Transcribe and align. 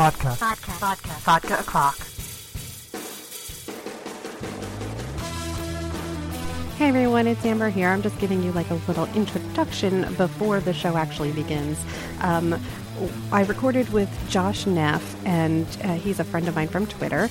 Vodka. 0.00 0.30
Vodka. 0.30 0.70
Vodka. 0.70 1.08
Vodka 1.08 1.58
o'clock. 1.58 1.98
Hey 6.78 6.88
everyone, 6.88 7.26
it's 7.26 7.44
Amber 7.44 7.68
here. 7.68 7.90
I'm 7.90 8.00
just 8.00 8.18
giving 8.18 8.42
you 8.42 8.50
like 8.52 8.70
a 8.70 8.76
little 8.88 9.04
introduction 9.14 10.14
before 10.14 10.60
the 10.60 10.72
show 10.72 10.96
actually 10.96 11.32
begins. 11.32 11.84
Um, 12.22 12.58
I 13.30 13.42
recorded 13.42 13.90
with 13.90 14.08
Josh 14.30 14.64
Neff, 14.64 15.14
and 15.26 15.66
uh, 15.84 15.96
he's 15.96 16.18
a 16.18 16.24
friend 16.24 16.48
of 16.48 16.56
mine 16.56 16.68
from 16.68 16.86
Twitter. 16.86 17.28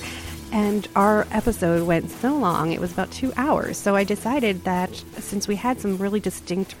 And 0.52 0.86
our 0.94 1.26
episode 1.32 1.84
went 1.88 2.08
so 2.08 2.36
long, 2.36 2.70
it 2.70 2.80
was 2.80 2.92
about 2.92 3.10
two 3.10 3.32
hours. 3.36 3.78
So 3.78 3.96
I 3.96 4.04
decided 4.04 4.62
that 4.62 4.94
since 5.18 5.48
we 5.48 5.56
had 5.56 5.80
some 5.80 5.98
really 5.98 6.20
distinct 6.20 6.76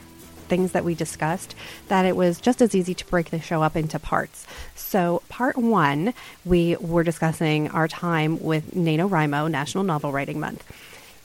things 0.50 0.72
that 0.72 0.84
we 0.84 0.94
discussed, 0.94 1.54
that 1.88 2.04
it 2.04 2.16
was 2.16 2.40
just 2.40 2.60
as 2.60 2.74
easy 2.74 2.92
to 2.94 3.06
break 3.06 3.30
the 3.30 3.40
show 3.40 3.62
up 3.62 3.76
into 3.76 3.98
parts. 3.98 4.46
So, 4.74 5.22
part 5.30 5.56
one, 5.56 6.12
we 6.44 6.76
were 6.76 7.04
discussing 7.04 7.68
our 7.68 7.88
time 7.88 8.38
with 8.42 8.74
NaNoWriMo, 8.74 9.50
National 9.50 9.84
Novel 9.84 10.12
Writing 10.12 10.38
Month 10.38 10.64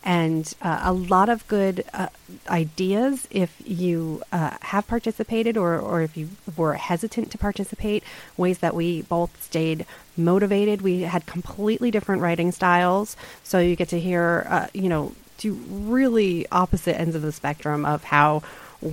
and 0.05 0.53
uh, 0.61 0.81
a 0.83 0.93
lot 0.93 1.29
of 1.29 1.45
good 1.47 1.83
uh, 1.91 2.07
ideas 2.47 3.27
if 3.31 3.59
you 3.65 4.21
uh, 4.31 4.55
have 4.61 4.87
participated 4.87 5.57
or, 5.57 5.79
or 5.79 6.03
if 6.03 6.15
you 6.15 6.29
were 6.55 6.75
hesitant 6.75 7.31
to 7.31 7.39
participate, 7.39 8.03
ways 8.37 8.59
that 8.59 8.75
we 8.75 9.01
both 9.01 9.41
stayed 9.41 9.83
motivated. 10.15 10.83
We 10.83 11.01
had 11.01 11.25
completely 11.25 11.89
different 11.89 12.21
writing 12.21 12.51
styles, 12.51 13.17
so 13.43 13.57
you 13.57 13.75
get 13.75 13.89
to 13.89 13.99
hear, 13.99 14.45
uh, 14.47 14.67
you 14.73 14.89
know, 14.89 15.13
two 15.39 15.53
really 15.69 16.45
opposite 16.51 16.97
ends 16.99 17.15
of 17.15 17.23
the 17.23 17.31
spectrum 17.31 17.83
of 17.83 18.03
how 18.03 18.43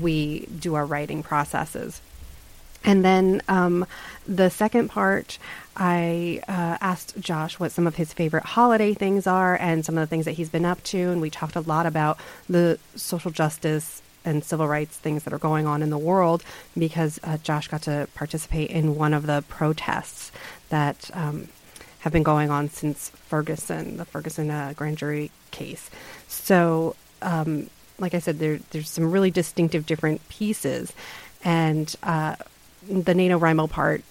we 0.00 0.46
do 0.46 0.74
our 0.74 0.86
writing 0.86 1.22
processes. 1.22 2.00
And 2.84 3.04
then 3.04 3.42
um, 3.48 3.86
the 4.26 4.50
second 4.50 4.88
part, 4.88 5.38
I 5.76 6.42
uh, 6.48 6.78
asked 6.80 7.18
Josh 7.20 7.60
what 7.60 7.70
some 7.72 7.86
of 7.86 7.94
his 7.94 8.12
favorite 8.12 8.44
holiday 8.44 8.92
things 8.92 9.26
are 9.26 9.56
and 9.56 9.84
some 9.84 9.96
of 9.96 10.02
the 10.02 10.06
things 10.06 10.24
that 10.24 10.32
he's 10.32 10.48
been 10.48 10.64
up 10.64 10.82
to. 10.84 10.98
And 11.10 11.20
we 11.20 11.30
talked 11.30 11.54
a 11.54 11.60
lot 11.60 11.86
about 11.86 12.18
the 12.48 12.78
social 12.96 13.30
justice 13.30 14.02
and 14.24 14.44
civil 14.44 14.68
rights 14.68 14.96
things 14.96 15.24
that 15.24 15.32
are 15.32 15.38
going 15.38 15.66
on 15.66 15.82
in 15.82 15.90
the 15.90 15.98
world 15.98 16.44
because 16.76 17.18
uh, 17.24 17.38
Josh 17.38 17.68
got 17.68 17.82
to 17.82 18.08
participate 18.14 18.70
in 18.70 18.94
one 18.94 19.14
of 19.14 19.26
the 19.26 19.44
protests 19.48 20.32
that 20.68 21.10
um, 21.12 21.48
have 22.00 22.12
been 22.12 22.22
going 22.22 22.50
on 22.50 22.68
since 22.68 23.10
Ferguson, 23.10 23.96
the 23.96 24.04
Ferguson 24.04 24.50
uh, 24.50 24.72
grand 24.76 24.98
jury 24.98 25.30
case. 25.50 25.90
So, 26.28 26.96
um, 27.20 27.68
like 28.02 28.14
I 28.14 28.18
said, 28.18 28.38
there, 28.38 28.58
there's 28.70 28.90
some 28.90 29.10
really 29.10 29.30
distinctive 29.30 29.86
different 29.86 30.28
pieces. 30.28 30.92
And 31.44 31.94
uh, 32.02 32.36
the 32.86 33.14
NaNoWriMo 33.14 33.70
part 33.70 34.02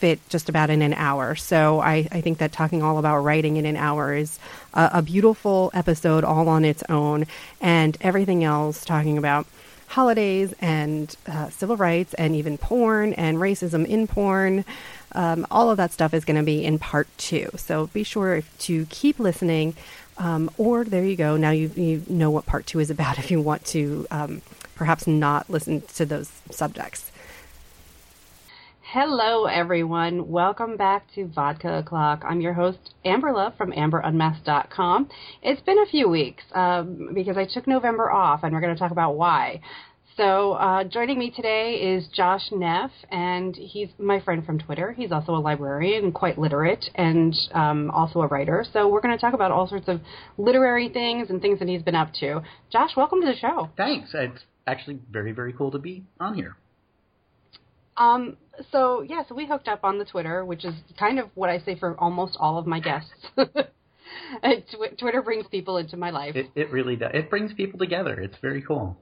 fit 0.00 0.18
just 0.28 0.48
about 0.48 0.70
in 0.70 0.82
an 0.82 0.94
hour. 0.94 1.36
So 1.36 1.80
I, 1.80 2.08
I 2.10 2.20
think 2.20 2.38
that 2.38 2.52
talking 2.52 2.82
all 2.82 2.98
about 2.98 3.18
writing 3.18 3.56
in 3.56 3.66
an 3.66 3.76
hour 3.76 4.14
is 4.14 4.38
a, 4.74 4.90
a 4.94 5.02
beautiful 5.02 5.70
episode 5.74 6.24
all 6.24 6.48
on 6.48 6.64
its 6.64 6.82
own, 6.88 7.26
and 7.60 7.96
everything 8.00 8.42
else 8.42 8.84
talking 8.84 9.18
about 9.18 9.46
holidays 9.88 10.54
and 10.60 11.16
uh, 11.26 11.50
civil 11.50 11.76
rights 11.76 12.14
and 12.14 12.34
even 12.36 12.56
porn 12.56 13.12
and 13.14 13.38
racism 13.38 13.84
in 13.84 14.06
porn. 14.06 14.64
Um, 15.12 15.46
all 15.50 15.70
of 15.70 15.76
that 15.78 15.92
stuff 15.92 16.14
is 16.14 16.24
going 16.24 16.36
to 16.36 16.44
be 16.44 16.64
in 16.64 16.78
part 16.78 17.08
two. 17.18 17.50
So 17.56 17.88
be 17.88 18.04
sure 18.04 18.42
to 18.60 18.86
keep 18.86 19.18
listening. 19.18 19.74
Um, 20.20 20.50
or 20.58 20.84
there 20.84 21.04
you 21.04 21.16
go. 21.16 21.38
Now 21.38 21.50
you, 21.50 21.68
you 21.74 22.02
know 22.08 22.30
what 22.30 22.44
part 22.44 22.66
two 22.66 22.78
is 22.78 22.90
about 22.90 23.18
if 23.22 23.30
you 23.30 23.40
want 23.40 23.64
to 23.66 24.06
um, 24.10 24.42
perhaps 24.74 25.06
not 25.06 25.48
listen 25.48 25.82
to 25.94 26.04
those 26.04 26.30
subjects. 26.50 27.10
Hello, 28.82 29.44
everyone. 29.44 30.30
Welcome 30.30 30.76
back 30.76 31.06
to 31.14 31.24
Vodka 31.28 31.78
O'Clock. 31.78 32.24
I'm 32.28 32.40
your 32.40 32.54
host, 32.54 32.92
Amber 33.04 33.32
Love 33.32 33.54
from 33.56 33.70
AmberUnmasked.com. 33.70 35.08
It's 35.42 35.60
been 35.60 35.78
a 35.78 35.86
few 35.86 36.08
weeks 36.08 36.42
um, 36.52 37.10
because 37.14 37.36
I 37.36 37.46
took 37.46 37.68
November 37.68 38.10
off, 38.10 38.42
and 38.42 38.52
we're 38.52 38.60
going 38.60 38.74
to 38.74 38.78
talk 38.78 38.90
about 38.90 39.14
why. 39.14 39.60
So, 40.16 40.52
uh, 40.52 40.84
joining 40.84 41.18
me 41.18 41.30
today 41.30 41.74
is 41.74 42.06
Josh 42.08 42.50
Neff, 42.52 42.90
and 43.10 43.54
he's 43.54 43.88
my 43.98 44.20
friend 44.20 44.44
from 44.44 44.58
Twitter. 44.58 44.92
He's 44.92 45.12
also 45.12 45.34
a 45.34 45.38
librarian 45.38 46.04
and 46.04 46.14
quite 46.14 46.38
literate, 46.38 46.84
and 46.94 47.34
um, 47.52 47.90
also 47.92 48.20
a 48.20 48.26
writer. 48.26 48.64
So, 48.72 48.88
we're 48.88 49.00
going 49.00 49.16
to 49.16 49.20
talk 49.20 49.34
about 49.34 49.50
all 49.50 49.68
sorts 49.68 49.88
of 49.88 50.00
literary 50.36 50.88
things 50.88 51.30
and 51.30 51.40
things 51.40 51.58
that 51.60 51.68
he's 51.68 51.82
been 51.82 51.94
up 51.94 52.12
to. 52.20 52.42
Josh, 52.72 52.90
welcome 52.96 53.20
to 53.20 53.26
the 53.26 53.36
show. 53.36 53.70
Thanks. 53.76 54.10
It's 54.12 54.42
actually 54.66 54.98
very, 55.10 55.32
very 55.32 55.52
cool 55.52 55.70
to 55.70 55.78
be 55.78 56.04
on 56.18 56.34
here. 56.34 56.56
Um, 57.96 58.36
so 58.72 59.02
yeah, 59.02 59.22
so 59.28 59.34
we 59.34 59.46
hooked 59.46 59.68
up 59.68 59.84
on 59.84 59.98
the 59.98 60.04
Twitter, 60.04 60.44
which 60.44 60.64
is 60.64 60.74
kind 60.98 61.18
of 61.18 61.28
what 61.34 61.50
I 61.50 61.60
say 61.60 61.78
for 61.78 61.98
almost 61.98 62.36
all 62.40 62.58
of 62.58 62.66
my 62.66 62.80
guests. 62.80 63.10
Twitter 64.98 65.22
brings 65.22 65.46
people 65.48 65.76
into 65.76 65.96
my 65.96 66.10
life. 66.10 66.34
It, 66.34 66.50
it 66.54 66.70
really 66.70 66.96
does. 66.96 67.10
It 67.14 67.30
brings 67.30 67.52
people 67.52 67.78
together. 67.78 68.20
It's 68.20 68.36
very 68.40 68.62
cool. 68.62 68.96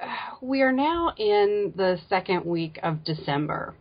We 0.42 0.62
are 0.62 0.72
now 0.72 1.14
in 1.16 1.72
the 1.76 1.98
second 2.08 2.44
week 2.44 2.78
of 2.82 3.04
December, 3.04 3.74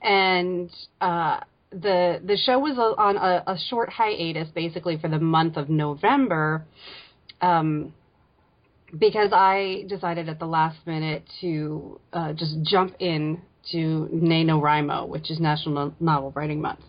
and 0.00 0.70
uh, 1.00 1.40
the 1.70 2.20
the 2.24 2.36
show 2.36 2.58
was 2.58 2.78
on 2.78 3.16
a, 3.16 3.42
a, 3.46 3.58
short 3.68 3.90
hiatus, 3.90 4.48
basically 4.54 4.96
for 4.98 5.08
the 5.08 5.18
month 5.18 5.56
of 5.56 5.68
November. 5.68 6.64
Um, 7.40 7.92
because 8.96 9.32
I 9.32 9.84
decided 9.86 10.28
at 10.30 10.38
the 10.38 10.46
last 10.46 10.78
minute 10.86 11.24
to 11.42 12.00
uh, 12.12 12.32
just 12.32 12.62
jump 12.62 12.94
in 13.00 13.42
to 13.72 14.08
NaNoWriMo, 14.14 15.08
which 15.08 15.30
is 15.30 15.38
National 15.38 15.94
Novel 16.00 16.32
Writing 16.34 16.62
Month. 16.62 16.80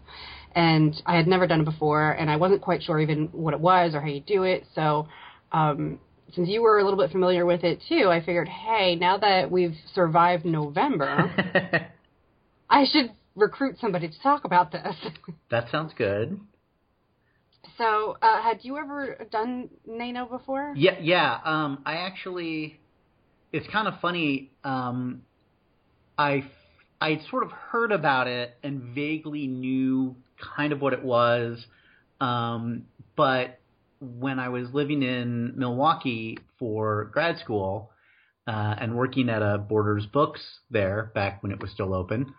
And 0.55 0.95
I 1.05 1.17
had 1.17 1.27
never 1.27 1.45
done 1.45 1.61
it 1.61 1.65
before, 1.65 2.11
and 2.11 2.29
I 2.29 2.37
wasn't 2.37 2.61
quite 2.61 2.83
sure 2.83 2.99
even 2.99 3.27
what 3.33 3.53
it 3.53 3.59
was 3.59 3.93
or 3.93 4.01
how 4.01 4.07
you 4.07 4.21
do 4.21 4.43
it. 4.43 4.63
So, 4.75 5.07
um, 5.51 5.99
since 6.35 6.49
you 6.49 6.61
were 6.61 6.79
a 6.79 6.83
little 6.83 6.99
bit 6.99 7.11
familiar 7.11 7.45
with 7.45 7.63
it 7.63 7.81
too, 7.87 8.09
I 8.09 8.19
figured, 8.19 8.47
hey, 8.47 8.95
now 8.95 9.17
that 9.17 9.49
we've 9.49 9.75
survived 9.93 10.45
November, 10.45 11.31
I 12.69 12.85
should 12.91 13.11
recruit 13.35 13.77
somebody 13.79 14.09
to 14.09 14.21
talk 14.21 14.45
about 14.45 14.71
this. 14.71 14.95
that 15.51 15.69
sounds 15.71 15.93
good. 15.97 16.39
So, 17.77 18.17
uh, 18.21 18.41
had 18.41 18.59
you 18.63 18.77
ever 18.77 19.25
done 19.31 19.69
Nano 19.87 20.25
before? 20.25 20.73
Yeah, 20.75 20.97
yeah. 21.01 21.39
Um, 21.43 21.81
I 21.85 21.95
actually, 21.97 22.79
it's 23.53 23.67
kind 23.71 23.87
of 23.87 23.95
funny. 24.01 24.51
Um, 24.63 25.21
I 26.17 26.43
I 26.99 27.21
sort 27.29 27.43
of 27.43 27.51
heard 27.51 27.93
about 27.93 28.27
it 28.27 28.57
and 28.63 28.93
vaguely 28.93 29.47
knew 29.47 30.15
kind 30.55 30.73
of 30.73 30.81
what 30.81 30.91
it 30.91 31.03
was, 31.03 31.65
um, 32.19 32.83
but 33.15 33.59
when 33.99 34.39
I 34.39 34.49
was 34.49 34.67
living 34.73 35.03
in 35.03 35.53
Milwaukee 35.57 36.37
for 36.57 37.05
grad 37.13 37.37
school 37.39 37.91
uh, 38.47 38.75
and 38.79 38.95
working 38.95 39.29
at 39.29 39.41
a 39.41 39.57
Borders 39.57 40.05
Books 40.05 40.41
there 40.69 41.11
back 41.13 41.43
when 41.43 41.51
it 41.51 41.59
was 41.59 41.71
still 41.71 41.93
open, 41.93 42.33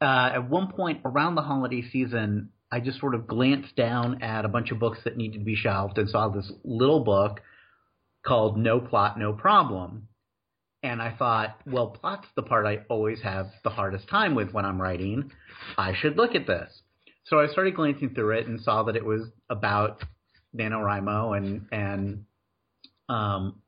uh, 0.00 0.30
at 0.34 0.48
one 0.50 0.72
point 0.72 1.00
around 1.04 1.34
the 1.34 1.42
holiday 1.42 1.82
season, 1.90 2.50
I 2.72 2.80
just 2.80 3.00
sort 3.00 3.14
of 3.14 3.26
glanced 3.26 3.76
down 3.76 4.22
at 4.22 4.44
a 4.44 4.48
bunch 4.48 4.70
of 4.70 4.78
books 4.78 4.98
that 5.04 5.16
needed 5.16 5.38
to 5.38 5.44
be 5.44 5.56
shelved 5.56 5.98
and 5.98 6.08
saw 6.08 6.28
this 6.28 6.50
little 6.64 7.04
book 7.04 7.40
called 8.24 8.56
No 8.56 8.80
Plot, 8.80 9.18
No 9.18 9.32
Problem. 9.32 10.08
And 10.82 11.02
I 11.02 11.14
thought, 11.16 11.60
well, 11.66 11.88
plot's 11.88 12.26
the 12.36 12.42
part 12.42 12.64
I 12.64 12.84
always 12.88 13.20
have 13.22 13.48
the 13.64 13.70
hardest 13.70 14.08
time 14.08 14.34
with 14.34 14.52
when 14.52 14.64
I'm 14.64 14.80
writing. 14.80 15.30
I 15.76 15.92
should 15.94 16.16
look 16.16 16.34
at 16.34 16.46
this. 16.46 16.70
So 17.24 17.38
I 17.38 17.48
started 17.48 17.76
glancing 17.76 18.14
through 18.14 18.38
it 18.38 18.46
and 18.46 18.60
saw 18.60 18.84
that 18.84 18.96
it 18.96 19.04
was 19.04 19.28
about 19.50 20.02
NaNoWriMo 20.56 21.36
and, 21.36 21.66
and, 21.72 22.24
um, 23.08 23.60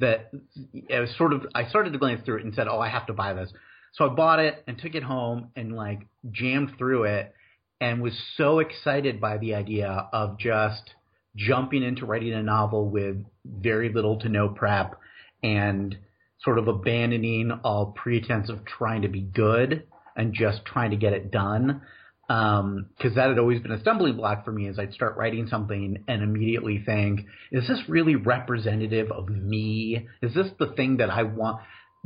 that 0.00 0.30
it 0.72 1.00
was 1.00 1.16
sort 1.16 1.32
of, 1.32 1.46
I 1.54 1.68
started 1.68 1.92
to 1.92 1.98
glance 1.98 2.24
through 2.24 2.38
it 2.38 2.44
and 2.44 2.54
said, 2.54 2.66
oh, 2.68 2.80
I 2.80 2.88
have 2.88 3.06
to 3.06 3.12
buy 3.12 3.32
this. 3.32 3.50
So 3.92 4.06
I 4.06 4.08
bought 4.08 4.40
it 4.40 4.62
and 4.66 4.76
took 4.76 4.94
it 4.94 5.04
home 5.04 5.50
and 5.54 5.74
like 5.76 6.06
jammed 6.30 6.72
through 6.76 7.04
it 7.04 7.32
and 7.80 8.02
was 8.02 8.12
so 8.36 8.58
excited 8.58 9.20
by 9.20 9.38
the 9.38 9.54
idea 9.54 10.08
of 10.12 10.38
just 10.38 10.94
jumping 11.36 11.82
into 11.82 12.06
writing 12.06 12.32
a 12.32 12.42
novel 12.42 12.88
with 12.88 13.24
very 13.44 13.92
little 13.92 14.18
to 14.20 14.28
no 14.28 14.48
prep 14.48 14.98
and 15.42 15.96
sort 16.40 16.58
of 16.58 16.68
abandoning 16.68 17.52
all 17.62 17.86
pretense 17.86 18.48
of 18.48 18.64
trying 18.64 19.02
to 19.02 19.08
be 19.08 19.20
good 19.20 19.84
and 20.16 20.34
just 20.34 20.64
trying 20.64 20.90
to 20.90 20.96
get 20.96 21.12
it 21.12 21.30
done. 21.30 21.82
Um, 22.28 22.86
cause 23.00 23.14
that 23.16 23.28
had 23.28 23.38
always 23.38 23.60
been 23.60 23.72
a 23.72 23.80
stumbling 23.80 24.16
block 24.16 24.46
for 24.46 24.52
me 24.52 24.66
as 24.68 24.78
I'd 24.78 24.94
start 24.94 25.16
writing 25.16 25.46
something 25.46 26.04
and 26.08 26.22
immediately 26.22 26.82
think, 26.84 27.26
is 27.52 27.68
this 27.68 27.82
really 27.86 28.16
representative 28.16 29.12
of 29.12 29.28
me? 29.28 30.08
Is 30.22 30.34
this 30.34 30.48
the 30.58 30.68
thing 30.68 30.96
that 30.98 31.10
I 31.10 31.24
want? 31.24 31.60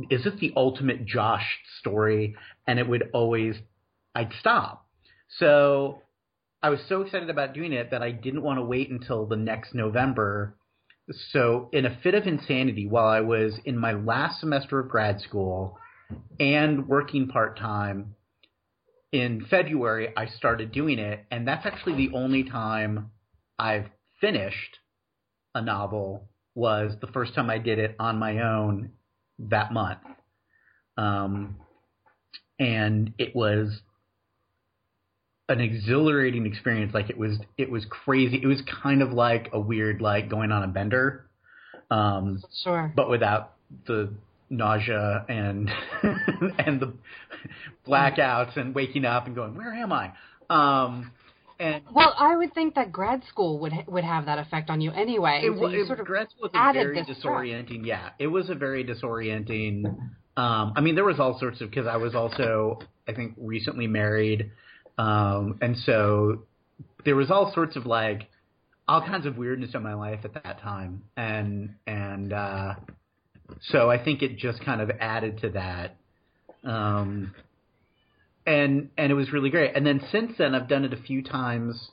Is 0.09 0.25
this 0.25 0.33
the 0.39 0.51
ultimate 0.57 1.05
Josh 1.05 1.59
story? 1.79 2.35
And 2.67 2.79
it 2.79 2.87
would 2.87 3.09
always, 3.13 3.55
I'd 4.13 4.33
stop 4.39 4.85
so 5.37 6.01
I 6.61 6.69
was 6.69 6.79
so 6.89 7.01
excited 7.01 7.29
about 7.29 7.53
doing 7.53 7.73
it 7.73 7.91
that 7.91 8.01
I 8.01 8.11
didn't 8.11 8.41
want 8.41 8.57
to 8.57 8.63
wait 8.63 8.89
until 8.89 9.25
the 9.25 9.35
next 9.35 9.73
November. 9.73 10.55
So, 11.31 11.69
in 11.73 11.85
a 11.85 11.97
fit 12.03 12.13
of 12.13 12.27
insanity, 12.27 12.87
while 12.87 13.07
I 13.07 13.21
was 13.21 13.53
in 13.65 13.77
my 13.77 13.93
last 13.93 14.39
semester 14.39 14.79
of 14.79 14.89
grad 14.89 15.21
school 15.21 15.77
and 16.39 16.87
working 16.87 17.27
part 17.27 17.57
time, 17.57 18.15
in 19.11 19.45
February, 19.49 20.13
I 20.15 20.27
started 20.27 20.71
doing 20.71 20.99
it, 20.99 21.25
and 21.31 21.47
that's 21.47 21.65
actually 21.65 22.07
the 22.07 22.15
only 22.15 22.43
time 22.43 23.11
I've 23.57 23.87
finished 24.21 24.77
a 25.55 25.61
novel. 25.61 26.25
Was 26.55 26.93
the 26.99 27.07
first 27.07 27.35
time 27.35 27.49
I 27.49 27.57
did 27.57 27.79
it 27.79 27.95
on 27.99 28.17
my 28.19 28.39
own 28.41 28.89
that 29.37 29.71
month, 29.71 29.99
um, 30.97 31.55
and 32.59 33.13
it 33.17 33.33
was 33.35 33.79
an 35.47 35.61
exhilarating 35.61 36.45
experience. 36.45 36.93
Like 36.93 37.09
it 37.09 37.17
was, 37.17 37.37
it 37.57 37.71
was 37.71 37.85
crazy. 37.89 38.39
It 38.43 38.47
was 38.47 38.61
kind 38.83 39.01
of 39.01 39.13
like 39.13 39.49
a 39.53 39.59
weird, 39.59 40.01
like 40.01 40.29
going 40.29 40.51
on 40.51 40.63
a 40.63 40.67
bender, 40.67 41.29
um, 41.89 42.43
Sure. 42.63 42.91
but 42.93 43.09
without 43.09 43.53
the 43.87 44.11
nausea 44.49 45.25
and 45.29 45.69
and 46.59 46.79
the 46.79 46.93
blackouts 47.87 48.57
and 48.57 48.73
waking 48.73 49.05
up 49.05 49.27
and 49.27 49.35
going, 49.35 49.55
where 49.55 49.73
am 49.73 49.91
I? 49.91 50.11
Um, 50.49 51.11
and 51.59 51.83
Well, 51.93 52.15
I 52.17 52.35
would 52.37 52.53
think 52.53 52.75
that 52.75 52.91
grad 52.91 53.23
school 53.25 53.59
would 53.59 53.73
would 53.87 54.03
have 54.03 54.25
that 54.25 54.39
effect 54.39 54.69
on 54.69 54.81
you 54.81 54.91
anyway. 54.91 55.41
it, 55.43 55.57
so 55.57 55.67
you 55.67 55.83
it, 55.83 55.87
sort 55.87 55.99
of 55.99 56.05
grad 56.05 56.29
school 56.29 56.49
was 56.53 56.73
very 56.73 57.03
disorienting. 57.03 57.85
Yeah, 57.85 58.11
it 58.17 58.27
was 58.27 58.49
a 58.49 58.55
very 58.55 58.83
disorienting. 58.83 59.85
Um, 60.37 60.73
I 60.75 60.81
mean, 60.81 60.95
there 60.95 61.03
was 61.03 61.19
all 61.19 61.37
sorts 61.37 61.59
of 61.59 61.69
because 61.69 61.85
I 61.85 61.97
was 61.97 62.15
also, 62.15 62.79
I 63.07 63.13
think, 63.13 63.33
recently 63.37 63.87
married, 63.87 64.51
um, 64.97 65.57
and 65.61 65.75
so 65.77 66.43
there 67.03 67.15
was 67.17 67.29
all 67.29 67.51
sorts 67.53 67.75
of 67.75 67.85
like 67.85 68.29
all 68.87 69.01
kinds 69.01 69.25
of 69.25 69.37
weirdness 69.37 69.75
in 69.75 69.83
my 69.83 69.95
life 69.95 70.21
at 70.23 70.33
that 70.35 70.61
time, 70.61 71.03
and 71.17 71.75
and 71.85 72.31
uh, 72.31 72.75
so 73.61 73.89
I 73.89 74.03
think 74.03 74.21
it 74.21 74.37
just 74.37 74.63
kind 74.63 74.81
of 74.81 74.91
added 74.99 75.39
to 75.39 75.49
that. 75.51 75.95
Um, 76.63 77.33
and 78.45 78.89
and 78.97 79.11
it 79.11 79.15
was 79.15 79.31
really 79.31 79.49
great. 79.49 79.75
And 79.75 79.85
then 79.85 80.01
since 80.11 80.33
then, 80.37 80.55
I've 80.55 80.67
done 80.67 80.85
it 80.85 80.93
a 80.93 81.01
few 81.01 81.23
times 81.23 81.91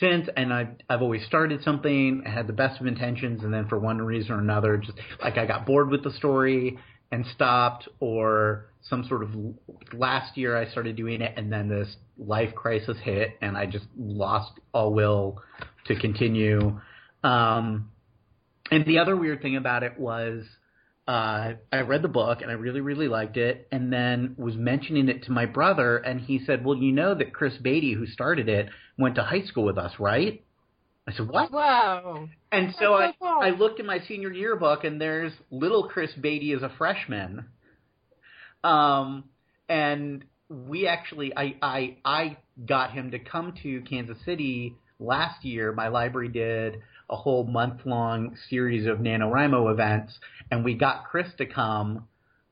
since, 0.00 0.28
and 0.36 0.52
I've 0.52 0.68
I've 0.88 1.02
always 1.02 1.24
started 1.26 1.62
something, 1.62 2.22
I 2.26 2.30
had 2.30 2.46
the 2.46 2.52
best 2.52 2.80
of 2.80 2.86
intentions, 2.86 3.42
and 3.42 3.52
then 3.52 3.68
for 3.68 3.78
one 3.78 4.00
reason 4.00 4.32
or 4.32 4.38
another, 4.38 4.76
just 4.76 4.98
like 5.20 5.36
I 5.38 5.46
got 5.46 5.66
bored 5.66 5.90
with 5.90 6.04
the 6.04 6.12
story 6.12 6.78
and 7.10 7.24
stopped, 7.34 7.88
or 8.00 8.66
some 8.82 9.04
sort 9.08 9.22
of 9.22 9.30
last 9.92 10.36
year 10.36 10.56
I 10.56 10.70
started 10.70 10.96
doing 10.96 11.20
it, 11.22 11.34
and 11.36 11.52
then 11.52 11.68
this 11.68 11.96
life 12.18 12.54
crisis 12.54 12.96
hit, 13.02 13.30
and 13.40 13.56
I 13.56 13.66
just 13.66 13.86
lost 13.96 14.52
all 14.72 14.92
will 14.92 15.42
to 15.86 15.98
continue. 15.98 16.80
Um, 17.24 17.90
and 18.70 18.84
the 18.86 18.98
other 18.98 19.16
weird 19.16 19.42
thing 19.42 19.56
about 19.56 19.82
it 19.82 19.98
was 19.98 20.44
uh, 21.06 21.54
I 21.72 21.80
read 21.80 22.02
the 22.02 22.08
book 22.08 22.42
and 22.42 22.50
I 22.50 22.54
really, 22.54 22.82
really 22.82 23.08
liked 23.08 23.38
it, 23.38 23.66
and 23.72 23.90
then 23.90 24.34
was 24.36 24.56
mentioning 24.56 25.08
it 25.08 25.24
to 25.24 25.32
my 25.32 25.46
brother, 25.46 25.96
and 25.96 26.20
he 26.20 26.40
said, 26.44 26.64
"Well, 26.64 26.76
you 26.76 26.92
know 26.92 27.14
that 27.14 27.32
Chris 27.32 27.56
Baty, 27.56 27.94
who 27.94 28.06
started 28.06 28.48
it, 28.48 28.68
went 28.98 29.14
to 29.14 29.22
high 29.22 29.42
school 29.42 29.64
with 29.64 29.78
us, 29.78 29.92
right?" 29.98 30.44
I 31.06 31.12
said, 31.12 31.28
"What?" 31.28 31.50
Wow! 31.50 32.28
And 32.52 32.74
so 32.78 32.98
That's 32.98 33.16
I, 33.22 33.24
cool. 33.24 33.38
I 33.40 33.50
looked 33.50 33.80
in 33.80 33.86
my 33.86 34.00
senior 34.06 34.30
yearbook, 34.30 34.84
and 34.84 35.00
there's 35.00 35.32
little 35.50 35.88
Chris 35.88 36.10
Baty 36.20 36.52
as 36.52 36.62
a 36.62 36.70
freshman. 36.76 37.46
Um, 38.62 39.24
and 39.68 40.24
we 40.48 40.86
actually, 40.86 41.34
I, 41.34 41.56
I, 41.62 41.96
I 42.04 42.36
got 42.66 42.92
him 42.92 43.12
to 43.12 43.18
come 43.18 43.54
to 43.62 43.80
Kansas 43.82 44.18
City 44.24 44.76
last 44.98 45.44
year. 45.44 45.72
My 45.72 45.88
library 45.88 46.28
did 46.28 46.82
a 47.10 47.16
whole 47.16 47.44
month 47.44 47.80
long 47.84 48.36
series 48.48 48.86
of 48.86 48.98
NaNoWriMo 48.98 49.70
events, 49.72 50.18
and 50.50 50.64
we 50.64 50.74
got 50.74 51.06
Chris 51.06 51.28
to 51.38 51.46
come 51.46 52.06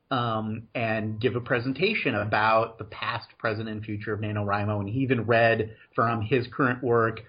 um, 0.09 0.63
and 0.73 1.19
give 1.19 1.35
a 1.35 1.41
presentation 1.41 2.15
about 2.15 2.77
the 2.77 2.85
past, 2.85 3.27
present, 3.37 3.69
and 3.69 3.83
future 3.83 4.13
of 4.13 4.21
NaNoWriMo. 4.21 4.79
And 4.79 4.89
he 4.89 5.01
even 5.01 5.25
read 5.25 5.75
from 5.95 6.21
his 6.21 6.47
current 6.51 6.83
work 6.83 7.21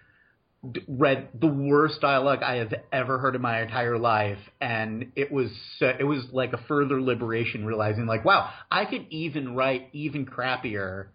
read 0.88 1.28
the 1.38 1.46
worst 1.46 2.00
dialogue 2.00 2.42
I 2.42 2.56
have 2.56 2.74
ever 2.92 3.18
heard 3.18 3.36
in 3.36 3.42
my 3.42 3.62
entire 3.62 3.98
life, 3.98 4.38
and 4.60 5.12
it 5.14 5.30
was 5.30 5.50
it 5.80 6.04
was 6.04 6.24
like 6.32 6.52
a 6.52 6.58
further 6.68 7.00
liberation, 7.00 7.64
realizing 7.64 8.06
like, 8.06 8.24
wow, 8.24 8.50
I 8.70 8.84
could 8.84 9.06
even 9.10 9.54
write 9.54 9.88
even 9.92 10.26
crappier 10.26 11.08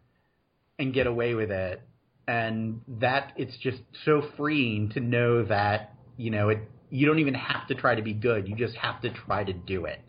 and 0.79 0.93
get 0.93 1.07
away 1.07 1.33
with 1.33 1.51
it, 1.51 1.81
and 2.27 2.81
that 2.87 3.33
it's 3.35 3.57
just 3.57 3.79
so 4.05 4.23
freeing 4.37 4.89
to 4.89 4.99
know 5.01 5.43
that 5.45 5.92
you 6.17 6.29
know 6.31 6.49
it. 6.49 6.59
You 6.89 7.07
don't 7.07 7.19
even 7.19 7.33
have 7.33 7.67
to 7.67 7.75
try 7.75 7.95
to 7.95 8.01
be 8.01 8.13
good; 8.13 8.47
you 8.47 8.55
just 8.55 8.75
have 8.75 9.01
to 9.01 9.09
try 9.11 9.43
to 9.43 9.53
do 9.53 9.85
it. 9.85 9.99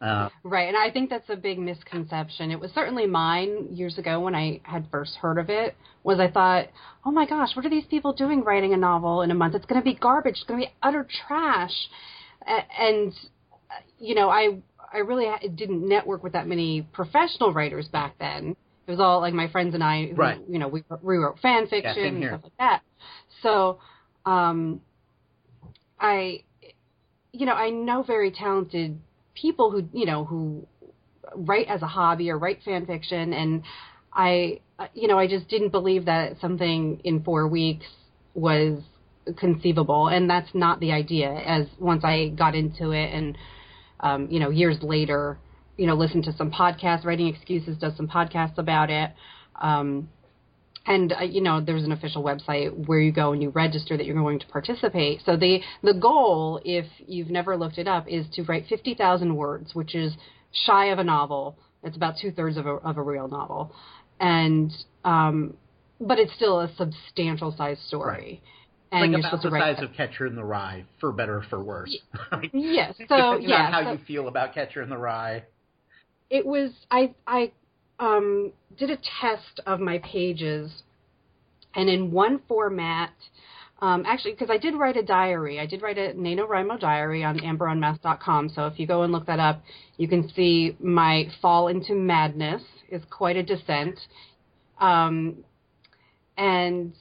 Uh, 0.00 0.28
Right, 0.44 0.68
and 0.68 0.76
I 0.76 0.90
think 0.90 1.10
that's 1.10 1.28
a 1.28 1.36
big 1.36 1.58
misconception. 1.58 2.50
It 2.52 2.60
was 2.60 2.70
certainly 2.72 3.06
mine 3.06 3.68
years 3.72 3.98
ago 3.98 4.20
when 4.20 4.34
I 4.34 4.60
had 4.62 4.86
first 4.90 5.16
heard 5.16 5.38
of 5.38 5.50
it. 5.50 5.76
Was 6.04 6.20
I 6.20 6.30
thought, 6.30 6.68
oh 7.04 7.10
my 7.10 7.26
gosh, 7.26 7.56
what 7.56 7.66
are 7.66 7.70
these 7.70 7.86
people 7.86 8.12
doing 8.12 8.44
writing 8.44 8.72
a 8.72 8.76
novel 8.76 9.22
in 9.22 9.30
a 9.30 9.34
month? 9.34 9.54
It's 9.56 9.66
going 9.66 9.80
to 9.80 9.84
be 9.84 9.94
garbage. 9.94 10.36
It's 10.36 10.44
going 10.44 10.60
to 10.60 10.66
be 10.66 10.72
utter 10.82 11.06
trash. 11.26 11.74
And 12.46 13.12
you 13.98 14.14
know, 14.14 14.30
I 14.30 14.58
I 14.92 14.98
really 14.98 15.26
didn't 15.54 15.86
network 15.86 16.22
with 16.22 16.32
that 16.34 16.46
many 16.46 16.82
professional 16.92 17.52
writers 17.52 17.88
back 17.88 18.16
then. 18.18 18.56
It 18.86 18.90
was 18.90 19.00
all 19.00 19.20
like 19.20 19.34
my 19.34 19.48
friends 19.48 19.74
and 19.74 19.84
I, 19.84 20.06
who, 20.06 20.14
Right. 20.14 20.40
you 20.48 20.58
know, 20.58 20.68
we 20.68 20.84
we 21.02 21.16
wrote 21.16 21.40
fan 21.40 21.66
fiction 21.66 22.06
and 22.06 22.24
stuff 22.24 22.40
like 22.44 22.56
that. 22.58 22.82
So, 23.42 23.80
um, 24.24 24.80
I, 26.00 26.44
you 27.32 27.46
know, 27.46 27.54
I 27.54 27.70
know 27.70 28.02
very 28.02 28.30
talented 28.30 28.98
people 29.34 29.70
who 29.70 29.88
you 29.92 30.06
know 30.06 30.24
who 30.24 30.66
write 31.34 31.68
as 31.68 31.82
a 31.82 31.86
hobby 31.86 32.30
or 32.30 32.38
write 32.38 32.60
fan 32.64 32.86
fiction 32.86 33.32
and 33.32 33.62
i 34.12 34.60
you 34.94 35.06
know 35.08 35.18
i 35.18 35.26
just 35.26 35.48
didn't 35.48 35.70
believe 35.70 36.06
that 36.06 36.40
something 36.40 37.00
in 37.04 37.22
four 37.22 37.46
weeks 37.46 37.86
was 38.34 38.80
conceivable 39.36 40.08
and 40.08 40.28
that's 40.30 40.48
not 40.54 40.80
the 40.80 40.90
idea. 40.90 41.30
As 41.30 41.66
once 41.78 42.02
i 42.04 42.28
got 42.28 42.54
into 42.54 42.92
it 42.92 43.12
and 43.12 43.36
um 44.00 44.28
you 44.30 44.40
know 44.40 44.50
years 44.50 44.78
later 44.82 45.38
you 45.76 45.86
know 45.86 45.94
listened 45.94 46.24
to 46.24 46.32
some 46.32 46.50
podcasts 46.50 47.04
writing 47.04 47.28
excuses 47.28 47.76
does 47.76 47.96
some 47.96 48.08
podcasts 48.08 48.58
about 48.58 48.90
it 48.90 49.10
um 49.60 50.08
and 50.88 51.12
uh, 51.12 51.22
you 51.22 51.40
know 51.40 51.60
there's 51.60 51.84
an 51.84 51.92
official 51.92 52.24
website 52.24 52.86
where 52.86 52.98
you 52.98 53.12
go 53.12 53.32
and 53.32 53.42
you 53.42 53.50
register 53.50 53.96
that 53.96 54.06
you're 54.06 54.16
going 54.16 54.40
to 54.40 54.46
participate. 54.46 55.20
So 55.24 55.36
the 55.36 55.60
the 55.82 55.94
goal 55.94 56.60
if 56.64 56.86
you've 57.06 57.30
never 57.30 57.56
looked 57.56 57.78
it 57.78 57.86
up 57.86 58.08
is 58.08 58.26
to 58.34 58.42
write 58.44 58.66
50,000 58.68 59.36
words 59.36 59.74
which 59.74 59.94
is 59.94 60.14
shy 60.66 60.86
of 60.86 60.98
a 60.98 61.04
novel. 61.04 61.58
It's 61.84 61.96
about 61.96 62.14
two 62.20 62.32
thirds 62.32 62.56
of 62.56 62.66
a, 62.66 62.70
of 62.70 62.96
a 62.96 63.02
real 63.02 63.28
novel. 63.28 63.74
And 64.18 64.72
um 65.04 65.54
but 66.00 66.18
it's 66.18 66.32
still 66.34 66.60
a 66.60 66.74
substantial 66.76 67.54
size 67.56 67.78
story. 67.86 68.42
And 68.90 69.12
like 69.12 69.20
about 69.20 69.42
the 69.42 69.50
size 69.50 69.82
of 69.82 69.92
Catcher 69.94 70.26
in 70.26 70.34
the 70.34 70.44
Rye, 70.44 70.86
for 70.98 71.12
better 71.12 71.36
or 71.36 71.44
for 71.50 71.62
worse. 71.62 71.94
Yes. 72.54 72.94
So 73.08 73.36
yeah 73.38 73.66
on 73.66 73.72
how 73.72 73.84
so- 73.84 73.92
you 73.92 73.98
feel 74.06 74.28
about 74.28 74.54
Catcher 74.54 74.80
in 74.80 74.88
the 74.88 74.96
Rye. 74.96 75.44
it 76.30 76.46
was 76.46 76.70
I 76.90 77.14
I 77.26 77.52
um, 77.98 78.52
did 78.76 78.90
a 78.90 78.98
test 79.20 79.60
of 79.66 79.80
my 79.80 79.98
pages, 79.98 80.82
and 81.74 81.88
in 81.88 82.10
one 82.10 82.40
format, 82.48 83.12
um, 83.80 84.04
actually 84.06 84.32
because 84.32 84.50
I 84.50 84.58
did 84.58 84.74
write 84.74 84.96
a 84.96 85.02
diary, 85.02 85.60
I 85.60 85.66
did 85.66 85.82
write 85.82 85.98
a 85.98 86.12
NaNoWriMo 86.14 86.80
diary 86.80 87.24
on 87.24 87.38
AmberUnmasked.com. 87.38 88.50
So 88.50 88.66
if 88.66 88.78
you 88.78 88.86
go 88.86 89.02
and 89.02 89.12
look 89.12 89.26
that 89.26 89.38
up, 89.38 89.62
you 89.96 90.08
can 90.08 90.28
see 90.30 90.76
my 90.80 91.28
fall 91.40 91.68
into 91.68 91.94
madness 91.94 92.62
is 92.90 93.02
quite 93.10 93.36
a 93.36 93.42
descent, 93.42 93.98
um, 94.80 95.44
and 96.36 96.92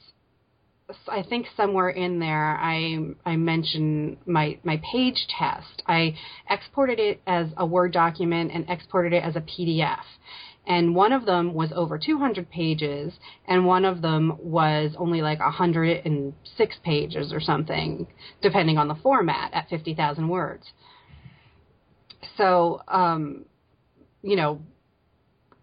I 1.09 1.23
think 1.23 1.47
somewhere 1.57 1.89
in 1.89 2.19
there 2.19 2.57
I 2.57 2.97
I 3.25 3.35
mentioned 3.35 4.17
my 4.25 4.57
my 4.63 4.81
page 4.89 5.27
test. 5.37 5.83
I 5.85 6.15
exported 6.49 6.99
it 6.99 7.21
as 7.27 7.47
a 7.57 7.65
Word 7.65 7.91
document 7.91 8.51
and 8.53 8.65
exported 8.69 9.13
it 9.13 9.23
as 9.23 9.35
a 9.35 9.41
PDF. 9.41 10.03
And 10.67 10.93
one 10.93 11.13
of 11.13 11.25
them 11.25 11.53
was 11.53 11.71
over 11.73 11.97
200 11.97 12.49
pages, 12.49 13.13
and 13.47 13.65
one 13.65 13.85
of 13.85 14.01
them 14.01 14.37
was 14.39 14.91
only 14.97 15.21
like 15.21 15.39
106 15.39 16.75
pages 16.83 17.31
or 17.31 17.39
something, 17.39 18.05
depending 18.41 18.77
on 18.77 18.89
the 18.89 18.95
format, 18.95 19.53
at 19.53 19.69
50,000 19.69 20.27
words. 20.27 20.67
So, 22.35 22.81
um, 22.89 23.45
you 24.21 24.35
know, 24.35 24.59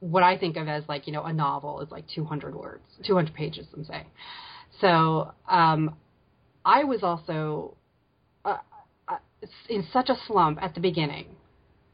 what 0.01 0.23
I 0.23 0.39
think 0.39 0.57
of 0.57 0.69
as 0.69 0.85
like, 0.89 1.07
you 1.07 1.13
know, 1.13 1.25
a 1.25 1.33
novel 1.33 1.81
is 1.81 1.91
like 1.91 2.05
200 2.15 2.55
words, 2.55 2.83
200 3.07 3.35
pages, 3.35 3.67
I'm 3.75 3.85
saying. 3.85 4.07
So 4.81 5.33
um, 5.49 5.97
I 6.65 6.85
was 6.85 7.03
also 7.03 7.77
uh, 8.45 8.59
uh, 9.07 9.17
in 9.69 9.87
such 9.93 10.09
a 10.09 10.17
slump 10.27 10.63
at 10.63 10.75
the 10.75 10.81
beginning, 10.81 11.34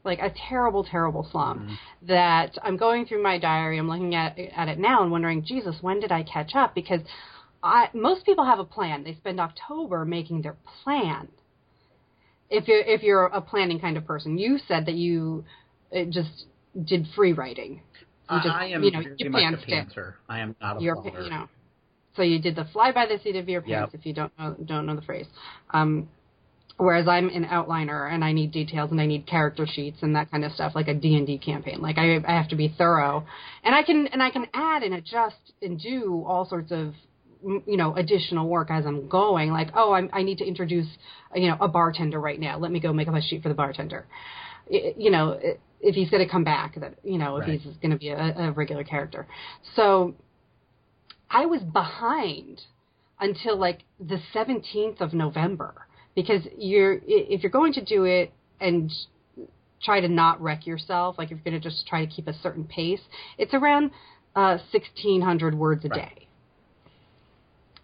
like 0.03 0.19
a 0.19 0.33
terrible, 0.49 0.83
terrible 0.83 1.27
slump, 1.31 1.69
that 2.07 2.57
I'm 2.63 2.77
going 2.77 3.05
through 3.05 3.21
my 3.21 3.37
diary. 3.37 3.77
I'm 3.77 3.87
looking 3.87 4.15
at 4.15 4.37
at 4.39 4.67
it 4.67 4.79
now 4.79 5.03
and 5.03 5.11
wondering, 5.11 5.43
Jesus, 5.45 5.75
when 5.81 5.99
did 5.99 6.11
I 6.11 6.23
catch 6.23 6.55
up? 6.55 6.73
Because 6.73 7.01
I, 7.63 7.89
most 7.93 8.25
people 8.25 8.45
have 8.45 8.59
a 8.59 8.65
plan. 8.65 9.03
They 9.03 9.13
spend 9.13 9.39
October 9.39 10.05
making 10.05 10.41
their 10.41 10.55
plan. 10.83 11.27
If 12.49 12.67
you're 12.67 12.81
if 12.81 13.03
you're 13.03 13.25
a 13.25 13.41
planning 13.41 13.79
kind 13.79 13.97
of 13.97 14.05
person, 14.05 14.37
you 14.37 14.57
said 14.67 14.85
that 14.87 14.95
you 14.95 15.45
uh, 15.95 16.05
just 16.09 16.45
did 16.85 17.07
free 17.15 17.33
writing. 17.33 17.81
I, 18.27 18.37
just, 18.37 18.49
I 18.49 18.65
am 18.67 18.83
you 18.83 18.91
know, 18.91 19.01
you 19.17 19.29
much 19.29 19.43
a 19.43 19.45
pantsed 19.45 19.67
it. 19.67 19.87
pantser. 19.95 20.13
I 20.29 20.39
am 20.39 20.55
not 20.61 20.77
a 20.77 20.81
You're, 20.81 20.95
you 21.21 21.29
know, 21.29 21.49
so 22.15 22.21
you 22.21 22.39
did 22.39 22.55
the 22.55 22.65
fly 22.71 22.91
by 22.91 23.05
the 23.05 23.19
seat 23.23 23.35
of 23.35 23.47
your 23.47 23.61
pants. 23.61 23.91
Yep. 23.93 23.99
If 23.99 24.05
you 24.05 24.13
don't 24.13 24.31
know, 24.39 24.55
don't 24.65 24.85
know 24.85 24.95
the 24.95 25.01
phrase. 25.01 25.27
Um, 25.71 26.09
whereas 26.77 27.07
I'm 27.07 27.29
an 27.29 27.45
outliner 27.45 28.11
and 28.11 28.23
I 28.23 28.31
need 28.31 28.51
details 28.51 28.91
and 28.91 28.99
I 28.99 29.05
need 29.05 29.27
character 29.27 29.67
sheets 29.71 29.97
and 30.01 30.15
that 30.15 30.31
kind 30.31 30.43
of 30.43 30.51
stuff, 30.53 30.73
like 30.75 30.87
a 30.87 30.93
D 30.93 31.15
and 31.15 31.27
D 31.27 31.37
campaign. 31.37 31.81
Like 31.81 31.97
I, 31.97 32.17
I 32.27 32.31
have 32.37 32.49
to 32.49 32.55
be 32.55 32.73
thorough, 32.77 33.25
and 33.63 33.75
I 33.75 33.83
can 33.83 34.07
and 34.07 34.21
I 34.21 34.29
can 34.31 34.47
add 34.53 34.83
and 34.83 34.93
adjust 34.93 35.53
and 35.61 35.79
do 35.79 36.23
all 36.27 36.45
sorts 36.47 36.71
of 36.71 36.93
you 37.43 37.77
know 37.77 37.95
additional 37.95 38.47
work 38.47 38.69
as 38.71 38.85
I'm 38.85 39.07
going. 39.07 39.51
Like 39.51 39.69
oh, 39.75 39.93
I'm, 39.93 40.09
I 40.13 40.23
need 40.23 40.37
to 40.39 40.45
introduce 40.45 40.87
you 41.35 41.49
know 41.49 41.57
a 41.59 41.67
bartender 41.67 42.19
right 42.19 42.39
now. 42.39 42.57
Let 42.57 42.71
me 42.71 42.79
go 42.79 42.93
make 42.93 43.07
up 43.07 43.15
a 43.15 43.21
sheet 43.21 43.43
for 43.43 43.49
the 43.49 43.55
bartender. 43.55 44.05
I- 44.71 44.93
you 44.97 45.11
know 45.11 45.39
if 45.83 45.95
he's 45.95 46.09
going 46.11 46.23
to 46.25 46.31
come 46.31 46.43
back, 46.43 46.79
that 46.79 46.95
you 47.03 47.17
know 47.17 47.37
if 47.37 47.47
Right. 47.47 47.59
he's 47.59 47.75
going 47.77 47.91
to 47.91 47.97
be 47.97 48.09
a, 48.09 48.49
a 48.49 48.51
regular 48.51 48.83
character. 48.83 49.27
So 49.75 50.13
I 51.29 51.45
was 51.45 51.61
behind 51.61 52.61
until 53.19 53.57
like 53.57 53.79
the 53.99 54.19
17th 54.33 54.99
of 55.01 55.13
November 55.13 55.73
because 56.15 56.41
you're 56.57 56.99
if 57.05 57.43
you're 57.43 57.51
going 57.51 57.73
to 57.73 57.83
do 57.83 58.05
it 58.05 58.31
and 58.59 58.91
try 59.83 59.99
to 59.99 60.07
not 60.07 60.41
wreck 60.41 60.67
yourself, 60.67 61.17
like 61.17 61.31
if 61.31 61.37
you're 61.37 61.43
going 61.51 61.59
to 61.59 61.69
just 61.69 61.87
try 61.87 62.05
to 62.05 62.11
keep 62.11 62.27
a 62.27 62.33
certain 62.33 62.63
pace, 62.65 63.01
it's 63.37 63.53
around 63.53 63.91
uh, 64.35 64.57
1600 64.71 65.55
words 65.55 65.85
a 65.85 65.89
Right. 65.89 66.15
day. 66.15 66.27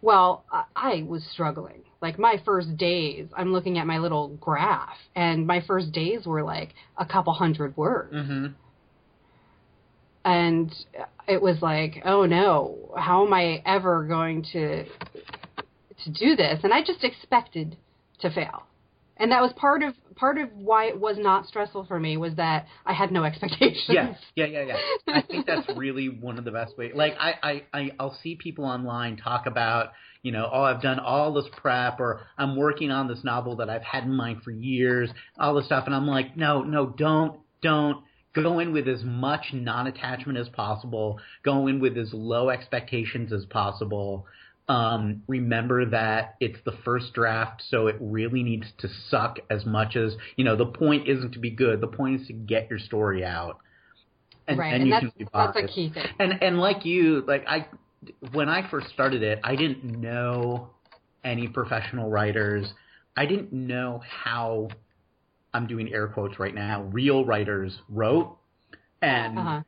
Well, 0.02 0.46
I, 0.52 0.64
I 0.76 1.04
was 1.08 1.24
struggling. 1.34 1.84
Like 2.02 2.20
my 2.20 2.40
first 2.46 2.78
days, 2.78 3.28
I'm 3.36 3.52
looking 3.52 3.80
at 3.80 3.88
my 3.88 3.98
little 3.98 4.30
graph, 4.38 4.98
and 5.16 5.48
my 5.48 5.62
first 5.66 5.92
days 5.92 6.28
were 6.28 6.44
like 6.44 6.76
a 6.98 7.06
couple 7.06 7.34
hundred 7.34 7.76
words 7.76 8.14
hmm 8.14 8.48
and 10.28 10.76
it 11.28 11.42
was 11.42 11.58
like, 11.62 12.02
oh 12.06 12.26
no, 12.26 12.94
how 12.98 13.26
am 13.26 13.34
I 13.34 13.62
ever 13.66 14.06
going 14.06 14.44
to 14.52 14.84
to 14.84 16.12
do 16.12 16.36
this? 16.36 16.60
And 16.64 16.74
I 16.74 16.82
just 16.82 17.04
expected 17.04 17.78
to 18.20 18.32
fail. 18.32 18.64
And 19.20 19.32
that 19.32 19.42
was 19.42 19.52
part 19.54 19.84
of 19.84 19.94
part 20.16 20.38
of 20.38 20.52
why 20.54 20.86
it 20.86 21.00
was 21.00 21.18
not 21.18 21.48
stressful 21.48 21.86
for 21.86 22.00
me 22.00 22.18
was 22.18 22.36
that 22.36 22.68
I 22.86 22.94
had 22.94 23.12
no 23.12 23.24
expectations. 23.24 23.86
Yes, 23.88 24.18
yeah, 24.36 24.46
yeah, 24.46 24.64
yeah. 24.64 24.78
I 25.08 25.22
think 25.22 25.46
that's 25.46 25.68
really 25.76 26.10
one 26.10 26.38
of 26.38 26.46
the 26.46 26.52
best 26.52 26.78
ways. 26.78 26.94
Like 26.96 27.16
I, 27.20 27.34
I, 27.42 27.64
I, 27.74 27.92
I'll 28.00 28.18
see 28.22 28.36
people 28.36 28.66
online 28.66 29.18
talk 29.18 29.46
about, 29.46 29.92
you 30.24 30.32
know, 30.32 30.50
oh, 30.52 30.64
I've 30.64 30.82
done 30.82 31.00
all 31.00 31.34
this 31.34 31.46
prep, 31.56 32.00
or 32.00 32.22
I'm 32.38 32.56
working 32.56 32.92
on 32.92 33.08
this 33.08 33.24
novel 33.24 33.58
that 33.58 33.70
I've 33.70 33.84
had 33.84 34.04
in 34.04 34.14
mind 34.14 34.44
for 34.44 34.52
years, 34.52 35.10
all 35.40 35.56
this 35.56 35.66
stuff, 35.66 35.86
and 35.86 35.96
I'm 35.96 36.08
like, 36.08 36.36
no, 36.36 36.64
no, 36.64 36.88
don't, 36.88 37.40
don't. 37.62 38.04
Go 38.34 38.60
in 38.60 38.72
with 38.72 38.88
as 38.88 39.04
much 39.04 39.48
non-attachment 39.52 40.38
as 40.38 40.48
possible. 40.50 41.20
Go 41.44 41.66
in 41.66 41.80
with 41.80 41.98
as 41.98 42.14
low 42.14 42.50
expectations 42.50 43.34
as 43.34 43.46
possible. 43.46 44.28
Um, 44.70 45.24
remember 45.28 45.86
that 45.86 46.36
it's 46.42 46.60
the 46.66 46.74
first 46.84 47.14
draft, 47.14 47.64
so 47.70 47.88
it 47.88 47.96
really 48.02 48.44
needs 48.44 48.66
to 48.80 48.90
suck 49.10 49.40
as 49.50 49.66
much 49.66 49.96
as 49.96 50.18
you 50.36 50.44
know. 50.44 50.58
The 50.58 50.66
point 50.66 51.08
isn't 51.08 51.32
to 51.34 51.40
be 51.40 51.52
good. 51.52 51.80
The 51.80 51.88
point 51.88 52.20
is 52.22 52.28
to 52.28 52.34
get 52.34 52.70
your 52.70 52.80
story 52.80 53.24
out, 53.24 53.60
and, 54.46 54.60
right. 54.60 54.74
and, 54.74 54.84
And, 54.84 54.88
you 54.88 54.92
that's 54.92 55.06
can 55.06 55.14
be 55.18 55.28
that's 55.34 55.58
a 55.58 55.74
key 55.74 55.90
thing. 55.94 56.06
And 56.20 56.44
and 56.44 56.60
like 56.60 56.84
you, 56.84 57.24
like 57.26 57.46
I, 57.48 57.68
when 58.34 58.50
I 58.50 58.70
first 58.70 58.90
started 58.90 59.24
it, 59.24 59.40
I 59.44 59.56
didn't 59.56 59.86
know 59.86 60.72
any 61.24 61.48
professional 61.48 62.10
writers. 62.10 62.68
I 63.16 63.26
didn't 63.26 63.54
know 63.54 64.02
how 64.06 64.68
I'm 65.54 65.68
doing 65.68 65.94
air 65.94 66.08
quotes 66.08 66.40
right 66.40 66.54
now. 66.54 66.84
Real 66.84 67.24
writers 67.24 67.80
wrote, 67.88 68.38
and 69.02 69.38
Uh-huh. 69.38 69.62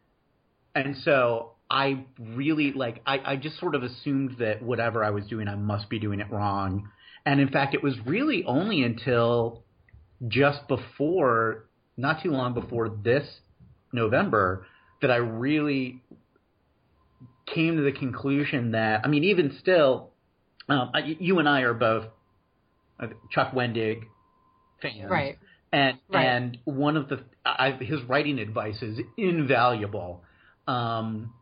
and 0.75 0.97
so 0.97 1.53
I 1.69 2.05
really 2.19 2.71
like 2.73 3.01
I, 3.05 3.19
I 3.33 3.35
just 3.35 3.59
sort 3.59 3.75
of 3.75 3.83
assumed 3.83 4.37
that 4.39 4.61
whatever 4.63 5.03
I 5.03 5.11
was 5.11 5.25
doing 5.25 5.47
I 5.47 5.55
must 5.55 5.89
be 5.89 5.99
doing 5.99 6.19
it 6.19 6.31
wrong. 6.31 6.89
And 7.25 7.39
in 7.39 7.49
fact 7.49 7.75
it 7.75 7.83
was 7.83 7.93
really 8.05 8.43
only 8.45 8.81
until 8.83 9.63
just 10.27 10.67
before 10.67 11.65
not 11.95 12.23
too 12.23 12.31
long 12.31 12.53
before 12.53 12.89
this 12.89 13.27
November 13.93 14.65
that 15.01 15.11
I 15.11 15.17
really 15.17 16.01
came 17.53 17.77
to 17.77 17.83
the 17.83 17.91
conclusion 17.91 18.71
that 18.71 19.01
I 19.03 19.07
mean 19.07 19.23
even 19.25 19.57
still 19.59 20.11
um, 20.67 20.91
I, 20.93 20.99
you 21.19 21.39
and 21.39 21.49
I 21.49 21.61
are 21.61 21.73
both 21.73 22.05
uh, 22.99 23.07
Chuck 23.31 23.53
Wendig 23.53 24.03
fans 24.81 25.09
Right. 25.09 25.37
and 25.71 25.97
Right. 26.07 26.25
and 26.25 26.57
one 26.65 26.97
of 26.97 27.09
the 27.09 27.23
I, 27.45 27.71
his 27.71 28.01
writing 28.03 28.39
advice 28.39 28.81
is 28.81 28.99
invaluable. 29.17 30.23
Um, 30.67 31.33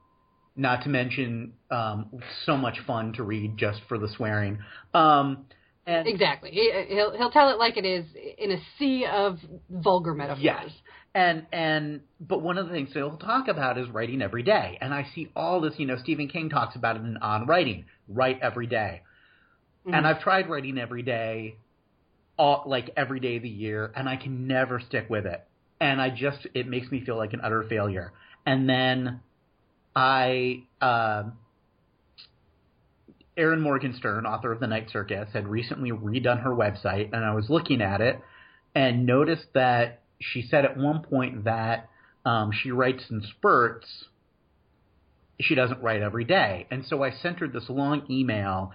not 0.58 0.84
to 0.84 0.90
mention 0.90 1.54
um, 1.72 2.10
so 2.46 2.58
much 2.58 2.80
fun 2.86 3.14
to 3.14 3.24
read 3.24 3.58
just 3.58 3.80
for 3.88 3.98
the 3.98 4.10
swearing. 4.10 4.60
Um, 4.94 5.46
and 5.86 6.08
Exactly. 6.08 6.52
He, 6.52 6.72
he'll 6.90 7.16
he'll 7.16 7.32
tell 7.32 7.50
it 7.50 7.58
like 7.58 7.78
it 7.78 7.86
is 7.86 8.06
in 8.38 8.52
a 8.52 8.58
sea 8.78 9.06
of 9.06 9.40
vulgar 9.70 10.14
metaphors. 10.14 10.44
Yes. 10.44 10.70
And 11.16 11.46
and 11.54 12.02
but 12.20 12.42
one 12.42 12.58
of 12.58 12.68
the 12.68 12.74
things 12.74 12.90
that 12.90 13.00
he'll 13.00 13.18
talk 13.18 13.48
about 13.48 13.78
is 13.78 13.88
writing 13.90 14.22
every 14.22 14.44
day. 14.44 14.78
And 14.82 14.94
I 14.94 15.08
see 15.16 15.30
all 15.36 15.62
this, 15.62 15.74
you 15.78 15.86
know, 15.86 15.96
Stephen 16.04 16.28
King 16.28 16.50
talks 16.50 16.76
about 16.76 16.98
it 16.98 17.04
in 17.04 17.18
On 17.18 17.48
Writing, 17.48 17.86
write 18.10 18.40
every 18.42 18.68
day. 18.68 19.02
Mhm. 19.88 19.96
And 19.96 20.06
I've 20.06 20.22
tried 20.22 20.50
writing 20.50 20.78
every 20.78 21.04
day, 21.04 21.56
all 22.38 22.64
like 22.66 22.90
every 22.98 23.22
day 23.22 23.38
of 23.38 23.44
the 23.44 23.50
year, 23.50 23.92
and 23.96 24.10
I 24.10 24.18
can 24.18 24.46
never 24.46 24.82
stick 24.82 25.10
with 25.10 25.26
it. 25.26 25.42
And 25.80 26.02
I 26.02 26.10
just 26.10 26.46
it 26.54 26.68
makes 26.68 26.92
me 26.92 27.00
feel 27.06 27.16
like 27.16 27.32
an 27.34 27.40
utter 27.42 27.64
failure. 27.64 28.12
And 28.46 28.70
then 28.70 29.22
I 29.98 30.62
um 30.80 31.34
Erin 33.36 33.62
Morgenstern, 33.62 34.26
author 34.26 34.52
of 34.52 34.60
The 34.60 34.68
Night 34.68 34.90
Circus, 34.92 35.30
had 35.34 35.48
recently 35.48 35.92
redone 35.92 36.44
her 36.44 36.52
website, 36.52 37.14
and 37.14 37.26
I 37.26 37.34
was 37.34 37.50
looking 37.50 37.82
at 37.82 38.02
it 38.02 38.20
and 38.76 39.06
noticed 39.06 39.48
that 39.54 40.02
she 40.20 40.44
said 40.44 40.66
at 40.66 40.78
one 40.78 41.02
point 41.02 41.44
that 41.44 41.90
um, 42.26 42.52
she 42.52 42.72
writes 42.72 43.04
in 43.10 43.22
spurts. 43.22 44.06
She 45.40 45.56
doesn't 45.56 45.82
write 45.82 46.02
every 46.02 46.26
day, 46.26 46.68
and 46.72 46.86
so 46.86 47.04
I 47.04 47.12
sent 47.12 47.40
her 47.40 47.48
this 47.48 47.70
long 47.70 48.06
email 48.10 48.72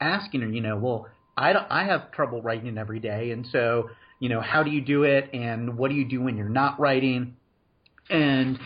asking 0.00 0.42
her, 0.42 0.48
you 0.48 0.60
know, 0.60 0.76
well, 0.76 1.08
I 1.36 1.52
don't, 1.52 1.66
I 1.70 1.84
have 1.84 2.12
trouble 2.12 2.42
writing 2.42 2.78
every 2.78 3.00
day, 3.00 3.30
and 3.30 3.46
so 3.50 3.90
you 4.20 4.28
know, 4.28 4.40
how 4.40 4.62
do 4.62 4.70
you 4.70 4.80
do 4.80 5.04
it, 5.04 5.30
and 5.32 5.76
what 5.76 5.88
do 5.90 5.96
you 5.96 6.04
do 6.04 6.20
when 6.22 6.36
you're 6.36 6.48
not 6.48 6.80
writing? 6.80 7.36
And 8.10 8.58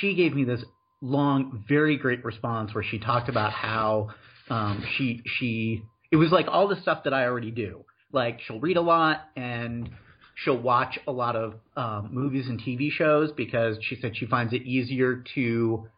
she 0.00 0.14
gave 0.14 0.34
me 0.34 0.44
this 0.44 0.62
long, 1.00 1.64
very 1.68 1.96
great 1.96 2.24
response 2.24 2.74
where 2.74 2.84
she 2.84 2.98
talked 2.98 3.28
about 3.28 3.52
how 3.52 4.10
um, 4.48 4.84
she 4.96 5.22
she 5.38 5.82
it 6.10 6.16
was 6.16 6.30
like 6.30 6.46
all 6.48 6.68
the 6.68 6.80
stuff 6.80 7.04
that 7.04 7.14
I 7.14 7.24
already 7.24 7.50
do. 7.50 7.84
Like 8.12 8.40
she'll 8.46 8.60
read 8.60 8.76
a 8.76 8.82
lot 8.82 9.22
and 9.36 9.90
she'll 10.36 10.60
watch 10.60 10.98
a 11.06 11.12
lot 11.12 11.36
of 11.36 11.54
um, 11.76 12.10
movies 12.12 12.46
and 12.48 12.60
TV 12.60 12.90
shows 12.90 13.32
because 13.32 13.76
she 13.82 13.96
said 13.96 14.16
she 14.16 14.26
finds 14.26 14.52
it 14.52 14.62
easier 14.62 15.24
to 15.34 15.88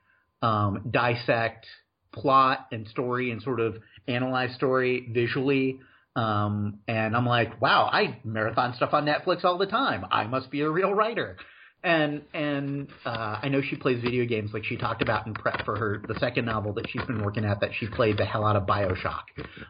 um, 0.43 0.89
dissect 0.91 1.67
plot 2.13 2.67
and 2.73 2.89
story 2.89 3.31
and 3.31 3.43
sort 3.43 3.61
of 3.61 3.77
analyze 4.07 4.55
story 4.55 5.09
visually. 5.13 5.81
Um, 6.17 6.81
and 6.89 7.15
I'm 7.15 7.27
like, 7.27 7.61
wow, 7.61 7.89
I 7.93 8.19
marathon 8.25 8.75
stuff 8.75 8.91
on 8.93 9.07
Netflix 9.07 9.45
all 9.45 9.59
the 9.59 9.67
time. 9.67 10.05
I 10.11 10.25
must 10.25 10.51
be 10.51 10.63
a 10.63 10.71
real 10.71 10.93
writer. 10.93 11.37
And 11.85 12.23
and 12.35 12.89
uh, 13.05 13.39
I 13.43 13.49
know 13.49 13.63
she 13.63 13.77
plays 13.77 14.03
video 14.03 14.25
games, 14.27 14.51
like 14.53 14.65
she 14.65 14.77
talked 14.77 15.01
about 15.01 15.27
in 15.27 15.35
prep 15.35 15.65
for 15.65 15.77
her 15.77 16.03
the 16.07 16.19
second 16.19 16.47
novel 16.47 16.73
that 16.75 16.89
she's 16.89 17.05
been 17.05 17.23
working 17.23 17.45
at. 17.45 17.61
That 17.61 17.71
she 17.79 17.87
played 17.87 18.19
the 18.19 18.25
hell 18.25 18.45
out 18.45 18.57
of 18.57 18.65
Bioshock. 18.67 19.23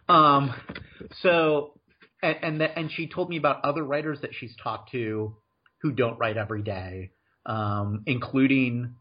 Um, 0.09 0.55
so 1.21 1.79
and 2.23 2.37
and, 2.43 2.61
the, 2.61 2.79
and 2.79 2.91
she 2.91 3.09
told 3.09 3.29
me 3.29 3.37
about 3.37 3.65
other 3.65 3.85
writers 3.85 4.21
that 4.23 4.31
she's 4.35 4.55
talked 4.63 4.93
to 4.93 5.37
who 5.83 5.93
don't 5.93 6.19
write 6.19 6.37
every 6.37 6.63
day, 6.63 7.11
um, 7.47 8.03
including 8.07 8.95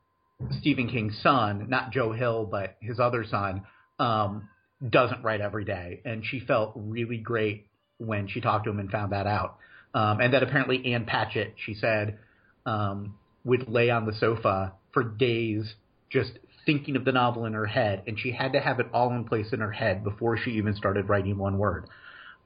Stephen 0.59 0.87
King's 0.89 1.17
son, 1.21 1.67
not 1.69 1.91
Joe 1.91 2.11
Hill, 2.11 2.45
but 2.45 2.75
his 2.81 2.99
other 2.99 3.25
son, 3.25 3.63
um, 3.99 4.49
doesn't 4.87 5.23
write 5.23 5.41
every 5.41 5.65
day, 5.65 6.01
and 6.05 6.23
she 6.23 6.39
felt 6.39 6.73
really 6.75 7.17
great 7.17 7.67
when 7.97 8.27
she 8.27 8.41
talked 8.41 8.65
to 8.65 8.69
him 8.69 8.79
and 8.79 8.91
found 8.91 9.11
that 9.11 9.25
out. 9.25 9.57
Um, 9.93 10.19
and 10.19 10.33
that 10.33 10.43
apparently 10.43 10.93
Ann 10.93 11.05
Patchett, 11.05 11.55
she 11.65 11.73
said, 11.73 12.19
um, 12.67 13.15
would 13.45 13.67
lay 13.67 13.89
on 13.89 14.05
the 14.05 14.13
sofa 14.13 14.73
for 14.93 15.03
days 15.03 15.73
just 16.11 16.31
thinking 16.65 16.95
of 16.97 17.05
the 17.05 17.11
novel 17.13 17.45
in 17.45 17.53
her 17.53 17.65
head, 17.65 18.03
and 18.05 18.19
she 18.19 18.31
had 18.31 18.53
to 18.53 18.59
have 18.59 18.79
it 18.79 18.87
all 18.93 19.11
in 19.13 19.23
place 19.23 19.47
in 19.53 19.61
her 19.61 19.71
head 19.71 20.03
before 20.03 20.37
she 20.37 20.51
even 20.51 20.75
started 20.75 21.09
writing 21.09 21.37
one 21.37 21.57
word. 21.57 21.85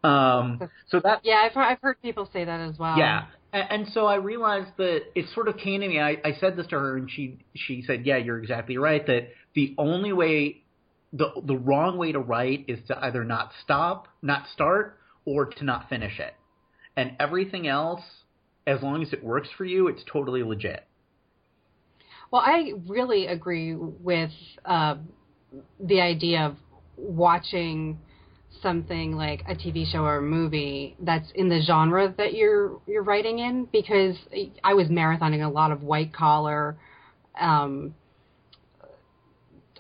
Um, 0.04 0.70
so 0.90 1.00
that 1.02 1.22
Yeah, 1.24 1.42
I've 1.44 1.54
heard, 1.54 1.64
I've 1.64 1.82
heard 1.82 2.02
people 2.02 2.30
say 2.32 2.46
that 2.46 2.60
as 2.60 2.78
well. 2.78 2.98
yeah, 2.98 3.26
and, 3.52 3.68
and 3.70 3.88
so 3.94 4.06
I 4.06 4.16
realized 4.16 4.72
that 4.78 5.02
it 5.16 5.26
sort 5.34 5.48
of 5.48 5.58
came 5.58 5.82
to 5.82 5.88
me. 5.88 6.00
I, 6.00 6.18
I 6.24 6.38
said 6.40 6.56
this 6.56 6.68
to 6.68 6.80
her, 6.80 6.98
and 6.98 7.10
she 7.10 7.40
she 7.56 7.84
said, 7.86 8.06
"Yeah, 8.06 8.18
you're 8.18 8.40
exactly 8.40 8.78
right. 8.78 9.06
That 9.06 9.30
the 9.56 9.76
only 9.78 10.14
way, 10.14 10.62
the 11.14 11.30
the 11.44 11.56
wrong 11.56 11.98
way 11.98 12.12
to 12.12 12.20
write 12.20 12.66
is 12.68 12.80
to 12.88 13.04
either 13.04 13.24
not 13.24 13.52
stop, 13.64 14.08
not 14.22 14.46
start, 14.54 15.00
or 15.26 15.46
to 15.46 15.64
not 15.64 15.90
finish 15.90 16.20
it. 16.20 16.34
And 16.96 17.16
everything 17.20 17.68
else, 17.68 18.02
as 18.68 18.82
long 18.82 19.02
as 19.02 19.14
it 19.14 19.24
works 19.24 19.50
for 19.58 19.66
you, 19.66 19.88
it's 19.88 20.04
totally 20.12 20.44
legit." 20.44 20.86
Well, 22.32 22.42
I 22.44 22.74
really 22.88 23.28
agree 23.28 23.76
with 23.76 24.32
uh, 24.64 24.96
the 25.80 26.00
idea 26.00 26.46
of 26.46 26.56
watching 26.96 28.00
something 28.62 29.16
like 29.16 29.42
a 29.48 29.56
TV 29.56 29.86
show 29.92 30.04
or 30.04 30.18
a 30.18 30.22
movie 30.22 30.96
that's 31.00 31.30
in 31.36 31.50
the 31.50 31.62
genre 31.62 32.14
that 32.18 32.34
you're 32.34 32.80
you're 32.86 33.04
writing 33.04 33.40
in 33.40 33.66
because 33.72 34.16
I 34.64 34.74
was 34.74 34.88
marathoning 34.88 35.46
a 35.46 35.50
lot 35.50 35.72
of 35.72 35.84
white 35.84 36.14
collar 36.14 36.78
um 37.40 37.96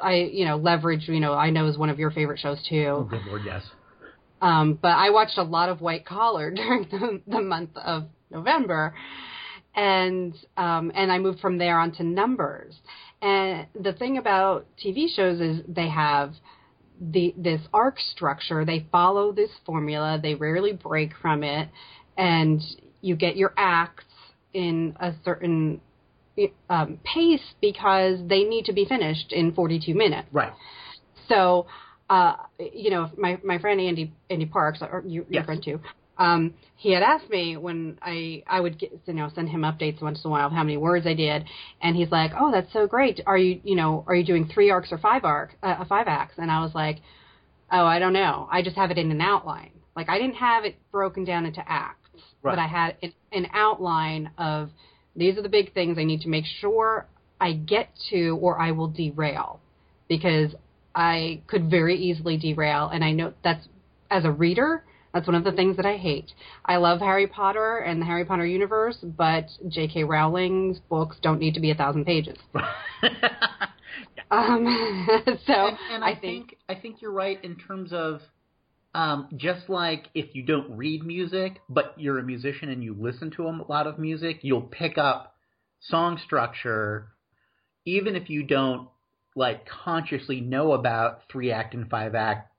I 0.01 0.29
you 0.31 0.45
know 0.45 0.57
leverage 0.57 1.07
you 1.07 1.19
know 1.19 1.33
I 1.33 1.50
know 1.50 1.67
is 1.67 1.77
one 1.77 1.89
of 1.89 2.00
your 2.00 2.11
favorite 2.11 2.39
shows 2.39 2.65
too. 2.67 2.88
Oh, 2.88 3.03
good 3.03 3.21
lord, 3.27 3.41
yes. 3.45 3.63
Um, 4.41 4.79
but 4.81 4.89
I 4.89 5.11
watched 5.11 5.38
a 5.38 5.43
lot 5.43 5.69
of 5.69 5.81
white 5.81 6.05
collar 6.05 6.50
during 6.55 6.88
the, 6.89 7.21
the 7.27 7.41
month 7.41 7.71
of 7.75 8.05
November, 8.31 8.93
and 9.75 10.35
um, 10.57 10.91
and 10.95 11.11
I 11.11 11.19
moved 11.19 11.39
from 11.39 11.57
there 11.57 11.79
onto 11.79 12.03
numbers. 12.03 12.75
And 13.21 13.67
the 13.79 13.93
thing 13.93 14.17
about 14.17 14.65
TV 14.83 15.07
shows 15.13 15.39
is 15.39 15.61
they 15.67 15.89
have 15.89 16.33
the 17.00 17.33
this 17.38 17.61
arc 17.73 18.00
structure. 18.00 18.65
They 18.65 18.85
follow 18.91 19.31
this 19.31 19.51
formula. 19.65 20.19
They 20.21 20.35
rarely 20.35 20.73
break 20.73 21.11
from 21.21 21.43
it, 21.43 21.69
and 22.17 22.61
you 23.01 23.15
get 23.15 23.35
your 23.35 23.53
acts 23.57 24.05
in 24.53 24.95
a 25.00 25.13
certain 25.23 25.81
um, 26.69 27.00
pace 27.03 27.43
because 27.61 28.19
they 28.27 28.43
need 28.43 28.65
to 28.65 28.73
be 28.73 28.85
finished 28.85 29.31
in 29.31 29.53
42 29.53 29.93
minutes. 29.93 30.27
Right. 30.31 30.53
So, 31.27 31.67
uh, 32.09 32.35
you 32.59 32.89
know, 32.89 33.09
my 33.17 33.39
my 33.43 33.57
friend 33.57 33.79
Andy 33.79 34.13
Andy 34.29 34.45
Parks, 34.45 34.79
or 34.81 35.03
you, 35.05 35.25
your 35.29 35.41
Yes. 35.41 35.45
friend 35.45 35.63
too, 35.63 35.79
um, 36.21 36.53
he 36.75 36.93
had 36.93 37.03
asked 37.03 37.29
me 37.29 37.57
when 37.57 37.97
I 38.01 38.43
I 38.47 38.59
would 38.59 38.77
get 38.79 38.91
you 39.05 39.13
know 39.13 39.29
send 39.33 39.49
him 39.49 39.61
updates 39.61 40.01
once 40.01 40.23
in 40.23 40.27
a 40.29 40.31
while 40.31 40.47
of 40.47 40.53
how 40.53 40.63
many 40.63 40.77
words 40.77 41.05
I 41.07 41.13
did, 41.15 41.45
and 41.81 41.95
he's 41.95 42.11
like, 42.11 42.31
oh, 42.39 42.51
that's 42.51 42.71
so 42.73 42.87
great. 42.87 43.21
Are 43.25 43.37
you 43.37 43.59
you 43.63 43.75
know 43.75 44.03
are 44.07 44.15
you 44.15 44.25
doing 44.25 44.47
three 44.47 44.69
arcs 44.69 44.89
or 44.91 44.97
five 44.97 45.23
arc 45.25 45.55
uh, 45.63 45.83
five 45.85 46.07
acts? 46.07 46.35
And 46.37 46.51
I 46.51 46.61
was 46.61 46.73
like, 46.75 46.97
oh, 47.71 47.85
I 47.85 47.99
don't 47.99 48.13
know. 48.13 48.47
I 48.51 48.61
just 48.61 48.75
have 48.75 48.91
it 48.91 48.97
in 48.97 49.09
an 49.11 49.21
outline. 49.21 49.71
Like 49.95 50.09
I 50.09 50.17
didn't 50.19 50.35
have 50.35 50.63
it 50.63 50.75
broken 50.91 51.23
down 51.23 51.45
into 51.45 51.63
acts, 51.67 51.97
Right. 52.43 52.55
but 52.55 52.59
I 52.59 52.67
had 52.67 52.97
an, 53.01 53.13
an 53.31 53.47
outline 53.53 54.31
of 54.37 54.69
these 55.15 55.37
are 55.37 55.41
the 55.41 55.49
big 55.49 55.73
things 55.73 55.97
I 55.97 56.03
need 56.03 56.21
to 56.21 56.29
make 56.29 56.45
sure 56.45 57.07
I 57.39 57.53
get 57.53 57.89
to, 58.11 58.37
or 58.41 58.59
I 58.59 58.71
will 58.71 58.87
derail 58.87 59.59
because 60.07 60.51
I 60.93 61.41
could 61.47 61.69
very 61.69 61.97
easily 61.97 62.37
derail. 62.37 62.89
And 62.93 63.03
I 63.03 63.11
know 63.11 63.33
that's 63.43 63.67
as 64.09 64.25
a 64.25 64.31
reader, 64.31 64.83
that's 65.13 65.27
one 65.27 65.36
of 65.36 65.44
the 65.44 65.51
things 65.51 65.77
that 65.77 65.86
I 65.86 65.98
hate. 65.98 66.32
I 66.65 66.77
love 66.77 67.00
Harry 67.00 67.27
Potter 67.27 67.77
and 67.77 68.01
the 68.01 68.06
Harry 68.06 68.25
Potter 68.25 68.46
universe, 68.46 68.98
but 69.01 69.48
J.K. 69.68 70.03
Rowling's 70.06 70.80
books 70.89 71.18
don't 71.22 71.39
need 71.39 71.53
to 71.56 71.60
be 71.60 71.72
a 71.72 71.75
thousand 71.75 72.06
pages. 72.06 72.38
Um, 74.32 74.65
so 75.46 75.53
and, 75.53 75.77
and 75.91 76.03
I, 76.03 76.12
I 76.12 76.15
think, 76.15 76.56
I 76.70 76.75
think 76.75 77.01
you're 77.01 77.12
right 77.12 77.44
in 77.44 77.58
terms 77.58 77.91
of 77.91 78.22
um, 78.96 79.27
just 79.36 79.70
like 79.70 80.08
if 80.13 80.34
you 80.34 80.44
don't 80.44 80.77
read 80.77 81.06
music, 81.06 81.62
but 81.70 81.94
you're 81.98 82.18
a 82.18 82.24
musician 82.24 82.70
and 82.70 82.84
you 82.84 82.96
listen 82.98 83.32
to 83.32 83.48
a 83.48 83.53
lot 83.68 83.88
of 83.88 84.00
music, 84.00 84.39
you'll 84.41 84.62
pick 84.62 84.98
up 84.98 85.36
song 85.82 86.20
structure, 86.24 87.10
even 87.86 88.15
if 88.15 88.30
you 88.30 88.44
don't 88.44 88.88
like 89.36 89.68
consciously 89.68 90.41
know 90.41 90.74
about 90.74 91.22
three 91.32 91.51
act 91.51 91.74
and 91.74 91.89
five 91.89 92.15
act 92.15 92.51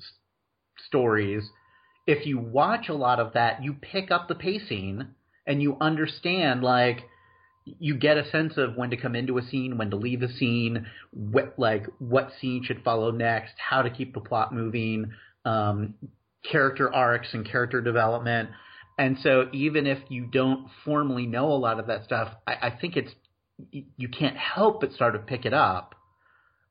s- 0.00 0.12
stories. 0.88 1.44
If 2.06 2.26
you 2.26 2.38
watch 2.38 2.88
a 2.88 2.94
lot 2.94 3.20
of 3.20 3.32
that, 3.34 3.62
you 3.62 3.74
pick 3.74 4.10
up 4.10 4.28
the 4.28 4.34
pacing 4.34 5.08
and 5.46 5.62
you 5.62 5.76
understand 5.80 6.62
like 6.62 7.04
you 7.64 7.96
get 7.96 8.18
a 8.18 8.30
sense 8.30 8.54
of 8.56 8.76
when 8.76 8.90
to 8.90 8.96
come 8.96 9.16
into 9.16 9.38
a 9.38 9.42
scene, 9.42 9.78
when 9.78 9.90
to 9.90 9.96
leave 9.96 10.22
a 10.22 10.32
scene, 10.32 10.86
what 11.12 11.54
like 11.58 11.86
what 11.98 12.30
scene 12.40 12.62
should 12.62 12.82
follow 12.82 13.10
next, 13.10 13.54
how 13.56 13.82
to 13.82 13.90
keep 13.90 14.12
the 14.12 14.20
plot 14.20 14.52
moving, 14.52 15.12
um, 15.44 15.94
character 16.50 16.92
arcs 16.92 17.28
and 17.32 17.50
character 17.50 17.80
development. 17.80 18.50
And 18.98 19.16
so 19.22 19.48
even 19.52 19.86
if 19.86 19.98
you 20.08 20.26
don't 20.26 20.68
formally 20.84 21.26
know 21.26 21.46
a 21.46 21.56
lot 21.56 21.80
of 21.80 21.86
that 21.86 22.04
stuff, 22.04 22.32
I, 22.46 22.68
I 22.68 22.70
think 22.70 22.96
it's 22.96 23.12
you 23.70 24.08
can't 24.08 24.36
help 24.36 24.80
but 24.80 24.92
start 24.92 25.14
to 25.14 25.20
pick 25.20 25.44
it 25.46 25.54
up. 25.54 25.94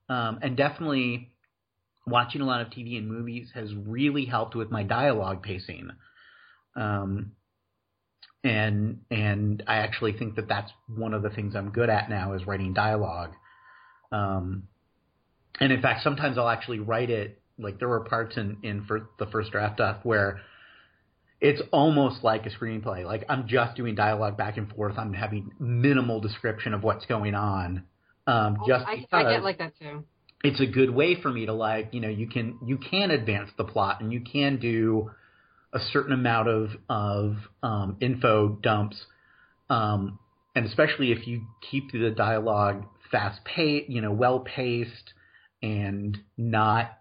Um, 0.10 0.40
and 0.42 0.56
definitely 0.56 1.33
watching 2.06 2.42
a 2.42 2.46
lot 2.46 2.62
of 2.62 2.68
TV 2.68 2.98
and 2.98 3.08
movies 3.08 3.50
has 3.54 3.74
really 3.76 4.26
helped 4.26 4.56
with 4.56 4.72
my 4.72 4.84
dialogue 4.84 5.44
pacing. 5.44 5.90
Um, 6.76 7.34
and 8.44 9.00
and 9.10 9.64
I 9.68 9.78
actually 9.78 10.14
think 10.14 10.36
that 10.36 10.48
that's 10.50 10.72
one 10.88 11.14
of 11.14 11.24
the 11.24 11.30
things 11.30 11.56
I'm 11.56 11.72
good 11.72 11.90
at 11.90 12.10
now 12.10 12.34
is 12.34 12.46
writing 12.46 12.74
dialogue. 12.74 13.32
Um, 14.12 14.64
and 15.60 15.72
in 15.72 15.82
fact, 15.82 16.04
sometimes 16.04 16.38
I'll 16.38 16.50
actually 16.50 16.80
write 16.80 17.10
it 17.10 17.42
like 17.58 17.80
there 17.80 17.88
were 17.88 18.02
parts 18.02 18.36
in 18.38 18.58
in 18.64 18.86
for 18.86 19.10
the 19.20 19.28
first 19.28 19.52
draft 19.52 19.76
stuff 19.76 19.98
where 20.04 20.42
it's 21.40 21.62
almost 21.72 22.24
like 22.24 22.46
a 22.46 22.50
screenplay. 22.50 23.06
Like 23.06 23.26
I'm 23.30 23.48
just 23.48 23.76
doing 23.76 23.96
dialogue 23.96 24.38
back 24.38 24.58
and 24.58 24.70
forth. 24.74 24.96
I'm 24.98 25.14
having 25.14 25.52
minimal 25.60 26.20
description 26.20 26.74
of 26.74 26.84
what's 26.84 27.06
going 27.06 27.36
on. 27.36 27.84
Um, 28.26 28.58
just 28.68 28.86
I, 28.86 28.96
because 28.96 29.08
I 29.12 29.24
get 29.24 29.44
like 29.44 29.58
that 29.60 29.74
too. 29.78 30.06
It's 30.44 30.60
a 30.60 30.66
good 30.66 30.90
way 30.90 31.20
for 31.20 31.32
me 31.32 31.46
to 31.46 31.54
like 31.54 31.94
you 31.94 32.02
know 32.02 32.10
you 32.10 32.28
can 32.28 32.60
you 32.66 32.78
can 32.78 33.12
advance 33.12 33.50
the 33.58 33.64
plot 33.64 34.02
and 34.02 34.12
you 34.12 34.22
can 34.22 34.60
do 34.60 35.10
a 35.74 35.80
certain 35.92 36.14
amount 36.14 36.50
of 36.50 36.70
of 36.90 37.36
um, 37.64 37.98
info 38.02 38.50
dumps 38.62 38.98
um, 39.70 40.20
and 40.56 40.66
especially 40.66 41.12
if 41.12 41.26
you 41.26 41.44
keep 41.72 41.92
the 41.92 42.12
dialogue 42.12 42.86
fast 43.12 43.44
paced 43.46 43.90
you 43.90 44.02
know 44.02 44.12
well 44.12 44.40
paced 44.40 45.14
and 45.62 46.18
not 46.38 47.00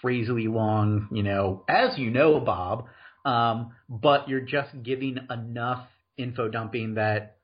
crazily 0.00 0.48
long 0.48 1.08
you 1.12 1.22
know 1.22 1.62
as 1.68 1.98
you 1.98 2.10
know 2.10 2.40
bob 2.40 2.86
um, 3.26 3.72
but 3.88 4.28
you're 4.28 4.40
just 4.40 4.70
giving 4.82 5.18
enough 5.30 5.86
info 6.16 6.48
dumping 6.48 6.94
that 6.94 7.36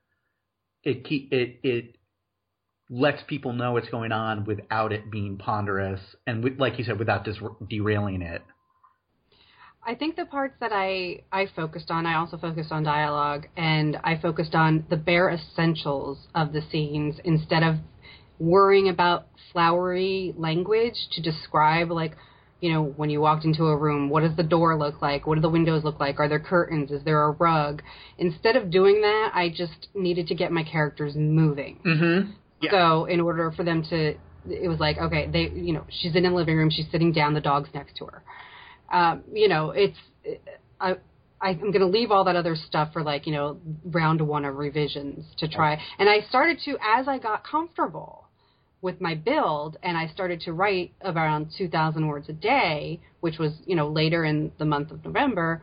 it 0.83 1.05
keep 1.05 1.31
it 1.31 1.59
it 1.63 1.95
lets 2.93 3.23
people 3.23 3.53
know 3.53 3.71
what's 3.71 3.89
going 3.89 4.11
on 4.11 4.45
without 4.45 4.93
it 4.93 5.09
being 5.09 5.35
ponderous 5.35 5.99
and 6.27 6.43
with, 6.43 6.59
like 6.59 6.77
you 6.77 6.85
said 6.85 6.99
without 6.99 7.25
dis- 7.25 7.39
derailing 7.67 8.21
it. 8.21 8.43
I 9.85 9.95
think 9.95 10.15
the 10.15 10.25
parts 10.25 10.53
that 10.59 10.71
I 10.71 11.23
I 11.31 11.47
focused 11.55 11.89
on, 11.89 12.05
I 12.05 12.15
also 12.15 12.37
focused 12.37 12.71
on 12.71 12.83
dialogue, 12.83 13.47
and 13.57 13.97
I 14.03 14.17
focused 14.17 14.55
on 14.55 14.85
the 14.89 14.95
bare 14.95 15.29
essentials 15.29 16.27
of 16.35 16.53
the 16.53 16.61
scenes 16.71 17.15
instead 17.25 17.63
of 17.63 17.77
worrying 18.39 18.87
about 18.87 19.27
flowery 19.51 20.33
language 20.37 20.95
to 21.11 21.21
describe 21.21 21.91
like 21.91 22.15
you 22.61 22.71
know 22.71 22.83
when 22.83 23.09
you 23.09 23.21
walked 23.21 23.43
into 23.43 23.65
a 23.65 23.77
room 23.77 24.09
what 24.09 24.21
does 24.21 24.35
the 24.37 24.43
door 24.43 24.77
look 24.77 25.01
like? 25.01 25.25
What 25.25 25.35
do 25.35 25.41
the 25.41 25.49
windows 25.49 25.83
look 25.83 25.99
like? 25.99 26.19
Are 26.19 26.29
there 26.29 26.39
curtains? 26.39 26.91
Is 26.91 27.03
there 27.03 27.23
a 27.23 27.31
rug? 27.31 27.81
Instead 28.19 28.55
of 28.55 28.69
doing 28.69 29.01
that 29.01 29.31
i 29.33 29.49
just 29.49 29.87
needed 29.95 30.27
to 30.27 30.35
get 30.35 30.51
my 30.51 30.63
characters 30.63 31.15
moving. 31.15 31.79
Mm-hmm. 31.85 32.31
Yeah. 32.63 32.71
so 32.71 33.05
in 33.05 33.19
order 33.19 33.51
for 33.51 33.63
them 33.63 33.83
to, 33.89 34.15
it 34.49 34.67
was 34.67 34.79
like, 34.79 34.97
okay, 34.97 35.29
they, 35.31 35.49
you 35.53 35.73
know, 35.73 35.85
she's 35.89 36.15
in 36.15 36.23
the 36.23 36.29
living 36.29 36.57
room, 36.57 36.69
she's 36.69 36.89
sitting 36.91 37.11
down, 37.11 37.33
the 37.33 37.41
dog's 37.41 37.69
next 37.73 37.95
to 37.97 38.05
her. 38.05 38.23
Um, 38.91 39.23
you 39.31 39.47
know, 39.47 39.71
it's, 39.71 39.97
I, 40.79 40.95
I'm 41.41 41.59
going 41.59 41.79
to 41.79 41.87
leave 41.87 42.11
all 42.11 42.23
that 42.23 42.35
other 42.35 42.55
stuff 42.55 42.93
for 42.93 43.03
like, 43.03 43.27
you 43.27 43.33
know, 43.33 43.57
round 43.85 44.21
one 44.21 44.45
of 44.45 44.55
revisions 44.55 45.25
to 45.39 45.47
try. 45.47 45.77
And 45.99 46.09
I 46.09 46.21
started 46.29 46.59
to, 46.65 46.77
as 46.81 47.07
I 47.07 47.19
got 47.19 47.43
comfortable 47.45 48.27
with 48.81 49.01
my 49.01 49.15
build 49.15 49.77
and 49.83 49.97
I 49.97 50.07
started 50.07 50.41
to 50.41 50.53
write 50.53 50.93
around 51.03 51.51
2,000 51.57 52.07
words 52.07 52.29
a 52.29 52.33
day, 52.33 53.01
which 53.21 53.39
was, 53.39 53.53
you 53.65 53.75
know, 53.75 53.89
later 53.89 54.25
in 54.25 54.51
the 54.57 54.65
month 54.65 54.91
of 54.91 55.03
November, 55.03 55.61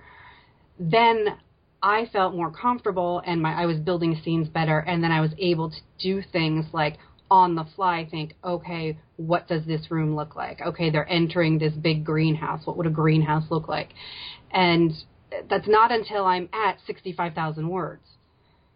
then 0.78 1.36
I 1.82 2.06
felt 2.12 2.34
more 2.34 2.50
comfortable 2.50 3.22
and 3.26 3.40
my 3.40 3.52
I 3.52 3.66
was 3.66 3.78
building 3.78 4.20
scenes 4.24 4.48
better 4.48 4.78
and 4.78 5.02
then 5.02 5.10
I 5.10 5.20
was 5.20 5.30
able 5.38 5.70
to 5.70 5.76
do 5.98 6.22
things 6.32 6.66
like 6.72 6.98
on 7.30 7.54
the 7.54 7.64
fly 7.76 8.06
think, 8.10 8.34
okay, 8.42 8.98
what 9.16 9.46
does 9.46 9.64
this 9.64 9.90
room 9.90 10.16
look 10.16 10.34
like? 10.34 10.60
Okay, 10.60 10.90
they're 10.90 11.08
entering 11.08 11.58
this 11.58 11.72
big 11.74 12.04
greenhouse. 12.04 12.66
What 12.66 12.76
would 12.76 12.86
a 12.86 12.90
greenhouse 12.90 13.44
look 13.50 13.68
like? 13.68 13.90
And 14.50 14.92
that's 15.48 15.68
not 15.68 15.92
until 15.92 16.24
I'm 16.24 16.48
at 16.52 16.78
65,000 16.86 17.68
words. 17.68 18.02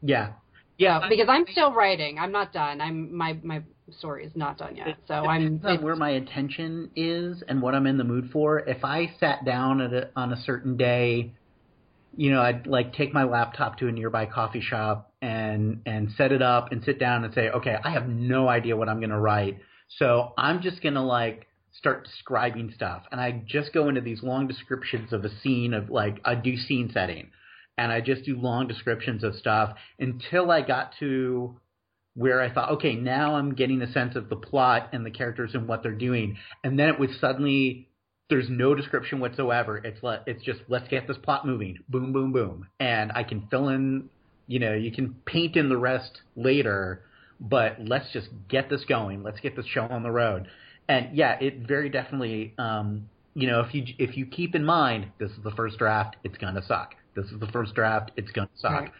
yeah 0.02 0.32
yeah 0.78 1.00
So, 1.00 1.08
because 1.08 1.26
I'm 1.28 1.46
still 1.50 1.72
writing. 1.72 2.18
I'm 2.18 2.32
not 2.32 2.52
done. 2.52 2.80
I'm 2.80 3.16
my 3.16 3.38
my 3.42 3.62
story 3.98 4.24
is 4.24 4.32
not 4.34 4.58
done 4.58 4.76
yet. 4.76 4.96
So 5.06 5.14
it 5.14 5.28
I'm 5.28 5.60
on 5.64 5.82
where 5.82 5.96
my 5.96 6.10
attention 6.10 6.90
is 6.96 7.42
and 7.48 7.60
what 7.60 7.74
I'm 7.74 7.86
in 7.86 7.98
the 7.98 8.04
mood 8.04 8.30
for. 8.32 8.60
If 8.60 8.84
I 8.84 9.12
sat 9.20 9.44
down 9.44 9.80
at 9.80 9.92
a, 9.92 10.10
on 10.16 10.32
a 10.32 10.40
certain 10.42 10.76
day, 10.76 11.32
you 12.16 12.31
know, 12.31 12.40
I'd 12.40 12.66
like 12.66 12.94
take 12.94 13.12
my 13.12 13.24
laptop 13.24 13.79
to 13.79 13.88
a 13.88 13.92
nearby 13.92 14.27
coffee 14.27 14.61
shop 14.61 15.12
and 15.20 15.83
and 15.87 16.11
set 16.16 16.33
it 16.33 16.42
up 16.42 16.72
and 16.72 16.83
sit 16.85 16.98
down 16.98 17.24
and 17.24 17.35
say, 17.35 17.48
okay, 17.48 17.77
I 17.83 17.90
have 17.90 18.09
no 18.09 18.48
idea 18.48 18.77
what 18.77 18.88
I'm 18.88 19.00
going 19.00 19.11
to 19.11 19.18
write, 19.18 19.59
so 19.98 20.33
I'm 20.37 20.62
just 20.62 20.83
going 20.83 20.94
to 20.94 21.03
like 21.03 21.46
start 21.72 22.05
describing 22.05 22.72
stuff, 22.74 23.03
and 23.11 23.20
I 23.20 23.42
just 23.46 23.72
go 23.72 23.88
into 23.88 24.00
these 24.00 24.22
long 24.22 24.46
descriptions 24.46 25.12
of 25.12 25.24
a 25.24 25.31
scene 25.40 25.74
of 25.74 25.90
like 25.90 26.20
I 26.24 26.35
do 26.35 26.57
scene 26.57 26.90
setting, 26.92 27.31
and 27.77 27.90
I 27.90 28.00
just 28.00 28.24
do 28.24 28.37
long 28.37 28.68
descriptions 28.68 29.24
of 29.24 29.35
stuff 29.35 29.77
until 29.98 30.50
I 30.50 30.62
got 30.62 30.92
to 31.00 31.59
where 32.16 32.40
I 32.40 32.53
thought, 32.53 32.70
okay, 32.72 32.94
now 32.94 33.35
I'm 33.35 33.57
getting 33.57 33.83
a 33.83 33.92
sense 33.92 34.14
of 34.14 34.29
the 34.29 34.37
plot 34.37 34.90
and 34.92 35.05
the 35.05 35.11
characters 35.11 35.50
and 35.55 35.66
what 35.66 35.83
they're 35.83 35.92
doing, 35.92 36.37
and 36.62 36.79
then 36.79 36.88
it 36.88 36.98
was 36.98 37.11
suddenly 37.20 37.88
there's 38.30 38.48
no 38.48 38.74
description 38.74 39.20
whatsoever. 39.20 39.78
It's 39.78 40.02
let 40.02 40.22
it's 40.26 40.42
just 40.42 40.60
let's 40.68 40.88
get 40.88 41.06
this 41.06 41.16
plot 41.22 41.46
moving, 41.46 41.78
boom, 41.88 42.12
boom, 42.12 42.32
boom, 42.32 42.66
and 42.80 43.12
I 43.14 43.22
can 43.22 43.46
fill 43.50 43.68
in, 43.68 44.08
you 44.46 44.58
know, 44.58 44.72
you 44.72 44.90
can 44.90 45.14
paint 45.26 45.56
in 45.56 45.68
the 45.68 45.76
rest 45.76 46.22
later, 46.37 47.02
but 47.40 47.76
let's 47.80 48.10
just 48.12 48.28
get 48.48 48.70
this 48.70 48.84
going. 48.88 49.22
Let's 49.22 49.40
get 49.40 49.56
this 49.56 49.66
show 49.66 49.82
on 49.82 50.02
the 50.02 50.10
road, 50.10 50.48
and 50.88 51.14
yeah, 51.16 51.38
it 51.40 51.66
very 51.66 51.90
definitely, 51.90 52.54
um, 52.58 53.08
you 53.34 53.46
know, 53.46 53.60
if 53.60 53.74
you 53.74 53.84
if 53.98 54.16
you 54.16 54.26
keep 54.26 54.54
in 54.54 54.64
mind 54.64 55.08
this 55.18 55.30
is 55.30 55.42
the 55.44 55.52
first 55.52 55.78
draft, 55.78 56.16
it's 56.24 56.38
gonna 56.38 56.64
suck. 56.66 56.94
This 57.14 57.26
is 57.26 57.38
the 57.40 57.48
first 57.48 57.74
draft, 57.74 58.10
it's 58.16 58.30
gonna 58.30 58.48
suck. 58.56 58.72
Right. 58.72 58.92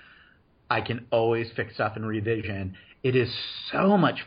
I 0.71 0.81
can 0.81 1.07
always 1.11 1.49
fix 1.55 1.75
stuff 1.75 1.97
in 1.97 2.05
revision. 2.05 2.75
It 3.03 3.17
is 3.17 3.29
so 3.71 3.97
much 3.97 4.21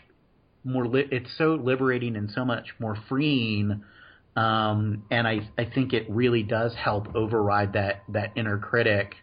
more. 0.63 0.87
Li- 0.87 1.07
it's 1.11 1.29
so 1.37 1.55
liberating 1.55 2.15
and 2.15 2.29
so 2.31 2.45
much 2.45 2.73
more 2.79 2.97
freeing. 3.07 3.83
Um, 4.37 5.03
and 5.09 5.27
I, 5.27 5.49
I 5.57 5.65
think 5.65 5.93
it 5.93 6.05
really 6.07 6.43
does 6.43 6.75
help 6.75 7.15
override 7.15 7.73
that, 7.73 8.03
that 8.09 8.33
inner 8.35 8.59
critic 8.59 9.15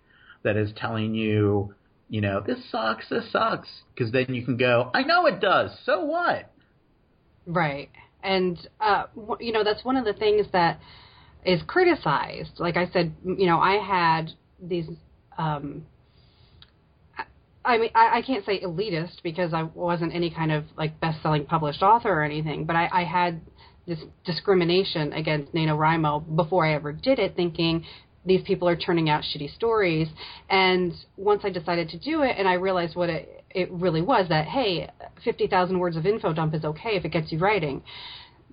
that 0.42 0.56
is 0.56 0.72
telling 0.76 1.14
you, 1.14 1.72
you 2.08 2.20
know, 2.20 2.42
this 2.44 2.58
sucks, 2.70 3.08
this 3.08 3.30
sucks. 3.30 3.68
Because 3.94 4.10
then 4.10 4.34
you 4.34 4.44
can 4.44 4.56
go, 4.56 4.90
I 4.92 5.04
know 5.04 5.26
it 5.26 5.40
does. 5.40 5.70
So 5.86 6.04
what? 6.04 6.52
Right. 7.46 7.90
And, 8.24 8.58
uh, 8.80 9.04
you 9.38 9.52
know, 9.52 9.62
that's 9.62 9.84
one 9.84 9.96
of 9.96 10.04
the 10.04 10.14
things 10.14 10.46
that 10.52 10.80
is 11.46 11.60
criticized. 11.64 12.58
Like 12.58 12.76
I 12.76 12.88
said, 12.90 13.14
you 13.24 13.46
know, 13.46 13.60
I 13.60 13.74
had 13.74 14.32
these, 14.60 14.86
um, 15.38 15.86
I- 17.64 17.78
mean, 17.78 17.90
I, 17.94 18.18
I 18.18 18.22
can't 18.22 18.44
say 18.44 18.60
elitist 18.60 19.22
because 19.22 19.54
I 19.54 19.62
wasn't 19.62 20.12
any 20.12 20.30
kind 20.30 20.50
of 20.50 20.64
like 20.76 20.98
best-selling 20.98 21.46
published 21.46 21.82
author 21.82 22.10
or 22.10 22.24
anything, 22.24 22.64
but 22.64 22.74
I, 22.74 22.88
I 22.92 23.04
had 23.04 23.40
this 23.86 23.98
discrimination 24.24 25.12
against 25.12 25.52
NaNoWriMo 25.52 26.36
before 26.36 26.66
I 26.66 26.74
ever 26.74 26.92
did 26.92 27.18
it, 27.18 27.36
thinking 27.36 27.84
these 28.26 28.42
people 28.42 28.68
are 28.68 28.76
turning 28.76 29.10
out 29.10 29.22
shitty 29.22 29.54
stories. 29.54 30.08
And 30.48 30.94
once 31.16 31.42
I 31.44 31.50
decided 31.50 31.90
to 31.90 31.98
do 31.98 32.22
it, 32.22 32.36
and 32.38 32.48
I 32.48 32.54
realized 32.54 32.96
what 32.96 33.10
it 33.10 33.44
it 33.50 33.70
really 33.70 34.02
was 34.02 34.28
that 34.28 34.46
hey, 34.46 34.90
fifty 35.24 35.46
thousand 35.46 35.78
words 35.78 35.96
of 35.96 36.06
info 36.06 36.32
dump 36.32 36.54
is 36.54 36.64
okay 36.64 36.96
if 36.96 37.04
it 37.04 37.10
gets 37.10 37.30
you 37.30 37.38
writing. 37.38 37.82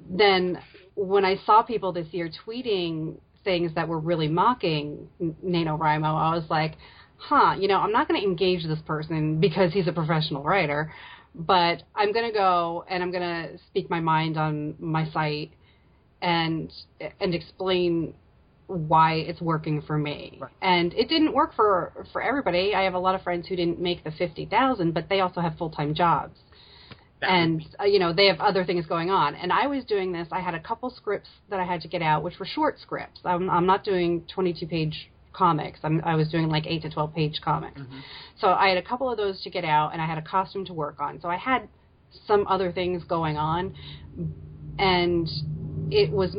Then 0.10 0.60
when 0.96 1.26
I 1.26 1.38
saw 1.46 1.64
people 1.64 1.92
this 1.92 2.08
year 2.12 2.30
tweeting 2.46 3.16
things 3.44 3.74
that 3.76 3.88
were 3.88 4.00
really 4.00 4.28
mocking 4.28 5.08
NaNoWriMo, 5.20 6.06
I 6.06 6.36
was 6.36 6.44
like, 6.50 6.76
huh, 7.18 7.56
you 7.58 7.68
know, 7.68 7.78
I'm 7.78 7.92
not 7.92 8.08
going 8.08 8.20
to 8.20 8.28
engage 8.28 8.64
this 8.66 8.80
person 8.86 9.40
because 9.40 9.74
he's 9.74 9.88
a 9.88 9.92
professional 9.92 10.44
writer, 10.44 10.92
but 11.34 11.84
I'm 11.96 12.12
going 12.12 12.26
to 12.32 12.38
go 12.38 12.86
and 12.90 13.02
I'm 13.02 13.12
going 13.12 13.22
to 13.24 13.58
speak 13.68 13.90
my 13.90 14.00
mind 14.00 14.38
on 14.38 14.76
my 14.80 15.10
site 15.12 15.52
and 16.22 16.72
and 17.20 17.34
explain 17.34 18.14
why 18.68 19.16
it's 19.16 19.42
working 19.42 19.82
for 19.82 19.98
me. 19.98 20.38
Right. 20.40 20.52
And 20.62 20.94
it 20.94 21.10
didn't 21.10 21.34
work 21.34 21.54
for 21.56 22.06
for 22.12 22.22
everybody. 22.22 22.74
I 22.76 22.84
have 22.84 22.94
a 22.94 23.00
lot 23.00 23.16
of 23.16 23.22
friends 23.22 23.48
who 23.48 23.56
didn't 23.56 23.80
make 23.80 24.04
the 24.04 24.12
50,000, 24.12 24.94
but 24.94 25.10
they 25.10 25.20
also 25.20 25.42
have 25.42 25.58
full-time 25.58 25.94
jobs 25.96 26.38
and 27.22 27.64
uh, 27.80 27.84
you 27.84 28.00
know 28.00 28.14
they 28.14 28.28
have 28.28 28.40
other 28.40 28.66
things 28.66 28.86
going 28.86 29.10
on 29.10 29.36
and 29.36 29.52
i 29.52 29.68
was 29.68 29.84
doing 29.86 30.12
this 30.12 30.28
i 30.32 30.40
had 30.40 30.54
a 30.54 30.60
couple 30.60 30.90
scripts 30.90 31.30
that 31.50 31.60
i 31.60 31.64
had 31.64 31.82
to 31.82 31.88
get 31.88 32.02
out 32.02 32.24
which 32.24 32.40
were 32.40 32.46
short 32.46 32.80
scripts 32.80 33.20
i'm, 33.26 33.50
I'm 33.50 33.66
not 33.66 33.84
doing 33.84 34.26
22 34.34 34.68
page 34.68 35.12
comics 35.34 35.80
I'm, 35.84 36.02
i 36.04 36.16
was 36.16 36.30
doing 36.30 36.50
like 36.50 36.66
8 36.68 36.82
to 36.84 36.90
12 36.90 37.14
page 37.14 37.42
comics 37.44 37.80
mm-hmm. 37.80 38.00
so 38.40 38.48
i 38.50 38.70
had 38.70 38.78
a 38.78 38.82
couple 38.82 39.10
of 39.10 39.18
those 39.18 39.42
to 39.44 39.50
get 39.50 39.64
out 39.64 39.94
and 39.94 40.02
i 40.02 40.06
had 40.06 40.18
a 40.18 40.22
costume 40.22 40.66
to 40.66 40.74
work 40.74 41.00
on 41.00 41.20
so 41.22 41.30
i 41.30 41.38
had 41.38 41.68
some 42.28 42.46
other 42.48 42.72
things 42.72 43.04
going 43.06 43.38
on 43.38 43.76
and 44.78 45.28
it 45.90 46.12
was 46.12 46.36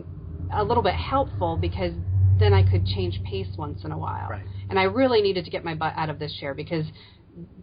a 0.55 0.63
little 0.63 0.83
bit 0.83 0.95
helpful 0.95 1.57
because 1.57 1.93
then 2.39 2.53
i 2.53 2.63
could 2.63 2.85
change 2.85 3.21
pace 3.25 3.49
once 3.57 3.85
in 3.85 3.93
a 3.93 3.99
while 3.99 4.29
Right. 4.29 4.45
and 4.69 4.79
i 4.79 4.85
really 4.85 5.23
needed 5.23 5.45
to 5.45 5.51
get 5.51 5.65
my 5.65 5.75
butt 5.75 5.95
out 5.97 6.11
of 6.11 6.19
this 6.19 6.37
chair 6.39 6.55
because 6.55 6.85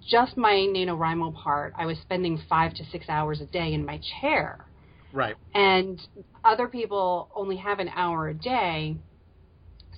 just 0.07 0.37
my 0.37 0.53
NaNoWriMo 0.53 1.35
part, 1.35 1.73
I 1.77 1.85
was 1.85 1.97
spending 1.99 2.41
five 2.49 2.73
to 2.75 2.85
six 2.85 3.07
hours 3.09 3.41
a 3.41 3.45
day 3.45 3.73
in 3.73 3.85
my 3.85 3.99
chair. 4.21 4.65
Right. 5.13 5.35
And 5.53 5.99
other 6.43 6.67
people 6.67 7.29
only 7.35 7.57
have 7.57 7.79
an 7.79 7.89
hour 7.89 8.29
a 8.29 8.33
day. 8.33 8.97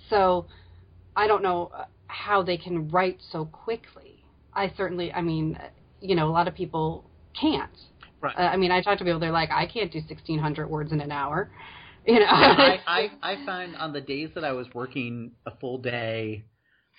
So 0.10 0.48
I 1.16 1.28
don't 1.28 1.44
know 1.44 1.72
uh, 1.76 1.86
how 2.08 2.44
they 2.44 2.58
can 2.58 2.90
write 2.90 3.20
so 3.32 3.46
quickly. 3.46 4.24
I 4.54 4.74
certainly, 4.76 5.12
I 5.12 5.22
mean, 5.22 5.58
you 6.02 6.16
know, 6.16 6.28
a 6.28 6.32
lot 6.32 6.48
of 6.48 6.56
people 6.56 7.06
can't. 7.40 7.72
Right. 8.22 8.36
Uh, 8.38 8.42
I 8.42 8.58
mean, 8.58 8.72
I 8.72 8.82
talk 8.82 8.98
to 9.00 9.04
people, 9.04 9.20
they're 9.20 9.32
like, 9.32 9.50
I 9.52 9.66
can't 9.66 9.92
do 9.92 10.00
1,600 10.00 10.70
words 10.70 10.92
in 10.92 11.02
an 11.02 11.12
hour. 11.12 11.50
You 12.04 12.20
know, 12.20 12.26
I, 12.26 12.80
I, 12.88 13.12
I 13.22 13.46
find 13.46 13.76
on 13.76 13.94
the 13.94 14.02
days 14.02 14.30
that 14.34 14.44
I 14.44 14.54
was 14.54 14.66
working 14.74 15.34
a 15.46 15.56
full 15.58 15.78
day, 15.78 16.46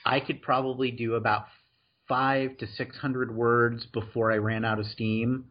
I 0.06 0.20
could 0.20 0.42
probably 0.42 0.92
do 0.92 1.14
about 1.14 1.46
five 2.06 2.56
to 2.58 2.68
six 2.76 2.96
hundred 2.96 3.34
words 3.34 3.84
before 3.92 4.30
I 4.30 4.36
ran 4.36 4.64
out 4.64 4.78
of 4.78 4.86
steam. 4.86 5.46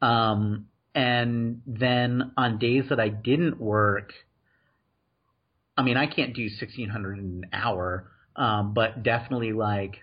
Um, 0.00 0.66
and 0.94 1.62
then 1.66 2.32
on 2.36 2.58
days 2.58 2.84
that 2.90 3.00
I 3.00 3.08
didn't 3.08 3.60
work, 3.60 4.12
I 5.76 5.82
mean, 5.82 5.96
I 5.96 6.06
can't 6.06 6.34
do 6.34 6.48
sixteen 6.48 6.88
hundred 6.88 7.18
in 7.18 7.24
an 7.24 7.46
hour, 7.52 8.10
um, 8.36 8.74
but 8.74 9.02
definitely 9.02 9.52
like 9.52 9.96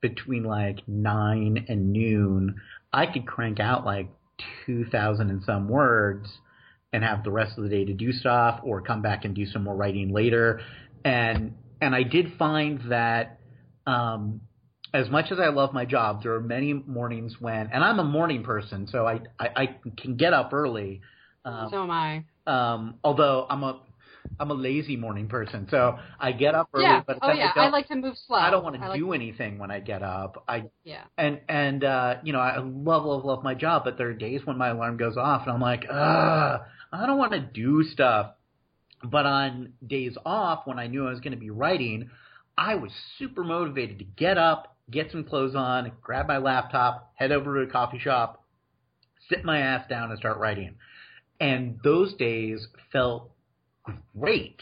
between 0.00 0.44
like 0.44 0.86
nine 0.86 1.66
and 1.68 1.92
noon, 1.92 2.56
I 2.92 3.06
could 3.06 3.26
crank 3.26 3.60
out 3.60 3.84
like 3.84 4.08
two 4.64 4.84
thousand 4.86 5.30
and 5.30 5.42
some 5.44 5.68
words 5.68 6.28
and 6.92 7.04
have 7.04 7.22
the 7.22 7.30
rest 7.30 7.58
of 7.58 7.64
the 7.64 7.70
day 7.70 7.84
to 7.84 7.92
do 7.92 8.12
stuff 8.12 8.60
or 8.62 8.80
come 8.80 9.02
back 9.02 9.24
and 9.24 9.34
do 9.34 9.44
some 9.46 9.64
more 9.64 9.76
writing 9.76 10.12
later. 10.12 10.60
And 11.04 11.54
and 11.80 11.94
I 11.94 12.02
did 12.02 12.32
find 12.38 12.80
that 12.90 13.40
um 13.86 14.40
as 14.94 15.10
much 15.10 15.30
as 15.30 15.38
I 15.38 15.48
love 15.48 15.74
my 15.74 15.84
job, 15.84 16.22
there 16.22 16.32
are 16.32 16.40
many 16.40 16.72
mornings 16.72 17.36
when 17.38 17.68
and 17.72 17.84
I'm 17.84 17.98
a 17.98 18.04
morning 18.04 18.42
person, 18.42 18.86
so 18.86 19.06
I 19.06 19.20
I, 19.38 19.48
I 19.56 19.66
can 19.98 20.16
get 20.16 20.32
up 20.32 20.52
early. 20.52 21.02
Um, 21.44 21.68
so 21.70 21.82
am 21.82 21.90
I. 21.90 22.24
um 22.46 22.94
although 23.04 23.46
I'm 23.50 23.62
a 23.64 23.80
I'm 24.40 24.50
a 24.50 24.54
lazy 24.54 24.96
morning 24.96 25.28
person, 25.28 25.66
so 25.70 25.98
I 26.20 26.32
get 26.32 26.54
up 26.54 26.68
early, 26.74 26.84
yeah. 26.84 27.02
but 27.06 27.18
Oh, 27.22 27.32
yeah. 27.32 27.52
I, 27.56 27.66
I 27.66 27.68
like 27.70 27.88
to 27.88 27.96
move 27.96 28.16
slow. 28.26 28.36
I 28.38 28.50
don't 28.50 28.62
want 28.62 28.76
to 28.76 28.88
like- 28.88 28.98
do 28.98 29.12
anything 29.12 29.58
when 29.58 29.70
I 29.70 29.80
get 29.80 30.02
up. 30.02 30.44
I 30.48 30.64
Yeah. 30.84 31.02
and 31.16 31.40
and 31.48 31.82
uh, 31.84 32.14
you 32.22 32.32
know 32.32 32.40
I 32.40 32.58
love 32.58 33.04
love 33.04 33.24
love 33.24 33.42
my 33.42 33.54
job, 33.54 33.84
but 33.84 33.98
there 33.98 34.08
are 34.08 34.14
days 34.14 34.42
when 34.44 34.58
my 34.58 34.68
alarm 34.68 34.96
goes 34.96 35.16
off 35.16 35.42
and 35.42 35.52
I'm 35.52 35.60
like, 35.60 35.84
Ugh, 35.90 36.60
I 36.92 37.06
don't 37.06 37.18
want 37.18 37.32
to 37.32 37.40
do 37.40 37.82
stuff. 37.84 38.32
But 39.04 39.26
on 39.26 39.74
days 39.86 40.16
off, 40.26 40.66
when 40.66 40.78
I 40.78 40.88
knew 40.88 41.06
I 41.06 41.10
was 41.10 41.20
going 41.20 41.32
to 41.34 41.38
be 41.38 41.50
writing, 41.50 42.10
I 42.56 42.74
was 42.74 42.90
super 43.18 43.44
motivated 43.44 43.98
to 44.00 44.04
get 44.04 44.38
up, 44.38 44.76
get 44.90 45.12
some 45.12 45.22
clothes 45.22 45.54
on, 45.54 45.92
grab 46.02 46.26
my 46.26 46.38
laptop, 46.38 47.12
head 47.14 47.30
over 47.30 47.54
to 47.62 47.68
a 47.68 47.72
coffee 47.72 48.00
shop, 48.00 48.44
sit 49.28 49.44
my 49.44 49.60
ass 49.60 49.86
down, 49.88 50.10
and 50.10 50.18
start 50.18 50.38
writing. 50.38 50.74
And 51.38 51.78
those 51.84 52.14
days 52.14 52.66
felt 52.90 53.30
great. 54.18 54.60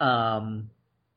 Um, 0.00 0.70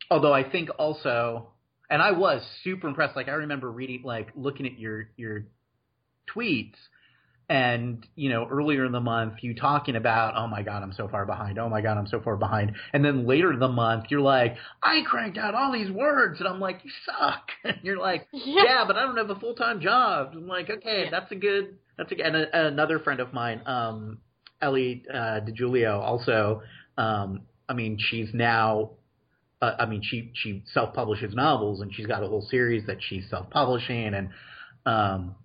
although 0.10 0.34
I 0.34 0.50
think 0.50 0.70
also, 0.78 1.50
and 1.90 2.02
I 2.02 2.12
was 2.12 2.42
super 2.64 2.88
impressed. 2.88 3.16
Like 3.16 3.28
I 3.28 3.34
remember 3.34 3.70
reading, 3.72 4.02
like 4.04 4.30
looking 4.36 4.66
at 4.66 4.78
your 4.80 5.10
your 5.18 5.46
tweets, 6.34 6.76
and 7.50 8.06
you 8.16 8.30
know 8.30 8.48
earlier 8.50 8.86
in 8.86 8.92
the 8.92 9.00
month 9.00 9.34
you 9.42 9.56
talking 9.56 9.96
about, 9.96 10.36
oh 10.38 10.48
my 10.48 10.62
god, 10.62 10.84
I'm 10.84 10.94
so 10.94 11.08
far 11.08 11.26
behind. 11.26 11.58
Oh 11.58 11.68
my 11.70 11.82
god, 11.82 11.98
I'm 11.98 12.08
so 12.08 12.22
far 12.22 12.38
behind. 12.38 12.74
And 12.94 13.04
then 13.04 13.26
later 13.28 13.52
in 13.52 13.60
the 13.60 13.68
month 13.68 14.06
you're 14.10 14.22
like, 14.22 14.56
I 14.84 15.02
cranked 15.06 15.38
out 15.38 15.56
all 15.56 15.72
these 15.74 15.92
words, 15.92 16.40
and 16.40 16.48
I'm 16.48 16.60
like, 16.60 16.82
you 16.84 16.92
suck. 17.06 17.50
And 17.64 17.78
you're 17.84 17.98
like, 18.00 18.28
Yeah. 18.34 18.64
yeah, 18.66 18.84
but 18.88 18.96
I 18.98 19.02
don't 19.02 19.18
have 19.18 19.30
a 19.30 19.40
full 19.40 19.56
time 19.56 19.82
job. 19.82 20.32
I'm 20.34 20.48
like, 20.48 20.70
okay, 20.70 21.06
Yeah. 21.06 21.10
that's 21.12 21.32
a 21.32 21.36
good. 21.36 21.78
That's 21.98 22.12
a. 22.12 22.16
And 22.26 22.36
a, 22.36 22.68
another 22.68 23.00
friend 23.00 23.20
of 23.20 23.34
mine, 23.34 23.62
um, 23.66 24.20
Ellie 24.62 25.04
uh, 25.12 25.42
DiGiulio, 25.42 26.00
also. 26.00 26.62
Um, 27.00 27.42
I 27.68 27.74
mean, 27.74 27.98
she's 28.00 28.30
now. 28.34 28.92
Uh, 29.62 29.76
I 29.80 29.86
mean, 29.86 30.02
she 30.04 30.32
she 30.36 30.64
self 30.74 30.94
publishes 30.94 31.34
novels, 31.34 31.82
and 31.82 31.94
she's 31.94 32.06
got 32.06 32.24
a 32.24 32.28
whole 32.28 32.46
series 32.50 32.86
that 32.88 32.98
she's 33.02 33.30
self 33.30 33.50
publishing, 33.50 34.14
and 34.14 34.30
um, 34.86 35.36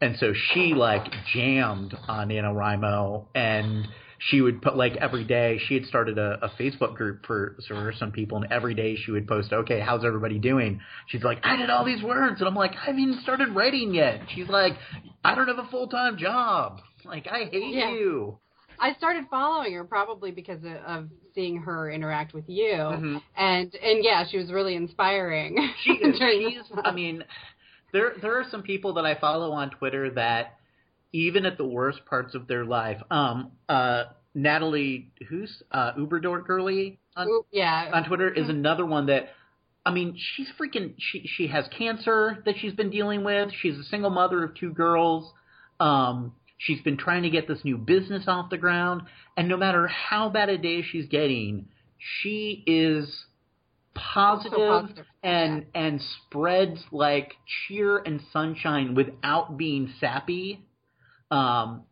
and 0.00 0.16
so 0.18 0.32
she 0.52 0.74
like 0.74 1.04
jammed 1.32 1.94
on 2.08 2.28
NaNoWriMo, 2.28 3.26
and 3.34 3.86
she 4.18 4.40
would 4.40 4.62
put 4.62 4.76
like 4.76 4.96
every 4.96 5.24
day. 5.24 5.58
She 5.66 5.74
had 5.74 5.84
started 5.86 6.18
a, 6.18 6.38
a 6.42 6.48
Facebook 6.60 6.94
group 6.94 7.24
for 7.26 7.56
for 7.68 7.92
some 7.98 8.12
people, 8.12 8.38
and 8.38 8.52
every 8.52 8.74
day 8.74 8.96
she 8.96 9.10
would 9.10 9.26
post, 9.28 9.52
"Okay, 9.52 9.80
how's 9.80 10.04
everybody 10.04 10.38
doing?" 10.38 10.80
She's 11.08 11.22
like, 11.22 11.38
"I 11.42 11.56
did 11.56 11.70
all 11.70 11.84
these 11.84 12.02
words," 12.02 12.40
and 12.40 12.48
I'm 12.48 12.54
like, 12.54 12.72
"I 12.72 12.86
haven't 12.86 13.00
even 13.00 13.20
started 13.22 13.50
writing 13.50 13.94
yet." 13.94 14.22
She's 14.34 14.48
like, 14.48 14.72
"I 15.24 15.34
don't 15.34 15.48
have 15.48 15.58
a 15.58 15.68
full 15.70 15.88
time 15.88 16.18
job." 16.18 16.80
Like, 17.04 17.26
I 17.28 17.44
hate 17.50 17.74
Yeah. 17.74 17.90
you. 17.92 18.38
I 18.80 18.94
started 18.94 19.24
following 19.30 19.72
her 19.74 19.84
probably 19.84 20.30
because 20.30 20.62
of, 20.64 20.72
of 20.86 21.08
seeing 21.34 21.58
her 21.58 21.90
interact 21.90 22.34
with 22.34 22.44
you, 22.48 22.72
Mhm. 22.74 23.22
and 23.36 23.74
and 23.74 24.04
yeah, 24.04 24.24
she 24.30 24.38
was 24.38 24.50
really 24.52 24.74
inspiring. 24.76 25.72
She 25.84 25.92
is. 25.92 26.16
She's. 26.18 26.78
I 26.84 26.90
mean, 26.92 27.24
there 27.92 28.14
there 28.20 28.38
are 28.38 28.44
some 28.50 28.62
people 28.62 28.94
that 28.94 29.06
I 29.06 29.14
follow 29.18 29.52
on 29.52 29.70
Twitter 29.70 30.10
that 30.10 30.56
even 31.12 31.46
at 31.46 31.56
the 31.56 31.66
worst 31.66 32.04
parts 32.06 32.34
of 32.34 32.46
their 32.46 32.64
life. 32.64 33.00
Um, 33.10 33.52
uh, 33.68 34.04
Natalie, 34.34 35.10
who's 35.28 35.62
uh, 35.72 35.92
Uber 35.96 36.20
Girly 36.20 36.98
on, 37.16 37.28
yeah. 37.50 37.90
on 37.94 38.04
Twitter, 38.04 38.28
is 38.32 38.48
another 38.48 38.84
one 38.86 39.06
that. 39.06 39.28
I 39.86 39.92
mean, 39.92 40.16
she's 40.18 40.48
freaking. 40.60 40.94
She 40.98 41.26
she 41.36 41.46
has 41.46 41.64
cancer 41.78 42.42
that 42.44 42.56
she's 42.60 42.72
been 42.74 42.90
dealing 42.90 43.22
with. 43.22 43.50
She's 43.62 43.78
a 43.78 43.84
single 43.84 44.10
mother 44.10 44.42
of 44.42 44.54
two 44.56 44.72
girls. 44.72 45.32
Um, 45.78 46.32
she's 46.58 46.80
been 46.80 46.96
trying 46.96 47.22
to 47.22 47.30
get 47.30 47.48
this 47.48 47.64
new 47.64 47.76
business 47.76 48.24
off 48.26 48.50
the 48.50 48.58
ground, 48.58 49.02
and 49.36 49.48
no 49.48 49.56
matter 49.56 49.86
how 49.86 50.28
bad 50.28 50.48
a 50.48 50.58
day 50.58 50.82
she's 50.82 51.06
getting, 51.06 51.66
she 51.98 52.62
is 52.66 53.24
positive, 53.94 54.58
positive, 54.58 55.06
and 55.22 55.66
and 55.74 56.00
spreads 56.00 56.80
like 56.92 57.32
cheer 57.46 57.98
and 57.98 58.20
sunshine 58.32 58.94
without 58.94 59.56
being 59.56 59.92
sappy. 60.00 60.64
Um, 61.30 61.84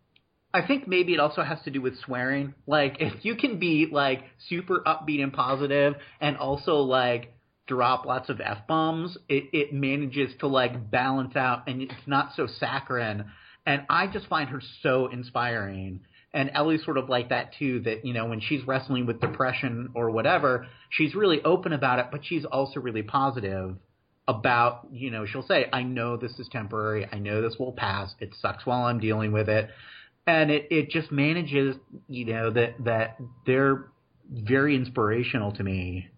I 0.53 0.65
think 0.65 0.87
maybe 0.87 1.15
it 1.15 1.21
also 1.21 1.43
has 1.43 1.59
to 1.65 1.71
do 1.71 1.83
with 1.83 1.99
swearing. 1.99 2.55
Like 2.67 2.99
if 3.01 3.25
you 3.25 3.35
can 3.35 3.59
be 3.59 3.89
like 3.91 4.23
super 4.49 4.83
upbeat 4.87 5.21
and 5.21 5.33
positive 5.33 5.95
and 6.21 6.37
also 6.37 6.77
like 6.77 7.33
drop 7.67 8.07
lots 8.07 8.29
of 8.29 8.41
f 8.41 8.67
bombs, 8.69 9.19
it 9.29 9.45
it 9.53 9.75
manages 9.75 10.31
to 10.41 10.47
like 10.47 10.91
balance 10.91 11.35
out 11.35 11.65
and 11.67 11.83
it's 11.83 12.07
not 12.07 12.35
so 12.37 12.47
saccharine. 12.47 13.25
And 13.67 13.83
I 13.89 14.07
just 14.07 14.27
find 14.27 14.51
her 14.51 14.61
so 14.83 15.07
inspiring. 15.07 16.01
And 16.33 16.51
Ellie's 16.53 16.85
sort 16.85 16.99
of 16.99 17.09
like 17.09 17.29
that 17.31 17.53
too. 17.59 17.81
That 17.81 18.05
you 18.05 18.13
know 18.13 18.27
when 18.27 18.41
she's 18.41 18.67
wrestling 18.67 19.07
with 19.07 19.21
depression 19.21 19.91
or 19.95 20.11
whatever, 20.11 20.67
she's 20.91 21.15
really 21.15 21.43
open 21.43 21.73
about 21.73 21.99
it, 21.99 22.07
but 22.11 22.25
she's 22.25 22.45
also 22.45 22.81
really 22.81 23.03
positive 23.03 23.77
about 24.27 24.89
you 24.91 25.11
know 25.11 25.27
she'll 25.27 25.47
say 25.47 25.67
i 25.73 25.83
know 25.83 26.17
this 26.17 26.33
is 26.39 26.49
temporary 26.51 27.07
i 27.13 27.19
know 27.19 27.43
this 27.43 27.57
will 27.59 27.73
pass 27.73 28.15
it 28.21 28.31
sucks 28.41 28.65
while 28.65 28.85
i'm 28.85 28.99
dealing 28.99 29.33
with 29.33 29.49
it 29.49 29.69
and 30.27 30.51
it 30.51 30.67
it 30.71 30.89
just 30.89 31.13
manages 31.13 31.77
you 32.09 32.25
know 32.25 32.51
that 32.51 32.73
that 32.83 33.19
they're 33.47 33.87
very 34.31 34.75
inspirational 34.75 35.53
to 35.53 35.63
me 35.63 36.09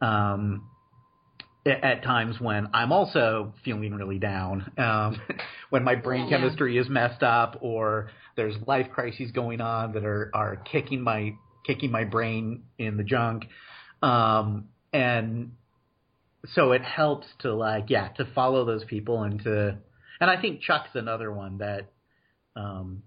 um 0.00 0.68
at, 1.66 2.02
times 2.02 2.40
when 2.40 2.68
i'm 2.72 2.92
also 2.92 3.52
feeling 3.64 3.94
really 3.94 4.18
down 4.18 4.70
um 4.78 5.20
when 5.70 5.82
my 5.84 5.94
brain 5.94 6.28
Yeah. 6.28 6.38
chemistry 6.38 6.78
is 6.78 6.88
messed 6.88 7.22
up 7.22 7.58
or 7.60 8.10
there's 8.36 8.54
life 8.66 8.88
crises 8.92 9.30
going 9.32 9.60
on 9.60 9.92
that 9.92 10.04
are 10.04 10.30
are 10.34 10.56
kicking 10.56 11.02
my 11.02 11.34
kicking 11.66 11.90
my 11.90 12.04
brain 12.04 12.64
in 12.78 12.96
the 12.96 13.04
junk 13.04 13.46
um 14.02 14.68
and 14.92 15.52
so 16.54 16.72
it 16.72 16.82
helps 16.82 17.26
to 17.40 17.54
like 17.54 17.86
yeah 17.88 18.08
to 18.08 18.24
follow 18.34 18.64
those 18.64 18.84
people 18.84 19.22
and 19.22 19.42
to 19.42 19.76
and 20.20 20.30
I 20.30 20.40
think 20.40 20.62
Chuck's 20.62 20.90
another 20.94 21.32
one 21.32 21.58
that 21.58 21.90
um 22.54 23.02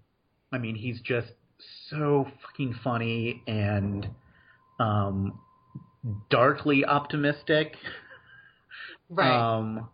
I 0.52 0.58
mean 0.58 0.76
he's 0.76 1.00
just 1.02 1.30
so 1.90 2.28
fucking 2.42 2.76
funny 2.84 3.42
and 3.48 4.08
um 4.80 5.40
darkly 6.30 6.86
optimistic 6.86 7.76
right. 9.10 9.58
um 9.58 9.90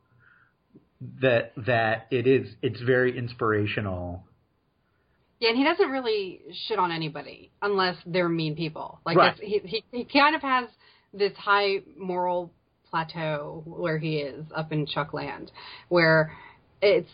that 1.22 1.54
that 1.58 2.08
it 2.12 2.28
is 2.28 2.48
it's 2.62 2.82
very 2.82 3.18
inspirational 3.18 4.24
Yeah, 5.40 5.50
and 5.50 5.58
he 5.58 5.64
doesn't 5.64 5.90
really 5.90 6.42
shit 6.68 6.80
on 6.80 6.92
anybody 6.92 7.52
unless 7.62 7.98
they're 8.06 8.30
mean 8.30 8.56
people. 8.56 9.00
Like 9.06 9.18
Right. 9.18 9.36
he, 9.40 9.60
he 9.66 9.84
he 9.92 10.06
kind 10.06 10.36
of 10.36 10.42
has 10.42 10.70
this 11.14 11.34
high 11.38 11.82
moral 11.98 12.52
plateau 12.90 13.62
where 13.66 13.98
he 13.98 14.18
is 14.18 14.46
up 14.56 14.72
in 14.72 14.86
Chuckland, 14.86 15.52
where 15.90 16.32
it's 16.82 17.10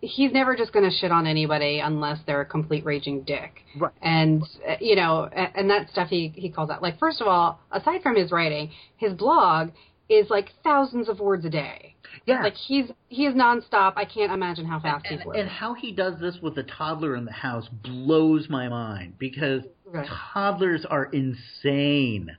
he's 0.00 0.32
never 0.32 0.56
just 0.56 0.72
going 0.72 0.88
to 0.90 0.96
shit 0.96 1.12
on 1.12 1.26
anybody 1.26 1.80
unless 1.80 2.18
they're 2.26 2.40
a 2.40 2.46
complete 2.46 2.84
raging 2.86 3.22
dick. 3.22 3.60
Right. 3.78 3.92
And 4.00 4.42
you 4.80 4.96
know, 4.96 5.24
and 5.26 5.68
that 5.70 5.90
stuff 5.90 6.08
he 6.08 6.32
he 6.34 6.48
calls 6.50 6.70
out. 6.70 6.80
Like 6.82 6.98
first 6.98 7.20
of 7.20 7.26
all, 7.28 7.60
aside 7.70 8.02
from 8.02 8.16
his 8.16 8.32
writing, 8.32 8.70
his 8.96 9.12
blog 9.12 9.70
is 10.10 10.28
like 10.28 10.50
thousands 10.64 11.08
of 11.08 11.20
words 11.20 11.44
a 11.44 11.50
day. 11.50 11.94
yeah 12.26 12.42
Like 12.42 12.54
he's 12.54 12.86
he 13.08 13.26
is 13.26 13.34
nonstop. 13.34 13.92
I 13.96 14.04
can't 14.04 14.32
imagine 14.32 14.66
how 14.66 14.80
fast 14.80 15.06
and, 15.08 15.18
he's 15.18 15.26
working. 15.26 15.42
and 15.42 15.50
how 15.50 15.74
he 15.74 15.92
does 15.92 16.18
this 16.20 16.38
with 16.42 16.58
a 16.58 16.64
toddler 16.64 17.14
in 17.16 17.24
the 17.24 17.32
house 17.32 17.68
blows 17.82 18.48
my 18.48 18.68
mind 18.68 19.14
because 19.18 19.62
Right. 19.92 20.06
toddlers 20.32 20.84
are 20.88 21.06
insane 21.06 22.36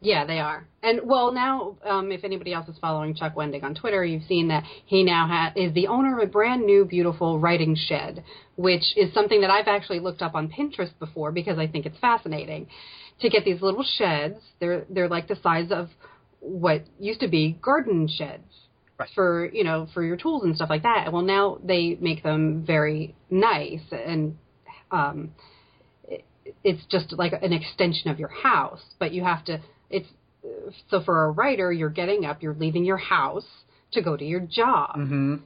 Yeah, 0.00 0.24
they 0.26 0.38
are. 0.38 0.66
And 0.82 1.00
well, 1.04 1.32
now 1.32 1.76
um, 1.84 2.12
if 2.12 2.22
anybody 2.24 2.52
else 2.52 2.68
is 2.68 2.76
following 2.78 3.14
Chuck 3.14 3.34
Wendig 3.34 3.62
on 3.64 3.74
Twitter, 3.74 4.04
you've 4.04 4.24
seen 4.28 4.48
that 4.48 4.64
he 4.84 5.02
now 5.02 5.26
ha- 5.26 5.52
is 5.56 5.72
the 5.72 5.86
owner 5.88 6.16
of 6.18 6.22
a 6.22 6.30
brand 6.30 6.64
new, 6.66 6.84
beautiful 6.84 7.38
writing 7.40 7.74
shed, 7.74 8.22
which 8.56 8.84
is 8.96 9.12
something 9.14 9.40
that 9.40 9.50
I've 9.50 9.66
actually 9.66 9.98
looked 10.00 10.22
up 10.22 10.34
on 10.34 10.48
Pinterest 10.50 10.92
before 11.00 11.32
because 11.32 11.58
I 11.58 11.66
think 11.66 11.84
it's 11.86 11.98
fascinating. 11.98 12.68
To 13.20 13.28
get 13.28 13.44
these 13.44 13.60
little 13.62 13.82
sheds, 13.98 14.36
they're 14.60 14.84
they're 14.90 15.08
like 15.08 15.26
the 15.26 15.36
size 15.42 15.70
of 15.72 15.88
what 16.40 16.82
used 16.98 17.20
to 17.20 17.28
be 17.28 17.58
garden 17.62 18.08
sheds 18.08 18.42
Right. 18.98 19.08
for 19.14 19.48
you 19.52 19.62
know 19.62 19.86
for 19.94 20.02
your 20.02 20.16
tools 20.16 20.42
and 20.42 20.56
stuff 20.56 20.70
like 20.70 20.82
that. 20.82 21.12
Well, 21.12 21.22
now 21.22 21.58
they 21.62 21.96
make 22.00 22.22
them 22.22 22.64
very 22.66 23.14
nice 23.30 23.82
and. 23.92 24.36
Um, 24.90 25.32
it- 26.08 26.24
it's 26.64 26.84
just 26.86 27.12
like 27.12 27.34
an 27.34 27.52
extension 27.52 28.10
of 28.10 28.18
your 28.18 28.30
house, 28.30 28.82
but 28.98 29.12
you 29.12 29.22
have 29.22 29.44
to. 29.44 29.60
It's 29.90 30.08
so 30.90 31.00
for 31.02 31.26
a 31.26 31.30
writer, 31.30 31.70
you're 31.70 31.90
getting 31.90 32.24
up, 32.24 32.42
you're 32.42 32.54
leaving 32.54 32.84
your 32.86 32.96
house 32.96 33.46
to 33.92 34.00
go 34.02 34.16
to 34.16 34.24
your 34.24 34.40
job, 34.40 34.96
mm-hmm. 34.96 35.36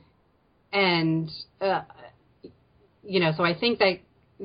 and 0.73 1.31
uh, 1.61 1.83
you 3.05 3.21
know, 3.21 3.33
so 3.37 3.45
I 3.45 3.55
think 3.59 3.81
that 3.81 3.99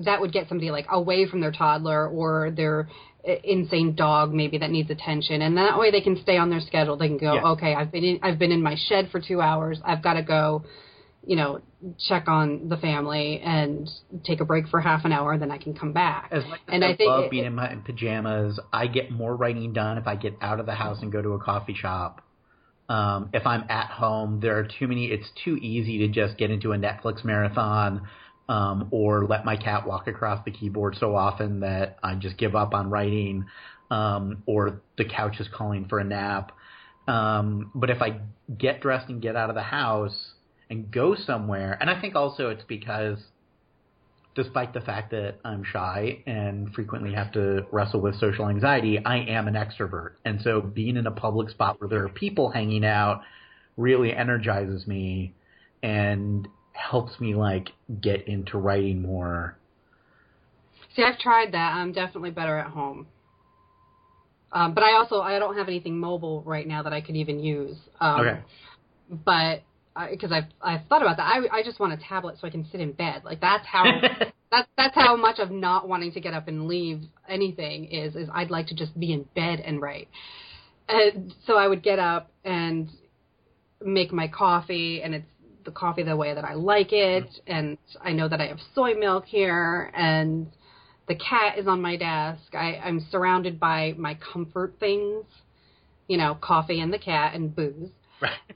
that 0.05 0.21
would 0.21 0.31
get 0.33 0.47
somebody 0.49 0.71
like 0.71 0.87
away 0.89 1.27
from 1.27 1.41
their 1.41 1.51
toddler 1.51 2.07
or 2.07 2.51
their 2.51 2.89
insane 3.43 3.95
dog 3.95 4.33
maybe 4.33 4.57
that 4.59 4.69
needs 4.71 4.89
attention, 4.89 5.41
and 5.41 5.57
that 5.57 5.77
way 5.77 5.91
they 5.91 6.01
can 6.01 6.15
stay 6.21 6.37
on 6.37 6.49
their 6.49 6.61
schedule. 6.61 6.95
They 6.97 7.07
can 7.07 7.17
go, 7.17 7.33
Yeah. 7.35 7.51
okay, 7.51 7.73
I've 7.75 7.91
been 7.91 8.03
in, 8.03 8.19
I've 8.23 8.39
been 8.39 8.51
in 8.51 8.61
my 8.61 8.75
shed 8.87 9.09
for 9.11 9.19
two 9.19 9.41
hours, 9.41 9.79
I've 9.85 10.01
got 10.01 10.13
to 10.13 10.23
go. 10.23 10.63
You 11.25 11.35
know, 11.35 11.59
check 12.07 12.29
on 12.29 12.69
the 12.69 12.77
family 12.77 13.41
and 13.43 13.89
take 14.23 14.39
a 14.39 14.45
break 14.45 14.69
for 14.69 14.79
half 14.79 15.03
an 15.03 15.11
hour, 15.11 15.37
then 15.37 15.51
I 15.51 15.57
can 15.57 15.73
come 15.73 15.91
back. 15.91 16.29
As 16.31 16.45
much 16.45 16.59
as 16.69 16.73
And 16.73 16.85
I, 16.85 16.91
I 16.91 16.95
think 16.95 17.09
love 17.09 17.23
it- 17.25 17.31
being 17.31 17.43
in 17.43 17.53
my 17.53 17.75
pajamas, 17.85 18.57
I 18.71 18.87
get 18.87 19.11
more 19.11 19.35
writing 19.35 19.73
done 19.73 19.97
if 19.97 20.07
I 20.07 20.15
get 20.15 20.37
out 20.41 20.61
of 20.61 20.65
the 20.65 20.75
house 20.75 20.99
and 21.01 21.11
go 21.11 21.21
to 21.21 21.33
a 21.33 21.39
coffee 21.39 21.73
shop. 21.73 22.21
Um, 22.87 23.29
if 23.33 23.45
I'm 23.45 23.65
at 23.69 23.87
home, 23.89 24.39
there 24.39 24.57
are 24.57 24.63
too 24.79 24.87
many. 24.87 25.07
It's 25.07 25.27
too 25.43 25.57
easy 25.57 25.97
to 25.97 26.07
just 26.07 26.37
get 26.37 26.49
into 26.49 26.71
a 26.71 26.77
Netflix 26.77 27.25
marathon 27.25 28.07
um, 28.49 28.87
or 28.91 29.25
let 29.25 29.45
my 29.45 29.57
cat 29.57 29.85
walk 29.85 30.07
across 30.07 30.43
the 30.45 30.51
keyboard 30.51 30.95
so 30.99 31.15
often 31.15 31.61
that 31.61 31.97
I 32.03 32.15
just 32.15 32.37
give 32.37 32.55
up 32.55 32.73
on 32.73 32.89
writing, 32.89 33.45
um, 33.91 34.43
or 34.45 34.81
the 34.97 35.05
couch 35.05 35.39
is 35.39 35.47
calling 35.53 35.87
for 35.87 35.99
a 35.99 36.03
nap. 36.03 36.51
Um, 37.07 37.71
but 37.73 37.89
if 37.89 38.01
I 38.01 38.19
get 38.57 38.81
dressed 38.81 39.09
and 39.09 39.21
get 39.21 39.35
out 39.35 39.49
of 39.49 39.55
the 39.55 39.63
house 39.63 40.33
and 40.69 40.91
go 40.91 41.15
somewhere, 41.15 41.77
and 41.79 41.89
I 41.89 41.99
think 41.99 42.15
also 42.15 42.49
it's 42.49 42.63
because 42.67 43.19
despite 44.37 44.71
the 44.71 44.81
fact 44.81 45.11
that 45.11 45.35
I'm 45.43 45.63
shy 45.63 46.19
and 46.27 46.71
frequently 46.73 47.13
have 47.13 47.31
to 47.31 47.65
wrestle 47.71 48.01
with 48.01 48.19
social 48.19 48.47
anxiety, 48.47 48.99
I 49.03 49.17
am 49.17 49.47
an 49.47 49.55
extrovert. 49.55 50.11
And 50.23 50.39
so 50.43 50.61
being 50.61 50.95
in 50.95 51.07
a 51.07 51.11
public 51.11 51.49
spot 51.49 51.81
where 51.81 51.89
there 51.89 52.05
are 52.05 52.09
people 52.09 52.51
hanging 52.51 52.85
out 52.85 53.23
really 53.77 54.13
energizes 54.13 54.85
me 54.85 55.33
and 55.81 56.47
helps 56.77 57.19
me 57.19 57.35
like 57.35 57.69
get 58.01 58.27
into 58.27 58.57
writing 58.57 59.01
more. 59.01 59.57
See, 60.95 61.03
I've 61.03 61.19
tried 61.19 61.53
that. 61.53 61.73
I'm 61.75 61.91
definitely 61.91 62.31
better 62.31 62.57
at 62.57 62.67
home. 62.67 63.07
Um, 64.51 64.73
but 64.73 64.83
I 64.83 64.93
also 64.93 65.21
I 65.21 65.37
don't 65.39 65.57
have 65.57 65.67
anything 65.67 65.99
mobile 65.99 66.41
right 66.43 66.67
now 66.67 66.83
that 66.83 66.93
I 66.93 67.01
could 67.01 67.15
even 67.15 67.39
use. 67.39 67.77
Um, 67.99 68.21
Okay. 68.21 68.39
But 69.09 69.63
because 70.11 70.31
I've 70.31 70.45
I've 70.61 70.85
thought 70.87 71.01
about 71.01 71.17
that, 71.17 71.23
I 71.23 71.59
I 71.59 71.63
just 71.63 71.79
want 71.79 71.93
a 71.93 71.97
tablet 71.97 72.37
so 72.39 72.47
I 72.47 72.49
can 72.49 72.65
sit 72.71 72.79
in 72.79 72.91
bed. 72.93 73.23
Like 73.23 73.41
that's 73.41 73.65
how 73.65 73.83
that's 74.51 74.67
that's 74.77 74.95
how 74.95 75.15
much 75.15 75.39
of 75.39 75.51
not 75.51 75.87
wanting 75.87 76.11
to 76.13 76.19
get 76.19 76.33
up 76.33 76.47
and 76.47 76.67
leave 76.67 77.01
anything 77.27 77.85
is. 77.85 78.15
Is 78.15 78.29
I'd 78.33 78.51
like 78.51 78.67
to 78.67 78.75
just 78.75 78.97
be 78.99 79.13
in 79.13 79.25
bed 79.35 79.59
and 79.59 79.81
write. 79.81 80.07
And 80.89 81.33
so 81.45 81.57
I 81.57 81.67
would 81.67 81.83
get 81.83 81.99
up 81.99 82.31
and 82.45 82.89
make 83.83 84.11
my 84.13 84.27
coffee, 84.27 85.01
and 85.01 85.13
it's 85.13 85.27
the 85.67 85.71
coffee 85.71 86.01
the 86.01 86.15
way 86.15 86.33
that 86.33 86.43
I 86.43 86.53
like 86.55 86.91
it, 86.91 87.29
and 87.45 87.77
I 88.01 88.13
know 88.13 88.27
that 88.27 88.41
I 88.41 88.47
have 88.47 88.57
soy 88.73 88.95
milk 88.95 89.25
here, 89.25 89.91
and 89.93 90.47
the 91.07 91.15
cat 91.15 91.59
is 91.59 91.67
on 91.67 91.81
my 91.81 91.97
desk. 91.97 92.55
I, 92.55 92.77
I'm 92.83 93.05
surrounded 93.11 93.59
by 93.59 93.93
my 93.97 94.17
comfort 94.33 94.75
things, 94.79 95.25
you 96.07 96.17
know, 96.17 96.35
coffee 96.41 96.79
and 96.79 96.91
the 96.91 96.97
cat 96.97 97.35
and 97.35 97.55
booze, 97.55 97.91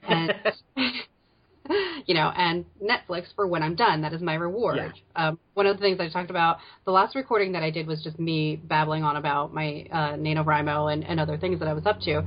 and 0.08 0.32
you 2.06 2.14
know, 2.14 2.32
and 2.34 2.64
Netflix 2.82 3.26
for 3.36 3.46
when 3.46 3.62
I'm 3.62 3.74
done. 3.74 4.00
That 4.00 4.14
is 4.14 4.22
my 4.22 4.34
reward. 4.34 4.76
Yeah. 4.76 4.92
Um, 5.14 5.38
one 5.52 5.66
of 5.66 5.76
the 5.76 5.82
things 5.82 6.00
I 6.00 6.08
talked 6.08 6.30
about, 6.30 6.58
the 6.86 6.92
last 6.92 7.14
recording 7.14 7.52
that 7.52 7.62
I 7.62 7.70
did 7.70 7.86
was 7.86 8.02
just 8.02 8.18
me 8.18 8.56
babbling 8.56 9.04
on 9.04 9.16
about 9.16 9.52
my 9.52 9.86
uh, 9.92 10.14
NaNoWriMo 10.14 10.92
and, 10.92 11.04
and 11.04 11.20
other 11.20 11.36
things 11.36 11.60
that 11.60 11.68
I 11.68 11.74
was 11.74 11.84
up 11.86 12.00
to. 12.00 12.22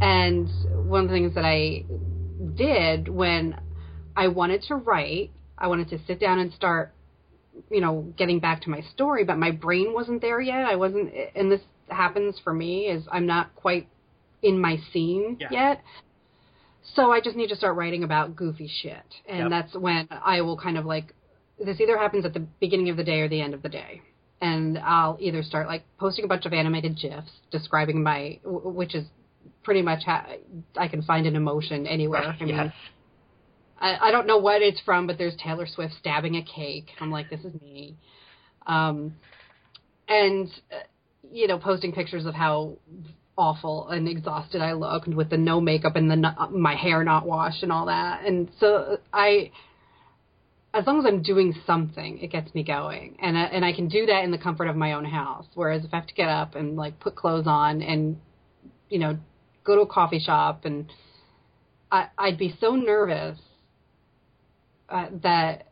And 0.00 0.48
one 0.88 1.04
of 1.04 1.10
the 1.10 1.14
things 1.14 1.34
that 1.36 1.44
I 1.44 1.84
did 2.54 3.08
when 3.08 3.58
I 4.16 4.28
wanted 4.28 4.62
to 4.68 4.76
write, 4.76 5.30
I 5.58 5.68
wanted 5.68 5.88
to 5.90 5.98
sit 6.06 6.18
down 6.20 6.38
and 6.38 6.52
start, 6.52 6.92
you 7.70 7.80
know, 7.80 8.12
getting 8.16 8.40
back 8.40 8.62
to 8.62 8.70
my 8.70 8.80
story, 8.94 9.24
but 9.24 9.38
my 9.38 9.50
brain 9.50 9.92
wasn't 9.92 10.20
there 10.22 10.40
yet. 10.40 10.66
I 10.66 10.76
wasn't, 10.76 11.12
and 11.34 11.50
this 11.50 11.60
happens 11.88 12.38
for 12.42 12.52
me 12.52 12.86
is 12.86 13.04
I'm 13.12 13.26
not 13.26 13.54
quite 13.54 13.88
in 14.42 14.60
my 14.60 14.78
scene 14.92 15.36
Yeah. 15.40 15.48
yet. 15.50 15.82
So 16.94 17.10
I 17.12 17.20
just 17.20 17.36
need 17.36 17.48
to 17.48 17.56
start 17.56 17.76
writing 17.76 18.04
about 18.04 18.36
goofy 18.36 18.68
shit. 18.68 19.02
And 19.28 19.38
Yep. 19.38 19.50
that's 19.50 19.74
when 19.74 20.08
I 20.10 20.40
will 20.40 20.56
kind 20.56 20.78
of 20.78 20.84
like 20.86 21.14
this 21.58 21.80
either 21.80 21.96
happens 21.96 22.24
at 22.24 22.34
the 22.34 22.40
beginning 22.60 22.90
of 22.90 22.96
the 22.96 23.04
day 23.04 23.20
or 23.20 23.28
the 23.28 23.40
end 23.40 23.54
of 23.54 23.62
the 23.62 23.68
day. 23.68 24.02
And 24.40 24.78
I'll 24.78 25.16
either 25.20 25.42
start 25.42 25.66
like 25.66 25.84
posting 25.98 26.24
a 26.24 26.28
bunch 26.28 26.44
of 26.46 26.52
animated 26.52 26.96
gifs 27.00 27.30
describing 27.50 28.02
my 28.02 28.38
which 28.44 28.94
is 28.94 29.06
pretty 29.62 29.82
much 29.82 30.04
how 30.04 30.24
I 30.76 30.86
can 30.88 31.02
find 31.02 31.26
an 31.26 31.34
emotion 31.34 31.86
anywhere. 31.86 32.22
I 32.38 32.44
mean, 32.44 32.54
yes. 32.54 32.72
I, 33.78 34.08
I 34.08 34.10
don't 34.10 34.26
know 34.26 34.38
what 34.38 34.62
it's 34.62 34.80
from, 34.80 35.06
but 35.06 35.18
there's 35.18 35.36
Taylor 35.36 35.66
Swift 35.66 35.94
stabbing 35.98 36.36
a 36.36 36.42
cake. 36.42 36.88
I'm 37.00 37.10
like, 37.10 37.30
this 37.30 37.40
is 37.40 37.60
me. 37.60 37.96
Um, 38.66 39.16
and 40.08 40.48
uh, 40.72 40.76
you 41.30 41.48
know, 41.48 41.58
posting 41.58 41.92
pictures 41.92 42.26
of 42.26 42.34
how 42.34 42.78
awful 43.36 43.88
and 43.88 44.08
exhausted 44.08 44.62
I 44.62 44.72
looked 44.72 45.08
with 45.08 45.30
the 45.30 45.36
no 45.36 45.60
makeup 45.60 45.96
and 45.96 46.10
the 46.10 46.16
no, 46.16 46.30
my 46.50 46.74
hair 46.74 47.04
not 47.04 47.26
washed 47.26 47.62
and 47.62 47.70
all 47.70 47.86
that. 47.86 48.24
And 48.24 48.50
so 48.58 48.98
I, 49.12 49.50
as 50.72 50.86
long 50.86 51.00
as 51.00 51.06
I'm 51.06 51.22
doing 51.22 51.54
something, 51.66 52.18
it 52.18 52.30
gets 52.30 52.54
me 52.54 52.62
going, 52.62 53.16
and 53.20 53.36
I, 53.36 53.44
and 53.44 53.64
I 53.64 53.72
can 53.72 53.88
do 53.88 54.06
that 54.06 54.24
in 54.24 54.30
the 54.30 54.38
comfort 54.38 54.68
of 54.68 54.76
my 54.76 54.92
own 54.92 55.04
house. 55.04 55.46
Whereas 55.54 55.84
if 55.84 55.92
I 55.92 55.96
have 55.96 56.06
to 56.06 56.14
get 56.14 56.28
up 56.28 56.54
and 56.54 56.76
like 56.76 56.98
put 57.00 57.16
clothes 57.16 57.46
on 57.46 57.82
and 57.82 58.18
you 58.88 58.98
know 58.98 59.18
go 59.64 59.74
to 59.74 59.82
a 59.82 59.86
coffee 59.86 60.20
shop 60.20 60.64
and 60.64 60.90
I, 61.90 62.08
I'd 62.16 62.38
be 62.38 62.56
so 62.60 62.76
nervous 62.76 63.38
uh, 64.88 65.06
that 65.22 65.66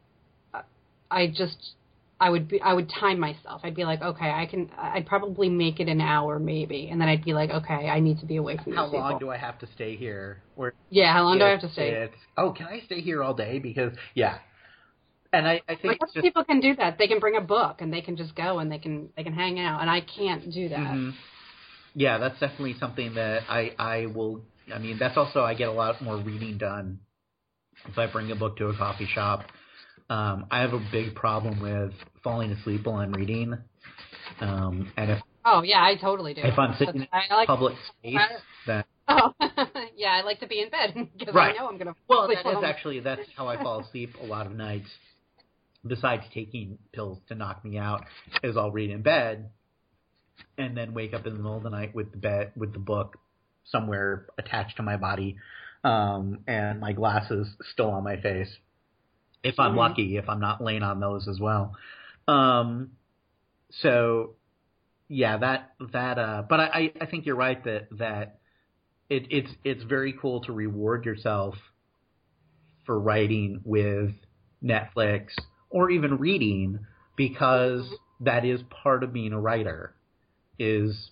I 1.10 1.28
just 1.28 1.74
I 2.20 2.30
would 2.30 2.48
be 2.48 2.60
I 2.60 2.72
would 2.72 2.90
time 2.90 3.18
myself. 3.20 3.60
I'd 3.64 3.76
be 3.76 3.84
like, 3.84 4.02
okay, 4.02 4.30
I 4.30 4.46
can. 4.46 4.70
I'd 4.76 5.06
probably 5.06 5.48
make 5.48 5.80
it 5.80 5.88
an 5.88 6.00
hour 6.00 6.38
maybe, 6.38 6.88
and 6.90 7.00
then 7.00 7.08
I'd 7.08 7.24
be 7.24 7.32
like, 7.32 7.50
okay, 7.50 7.88
I 7.88 8.00
need 8.00 8.18
to 8.20 8.26
be 8.26 8.36
away 8.36 8.56
from 8.62 8.72
How 8.72 8.84
people. 8.84 9.00
long 9.00 9.18
do 9.18 9.30
I 9.30 9.36
have 9.36 9.58
to 9.60 9.66
stay 9.74 9.96
here? 9.96 10.42
Or 10.56 10.74
yeah, 10.90 11.12
how 11.12 11.24
long 11.24 11.38
do 11.38 11.44
I 11.44 11.50
have 11.50 11.60
to 11.60 11.70
stay? 11.70 12.08
Oh, 12.36 12.52
can 12.52 12.66
I 12.66 12.80
stay 12.86 13.00
here 13.00 13.22
all 13.22 13.34
day? 13.34 13.58
Because 13.58 13.92
yeah, 14.14 14.38
and 15.32 15.46
I, 15.46 15.62
I 15.68 15.76
think 15.76 16.00
just 16.00 16.14
people 16.20 16.44
can 16.44 16.60
do 16.60 16.74
that. 16.76 16.98
They 16.98 17.06
can 17.06 17.20
bring 17.20 17.36
a 17.36 17.40
book 17.40 17.80
and 17.80 17.92
they 17.92 18.00
can 18.00 18.16
just 18.16 18.34
go 18.34 18.58
and 18.58 18.70
they 18.70 18.78
can 18.78 19.10
they 19.16 19.22
can 19.22 19.34
hang 19.34 19.60
out, 19.60 19.80
and 19.80 19.90
I 19.90 20.00
can't 20.00 20.52
do 20.52 20.68
that. 20.70 20.78
Mhm. 20.78 21.14
Yeah, 21.94 22.18
that's 22.18 22.40
definitely 22.40 22.74
something 22.80 23.14
that 23.14 23.42
I 23.48 23.72
I 23.78 24.06
will. 24.06 24.42
I 24.72 24.78
mean, 24.78 24.98
that's 24.98 25.16
also 25.16 25.42
I 25.42 25.54
get 25.54 25.68
a 25.68 25.72
lot 25.72 26.02
more 26.02 26.16
reading 26.16 26.58
done 26.58 27.00
if 27.86 27.98
I 27.98 28.06
bring 28.10 28.30
a 28.30 28.36
book 28.36 28.56
to 28.58 28.68
a 28.68 28.76
coffee 28.76 29.06
shop. 29.12 29.44
Um, 30.10 30.46
I 30.50 30.60
have 30.60 30.74
a 30.74 30.82
big 30.92 31.14
problem 31.14 31.60
with 31.60 31.92
falling 32.22 32.50
asleep 32.52 32.84
while 32.84 32.96
I'm 32.96 33.12
reading, 33.12 33.54
um, 34.40 34.92
and 34.96 35.10
if 35.12 35.18
Oh 35.46 35.62
yeah, 35.62 35.82
I 35.82 35.96
totally 35.96 36.34
do. 36.34 36.42
if 36.42 36.58
I'm 36.58 36.74
sitting 36.78 37.02
in 37.02 37.08
I 37.12 37.34
like. 37.34 37.46
public 37.46 37.74
space, 38.00 38.16
I- 38.18 38.28
then 38.66 38.84
Oh 39.08 39.32
yeah, 39.96 40.12
I 40.12 40.22
like 40.22 40.40
to 40.40 40.46
be 40.46 40.60
in 40.60 40.70
bed 40.70 40.94
because 41.18 41.34
Right. 41.34 41.54
I 41.54 41.58
know 41.58 41.68
I'm 41.68 41.78
gonna. 41.78 41.94
well, 42.08 42.26
sleep 42.26 42.38
that 42.44 42.58
is 42.58 42.64
actually 42.64 43.00
that's 43.00 43.22
how 43.36 43.48
I 43.48 43.62
fall 43.62 43.80
asleep 43.80 44.14
a 44.22 44.26
lot 44.26 44.46
of 44.46 44.52
nights. 44.52 44.88
Besides 45.86 46.22
taking 46.32 46.78
pills 46.92 47.18
to 47.28 47.34
knock 47.34 47.62
me 47.64 47.76
out, 47.76 48.06
is 48.42 48.56
I'll 48.56 48.72
read 48.72 48.90
in 48.90 49.02
bed, 49.02 49.50
and 50.56 50.74
then 50.76 50.94
wake 50.94 51.12
up 51.12 51.26
in 51.26 51.32
the 51.34 51.38
middle 51.38 51.58
of 51.58 51.62
the 51.62 51.68
night 51.70 51.94
with 51.94 52.10
the 52.12 52.16
bed 52.18 52.52
with 52.56 52.72
the 52.72 52.78
book 52.78 53.18
somewhere 53.70 54.26
attached 54.38 54.76
to 54.78 54.82
my 54.82 54.96
body, 54.96 55.36
um, 55.84 56.40
and 56.46 56.80
my 56.80 56.92
glasses 56.92 57.48
still 57.72 57.90
on 57.90 58.04
my 58.04 58.16
face. 58.20 58.48
If 59.44 59.60
I'm 59.60 59.74
Mhm. 59.74 59.76
lucky, 59.76 60.16
if 60.16 60.28
I'm 60.28 60.40
not 60.40 60.62
laying 60.62 60.82
on 60.82 61.00
those 61.00 61.28
as 61.28 61.38
well. 61.40 61.76
Um, 62.28 62.92
so 63.70 64.36
yeah, 65.08 65.38
that 65.38 65.74
that 65.92 66.18
uh, 66.18 66.42
but 66.48 66.60
I 66.60 66.66
I 66.66 66.92
I 67.02 67.06
think 67.06 67.26
you're 67.26 67.36
right 67.36 67.62
that 67.64 67.88
that 67.98 68.40
it 69.10 69.26
it's 69.30 69.50
it's 69.64 69.84
very 69.84 70.12
cool 70.14 70.40
to 70.42 70.52
reward 70.52 71.06
yourself 71.06 71.56
for 72.84 72.98
writing 72.98 73.60
with 73.64 74.12
Netflix 74.62 75.30
or 75.70 75.90
even 75.90 76.18
reading 76.18 76.86
because 77.16 77.98
that 78.20 78.44
is 78.44 78.62
part 78.70 79.02
of 79.02 79.12
being 79.12 79.32
a 79.32 79.40
writer 79.40 79.94
is 80.58 81.10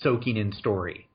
soaking 0.00 0.36
in 0.36 0.52
story. 0.52 1.08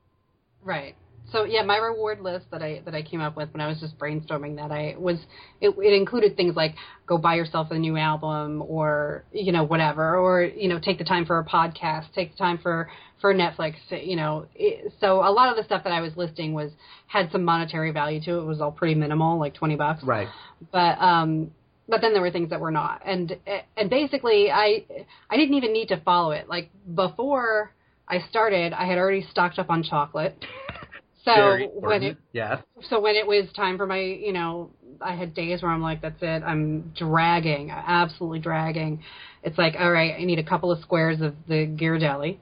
Right. 0.62 0.96
So 1.32 1.44
yeah, 1.44 1.62
my 1.62 1.76
reward 1.76 2.20
list 2.20 2.46
that 2.50 2.62
I 2.62 2.82
that 2.84 2.94
I 2.94 3.02
came 3.02 3.20
up 3.20 3.36
with 3.36 3.52
when 3.52 3.60
I 3.60 3.68
was 3.68 3.80
just 3.80 3.98
brainstorming 3.98 4.56
that 4.56 4.70
I 4.70 4.94
was 4.98 5.18
it, 5.60 5.74
it 5.78 5.92
included 5.92 6.36
things 6.36 6.56
like 6.56 6.74
go 7.06 7.18
buy 7.18 7.34
yourself 7.34 7.68
a 7.70 7.78
new 7.78 7.96
album 7.96 8.62
or 8.62 9.24
you 9.32 9.52
know 9.52 9.64
whatever 9.64 10.16
or 10.16 10.42
you 10.42 10.68
know 10.68 10.78
take 10.78 10.98
the 10.98 11.04
time 11.04 11.26
for 11.26 11.38
a 11.38 11.44
podcast, 11.44 12.12
take 12.14 12.32
the 12.32 12.38
time 12.38 12.58
for 12.58 12.90
for 13.20 13.34
Netflix, 13.34 13.74
you 13.90 14.16
know. 14.16 14.46
It, 14.54 14.92
so 15.00 15.16
a 15.20 15.30
lot 15.30 15.50
of 15.50 15.56
the 15.56 15.64
stuff 15.64 15.84
that 15.84 15.92
I 15.92 16.00
was 16.00 16.16
listing 16.16 16.52
was 16.52 16.72
had 17.06 17.30
some 17.30 17.44
monetary 17.44 17.92
value 17.92 18.20
to 18.22 18.38
it. 18.38 18.42
It 18.42 18.46
was 18.46 18.60
all 18.60 18.72
pretty 18.72 18.94
minimal, 18.94 19.38
like 19.38 19.54
20 19.54 19.76
bucks. 19.76 20.02
Right. 20.02 20.28
But 20.72 20.98
um 21.00 21.52
but 21.88 22.00
then 22.00 22.12
there 22.12 22.22
were 22.22 22.30
things 22.30 22.50
that 22.50 22.60
were 22.60 22.70
not. 22.70 23.02
And 23.04 23.36
and 23.76 23.90
basically 23.90 24.50
I 24.50 24.84
I 25.28 25.36
didn't 25.36 25.54
even 25.54 25.72
need 25.72 25.88
to 25.88 26.00
follow 26.00 26.30
it. 26.32 26.48
Like 26.48 26.70
before 26.94 27.72
I 28.08 28.18
started, 28.28 28.72
I 28.72 28.86
had 28.86 28.98
already 28.98 29.26
stocked 29.30 29.58
up 29.58 29.70
on 29.70 29.82
chocolate. 29.82 30.44
So 31.24 31.58
when 31.74 32.02
it 32.02 32.18
yes. 32.32 32.62
so 32.88 33.00
when 33.00 33.14
it 33.14 33.26
was 33.26 33.46
time 33.54 33.76
for 33.76 33.86
my 33.86 34.00
you 34.00 34.32
know 34.32 34.70
I 35.00 35.14
had 35.14 35.34
days 35.34 35.62
where 35.62 35.70
I'm 35.70 35.82
like 35.82 36.00
that's 36.00 36.22
it 36.22 36.42
I'm 36.42 36.92
dragging 36.96 37.70
absolutely 37.70 38.38
dragging. 38.38 39.02
It's 39.42 39.58
like 39.58 39.74
all 39.78 39.90
right 39.90 40.14
I 40.18 40.24
need 40.24 40.38
a 40.38 40.44
couple 40.44 40.72
of 40.72 40.80
squares 40.80 41.20
of 41.20 41.34
the 41.46 41.66
Ghirardelli, 41.66 42.38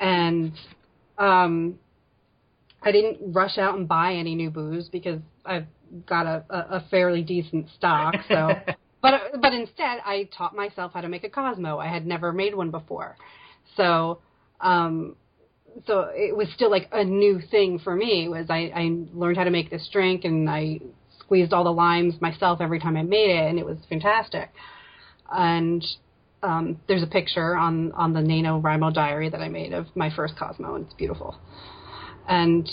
and 0.00 0.52
um 1.16 1.78
I 2.82 2.92
didn't 2.92 3.32
rush 3.32 3.58
out 3.58 3.76
and 3.76 3.88
buy 3.88 4.14
any 4.14 4.34
new 4.34 4.50
booze 4.50 4.88
because 4.88 5.20
I've 5.44 5.66
got 6.06 6.26
a, 6.26 6.44
a, 6.50 6.58
a 6.76 6.84
fairly 6.90 7.22
decent 7.22 7.66
stock. 7.76 8.14
So, 8.28 8.52
but 9.02 9.40
but 9.40 9.52
instead, 9.52 10.00
I 10.04 10.28
taught 10.36 10.54
myself 10.54 10.92
how 10.94 11.00
to 11.00 11.08
make 11.08 11.24
a 11.24 11.28
Cosmo. 11.28 11.78
I 11.78 11.88
had 11.88 12.06
never 12.06 12.32
made 12.32 12.54
one 12.54 12.70
before, 12.70 13.16
so 13.76 14.20
um, 14.60 15.16
so 15.86 16.10
it 16.12 16.36
was 16.36 16.48
still 16.54 16.70
like 16.70 16.88
a 16.92 17.04
new 17.04 17.40
thing 17.50 17.78
for 17.78 17.94
me. 17.94 18.28
Was 18.28 18.46
I, 18.48 18.72
I 18.74 18.90
learned 19.12 19.36
how 19.36 19.44
to 19.44 19.50
make 19.50 19.70
this 19.70 19.88
drink 19.92 20.24
and 20.24 20.48
I 20.48 20.80
squeezed 21.20 21.52
all 21.52 21.64
the 21.64 21.72
limes 21.72 22.20
myself 22.20 22.60
every 22.60 22.80
time 22.80 22.96
I 22.96 23.02
made 23.02 23.30
it, 23.30 23.48
and 23.48 23.58
it 23.58 23.66
was 23.66 23.78
fantastic. 23.88 24.50
And 25.30 25.84
um, 26.42 26.80
there's 26.88 27.02
a 27.02 27.06
picture 27.06 27.56
on 27.56 27.92
on 27.92 28.12
the 28.12 28.20
NaNoWriMo 28.20 28.94
diary 28.94 29.28
that 29.28 29.40
I 29.40 29.48
made 29.48 29.72
of 29.72 29.86
my 29.94 30.14
first 30.14 30.36
Cosmo, 30.38 30.74
and 30.74 30.86
it's 30.86 30.94
beautiful. 30.94 31.38
And 32.28 32.68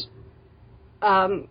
um, 1.01 1.47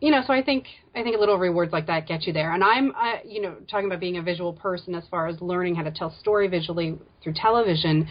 you 0.00 0.10
know, 0.10 0.22
so 0.26 0.32
I 0.32 0.42
think 0.42 0.66
I 0.96 1.02
think 1.02 1.16
little 1.18 1.38
rewards 1.38 1.72
like 1.72 1.86
that 1.86 2.06
get 2.06 2.24
you 2.24 2.32
there. 2.32 2.52
And 2.52 2.62
I'm, 2.62 2.90
uh, 2.90 3.18
you 3.24 3.40
know, 3.40 3.56
talking 3.70 3.86
about 3.86 4.00
being 4.00 4.18
a 4.18 4.22
visual 4.22 4.52
person 4.52 4.94
as 4.94 5.04
far 5.10 5.28
as 5.28 5.40
learning 5.40 5.76
how 5.76 5.84
to 5.84 5.90
tell 5.90 6.14
story 6.20 6.48
visually 6.48 6.98
through 7.22 7.34
television. 7.34 8.08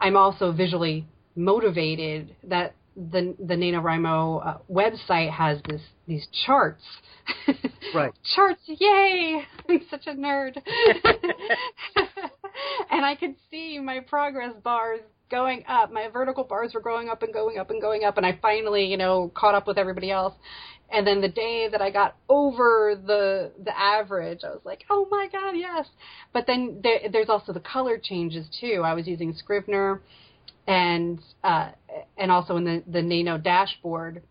I'm 0.00 0.16
also 0.16 0.52
visually 0.52 1.06
motivated 1.40 2.36
that 2.44 2.74
the 2.96 3.34
the 3.38 3.54
NaNoWriMo 3.54 4.46
uh, 4.46 4.58
website 4.70 5.30
has 5.30 5.58
this 5.68 5.82
these 6.06 6.26
charts. 6.46 6.84
Right. 7.92 8.12
charts, 8.36 8.60
yay! 8.66 9.42
I'm 9.68 9.80
such 9.90 10.06
a 10.06 10.12
nerd. 10.12 10.56
and 12.90 13.04
I 13.04 13.16
could 13.18 13.34
see 13.50 13.80
my 13.80 13.98
progress 13.98 14.52
bars 14.62 15.00
going 15.28 15.64
up. 15.66 15.90
My 15.92 16.08
vertical 16.08 16.44
bars 16.44 16.72
were 16.72 16.80
going 16.80 17.08
up 17.08 17.24
and 17.24 17.32
going 17.32 17.58
up 17.58 17.70
and 17.70 17.80
going 17.80 18.04
up, 18.04 18.16
and 18.16 18.24
I 18.24 18.38
finally, 18.40 18.84
you 18.84 18.96
know, 18.96 19.32
caught 19.34 19.56
up 19.56 19.66
with 19.66 19.76
everybody 19.76 20.12
else. 20.12 20.34
And 20.92 21.04
then 21.04 21.20
the 21.20 21.28
day 21.28 21.68
that 21.70 21.80
I 21.80 21.90
got 21.90 22.16
over 22.28 22.94
the 22.94 23.52
the 23.64 23.76
average, 23.76 24.40
I 24.44 24.50
was 24.50 24.62
like, 24.64 24.84
"Oh 24.90 25.08
my 25.10 25.28
god, 25.32 25.52
yes!" 25.56 25.86
But 26.32 26.46
then 26.46 26.80
there, 26.82 27.00
there's 27.10 27.28
also 27.28 27.52
the 27.52 27.60
color 27.60 27.98
changes 27.98 28.46
too. 28.60 28.82
I 28.84 28.94
was 28.94 29.06
using 29.06 29.34
Scrivener, 29.34 30.00
and 30.70 31.18
uh, 31.42 31.72
and 32.16 32.30
also 32.30 32.56
in 32.56 32.64
the 32.64 32.82
the 32.86 33.02
Nano 33.02 33.38
dashboard, 33.38 34.22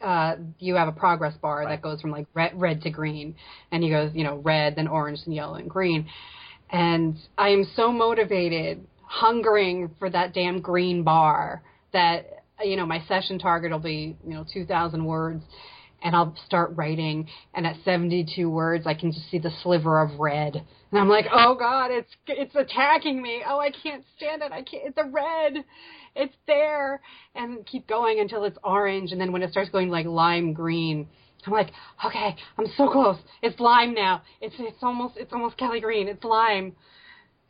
uh, 0.00 0.36
you 0.58 0.74
have 0.76 0.88
a 0.88 0.92
progress 0.92 1.34
bar 1.36 1.58
Right. 1.58 1.68
that 1.68 1.82
goes 1.82 2.00
from 2.00 2.10
like 2.10 2.26
red, 2.32 2.58
red 2.58 2.80
to 2.82 2.90
green, 2.90 3.36
and 3.70 3.84
he 3.84 3.90
goes, 3.90 4.10
you 4.14 4.24
know, 4.24 4.38
red, 4.38 4.76
then 4.76 4.88
orange, 4.88 5.20
then 5.26 5.34
yellow, 5.34 5.56
and 5.56 5.68
green. 5.68 6.08
And 6.70 7.16
I 7.36 7.50
am 7.50 7.66
so 7.76 7.92
motivated, 7.92 8.86
hungering 9.02 9.90
for 9.98 10.08
that 10.08 10.32
damn 10.32 10.62
green 10.62 11.02
bar 11.02 11.62
that 11.92 12.44
you 12.64 12.76
know 12.76 12.86
my 12.86 13.04
session 13.06 13.38
target 13.38 13.70
will 13.70 13.78
be 13.78 14.16
you 14.26 14.32
know 14.32 14.46
2,000 14.50 15.04
words, 15.04 15.44
and 16.04 16.14
I'll 16.14 16.36
start 16.46 16.72
writing, 16.76 17.28
and 17.54 17.66
at 17.66 17.76
72 17.84 18.48
words 18.48 18.86
I 18.86 18.94
can 18.94 19.10
just 19.10 19.28
see 19.30 19.38
the 19.38 19.50
sliver 19.62 20.00
of 20.00 20.20
red, 20.20 20.54
and 20.54 21.00
I'm 21.00 21.08
like, 21.08 21.24
oh 21.32 21.56
god, 21.58 21.90
it's 21.90 22.10
it's 22.28 22.54
attacking 22.54 23.20
me. 23.20 23.42
Oh, 23.46 23.58
I 23.58 23.70
can't 23.70 24.04
stand 24.16 24.42
it. 24.42 24.52
I 24.52 24.62
can't. 24.62 24.84
It's 24.86 24.98
a 24.98 25.08
red. 25.10 25.64
It's 26.14 26.34
there, 26.46 27.00
and 27.34 27.66
keep 27.66 27.88
going 27.88 28.20
until 28.20 28.44
it's 28.44 28.58
orange, 28.62 29.10
and 29.10 29.20
then 29.20 29.32
when 29.32 29.42
it 29.42 29.50
starts 29.50 29.70
going 29.70 29.88
like 29.88 30.06
lime 30.06 30.52
green, 30.52 31.08
I'm 31.46 31.52
like, 31.52 31.72
okay, 32.04 32.36
I'm 32.58 32.66
so 32.76 32.88
close. 32.88 33.16
It's 33.42 33.58
lime 33.58 33.94
now. 33.94 34.22
It's 34.40 34.54
it's 34.58 34.82
almost 34.82 35.16
it's 35.16 35.32
almost 35.32 35.56
Kelly 35.56 35.80
Green. 35.80 36.06
It's 36.06 36.22
lime, 36.22 36.74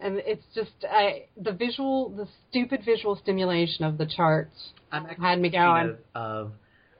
and 0.00 0.22
it's 0.24 0.44
just 0.54 0.72
I, 0.88 1.24
the 1.36 1.52
visual, 1.52 2.10
the 2.10 2.28
stupid 2.48 2.82
visual 2.84 3.16
stimulation 3.16 3.84
of 3.84 3.98
the 3.98 4.06
charts 4.06 4.70
I'm 4.92 5.06
had 5.06 5.40
me 5.40 5.50
going. 5.50 5.96
Of, 6.14 6.46
of 6.46 6.52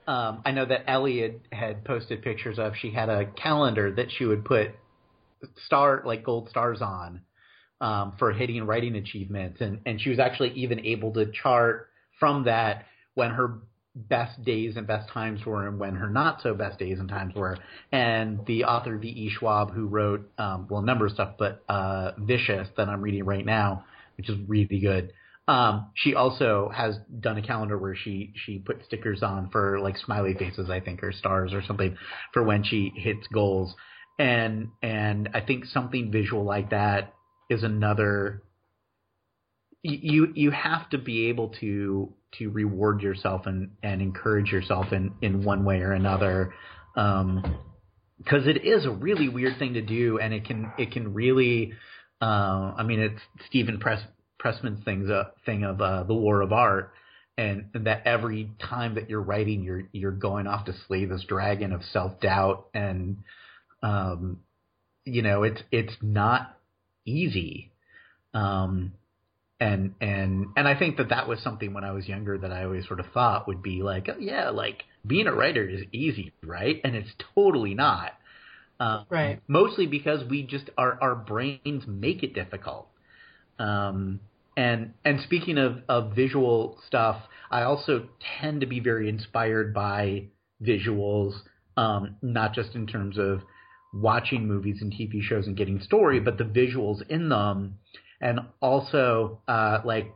um, 0.07 0.41
I 0.45 0.51
know 0.51 0.65
that 0.65 0.89
Ellie 0.89 1.21
had, 1.21 1.39
had 1.51 1.85
posted 1.85 2.21
pictures 2.21 2.59
of. 2.59 2.73
She 2.79 2.91
had 2.91 3.09
a 3.09 3.25
calendar 3.25 3.91
that 3.93 4.07
she 4.17 4.25
would 4.25 4.45
put 4.45 4.71
star 5.65 6.03
like 6.05 6.23
gold 6.23 6.49
stars 6.49 6.81
on 6.81 7.21
um, 7.81 8.13
for 8.17 8.31
hitting 8.31 8.65
writing 8.65 8.95
achievements, 8.95 9.61
and 9.61 9.81
and 9.85 9.99
she 9.99 10.09
was 10.09 10.19
actually 10.19 10.51
even 10.51 10.85
able 10.85 11.13
to 11.13 11.31
chart 11.31 11.89
from 12.19 12.45
that 12.45 12.85
when 13.15 13.31
her 13.31 13.59
best 13.95 14.43
days 14.43 14.75
and 14.75 14.85
best 14.85 15.09
times 15.09 15.45
were 15.45 15.67
and 15.67 15.79
when 15.79 15.95
her 15.95 16.09
not 16.09 16.41
so 16.41 16.53
best 16.53 16.77
days 16.77 16.99
and 16.99 17.07
times 17.07 17.33
were. 17.33 17.57
And 17.91 18.45
the 18.45 18.65
author 18.65 18.97
V.E. 18.97 19.31
Schwab, 19.37 19.73
who 19.73 19.87
wrote 19.87 20.29
um, 20.37 20.67
well 20.69 20.81
a 20.81 20.85
number 20.85 21.05
of 21.05 21.13
stuff, 21.13 21.35
but 21.39 21.63
uh, 21.69 22.11
Vicious 22.17 22.67
that 22.77 22.89
I'm 22.89 23.01
reading 23.01 23.23
right 23.23 23.45
now, 23.45 23.85
which 24.17 24.29
is 24.29 24.37
really 24.47 24.79
good. 24.79 25.13
Um, 25.47 25.91
she 25.93 26.15
also 26.15 26.71
has 26.73 26.95
done 27.19 27.37
a 27.37 27.41
calendar 27.41 27.77
where 27.77 27.95
she 27.95 28.33
she 28.45 28.57
put 28.57 28.83
stickers 28.85 29.21
on 29.21 29.49
for 29.51 29.79
like 29.79 29.97
smiley 29.97 30.33
faces, 30.33 30.69
I 30.69 30.79
think, 30.79 31.03
or 31.03 31.11
stars 31.11 31.53
or 31.53 31.61
something 31.61 31.97
for 32.33 32.43
when 32.43 32.63
she 32.63 32.91
hits 32.95 33.27
goals. 33.27 33.75
And 34.17 34.69
and 34.81 35.29
I 35.33 35.41
think 35.41 35.65
something 35.65 36.11
visual 36.11 36.43
like 36.43 36.71
that 36.71 37.13
is 37.49 37.63
another. 37.63 38.41
You 39.83 40.31
you 40.33 40.49
have 40.49 40.89
to 40.89 40.97
be 40.97 41.27
able 41.27 41.49
to 41.59 42.13
to 42.39 42.49
reward 42.49 43.01
yourself 43.01 43.45
and 43.45 43.71
and 43.83 44.01
encourage 44.01 44.51
yourself 44.51 44.91
in 44.91 45.13
in 45.21 45.43
one 45.43 45.63
way 45.63 45.81
or 45.81 45.91
another. 45.91 46.53
Um, 46.95 47.59
because 48.17 48.47
it 48.47 48.65
is 48.65 48.85
a 48.85 48.91
really 48.91 49.29
weird 49.29 49.59
thing 49.59 49.73
to 49.73 49.81
do, 49.81 50.19
and 50.19 50.33
it 50.33 50.45
can 50.45 50.71
it 50.77 50.91
can 50.91 51.13
really, 51.13 51.73
uh, 52.21 52.73
I 52.77 52.83
mean, 52.83 52.99
it's 52.99 53.21
Stephen 53.47 53.79
Press 53.79 54.01
Pressman's 54.45 54.83
things 54.85 55.09
uh, 55.09 55.25
thing 55.45 55.63
of 55.63 55.81
uh, 55.81 56.03
the 56.03 56.13
war 56.13 56.41
of 56.41 56.53
art, 56.53 56.93
and, 57.37 57.65
and 57.73 57.87
that 57.87 58.05
every 58.05 58.51
time 58.59 58.95
that 58.95 59.09
you're 59.09 59.21
writing, 59.21 59.63
you're 59.63 59.83
you're 59.91 60.11
going 60.11 60.47
off 60.47 60.65
to 60.65 60.73
slay 60.87 61.05
this 61.05 61.23
dragon 61.27 61.73
of 61.73 61.81
self 61.91 62.19
doubt, 62.21 62.67
and 62.73 63.17
um, 63.81 64.39
you 65.05 65.21
know, 65.21 65.43
it's 65.43 65.61
it's 65.71 65.93
not 66.01 66.57
easy. 67.05 67.71
Um, 68.33 68.93
and 69.59 69.95
and 70.01 70.47
and 70.57 70.67
I 70.67 70.77
think 70.77 70.97
that 70.97 71.09
that 71.09 71.27
was 71.27 71.39
something 71.39 71.73
when 71.73 71.83
I 71.83 71.91
was 71.91 72.07
younger 72.07 72.37
that 72.37 72.51
I 72.51 72.65
always 72.65 72.87
sort 72.87 72.99
of 72.99 73.07
thought 73.13 73.47
would 73.47 73.63
be 73.63 73.81
like, 73.81 74.07
oh, 74.09 74.19
yeah, 74.19 74.49
like 74.49 74.83
being 75.07 75.27
a 75.27 75.33
writer 75.33 75.67
is 75.67 75.81
easy, 75.91 76.33
right? 76.43 76.81
And 76.83 76.95
it's 76.95 77.11
totally 77.35 77.73
not. 77.73 78.11
Um, 78.79 79.05
Right. 79.09 79.41
Mostly 79.47 79.87
because 79.87 80.27
we 80.29 80.43
just 80.43 80.69
our 80.77 80.97
our 81.01 81.15
brains 81.15 81.83
make 81.87 82.23
it 82.23 82.33
difficult. 82.33 82.87
Um, 83.57 84.19
and 84.57 84.93
and 85.03 85.19
speaking 85.21 85.57
of 85.57 85.79
of 85.89 86.15
visual 86.15 86.79
stuff, 86.87 87.21
I 87.51 87.63
also 87.63 88.07
tend 88.39 88.61
to 88.61 88.67
be 88.67 88.79
very 88.79 89.09
inspired 89.09 89.73
by 89.73 90.27
visuals, 90.61 91.33
um, 91.77 92.17
not 92.21 92.53
just 92.53 92.75
in 92.75 92.87
terms 92.87 93.17
of 93.17 93.41
watching 93.93 94.47
movies 94.47 94.77
and 94.81 94.91
TV 94.91 95.21
shows 95.21 95.47
and 95.47 95.55
getting 95.55 95.79
story, 95.81 96.19
but 96.19 96.37
the 96.37 96.43
visuals 96.43 97.01
in 97.09 97.29
them, 97.29 97.79
and 98.21 98.39
also 98.61 99.41
uh, 99.47 99.79
like 99.83 100.11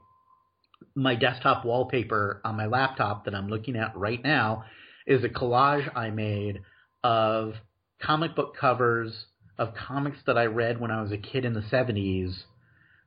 my 0.96 1.16
desktop 1.16 1.66
wallpaper 1.66 2.42
on 2.44 2.56
my 2.56 2.66
laptop 2.66 3.26
that 3.26 3.36
I'm 3.36 3.48
looking 3.48 3.76
at 3.76 3.96
right 3.96 4.22
now 4.24 4.66
is 5.06 5.24
a 5.24 5.30
collage 5.30 5.90
I 5.96 6.10
made 6.10 6.62
of 7.04 7.54
comic 8.02 8.36
book 8.36 8.56
covers 8.60 9.26
of 9.58 9.74
comics 9.76 10.20
that 10.26 10.38
I 10.38 10.46
read 10.46 10.80
when 10.80 10.92
I 10.92 11.02
was 11.02 11.12
a 11.12 11.18
kid 11.18 11.46
in 11.46 11.54
the 11.54 11.62
70s 11.62 12.44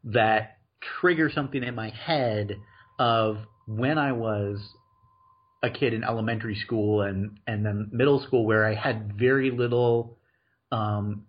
that 0.05 0.59
trigger 1.01 1.30
something 1.30 1.62
in 1.62 1.74
my 1.74 1.91
head 1.91 2.57
of 2.99 3.39
when 3.66 3.99
I 3.99 4.12
was 4.12 4.59
a 5.62 5.70
kid 5.70 5.95
in 5.95 6.03
elementary 6.03 6.57
school 6.57 7.03
and 7.03 7.39
and 7.47 7.64
then 7.64 7.89
middle 7.93 8.20
school 8.20 8.45
where 8.45 8.66
I 8.66 8.74
had 8.74 9.12
very 9.18 9.51
little 9.51 10.18
um 10.72 11.26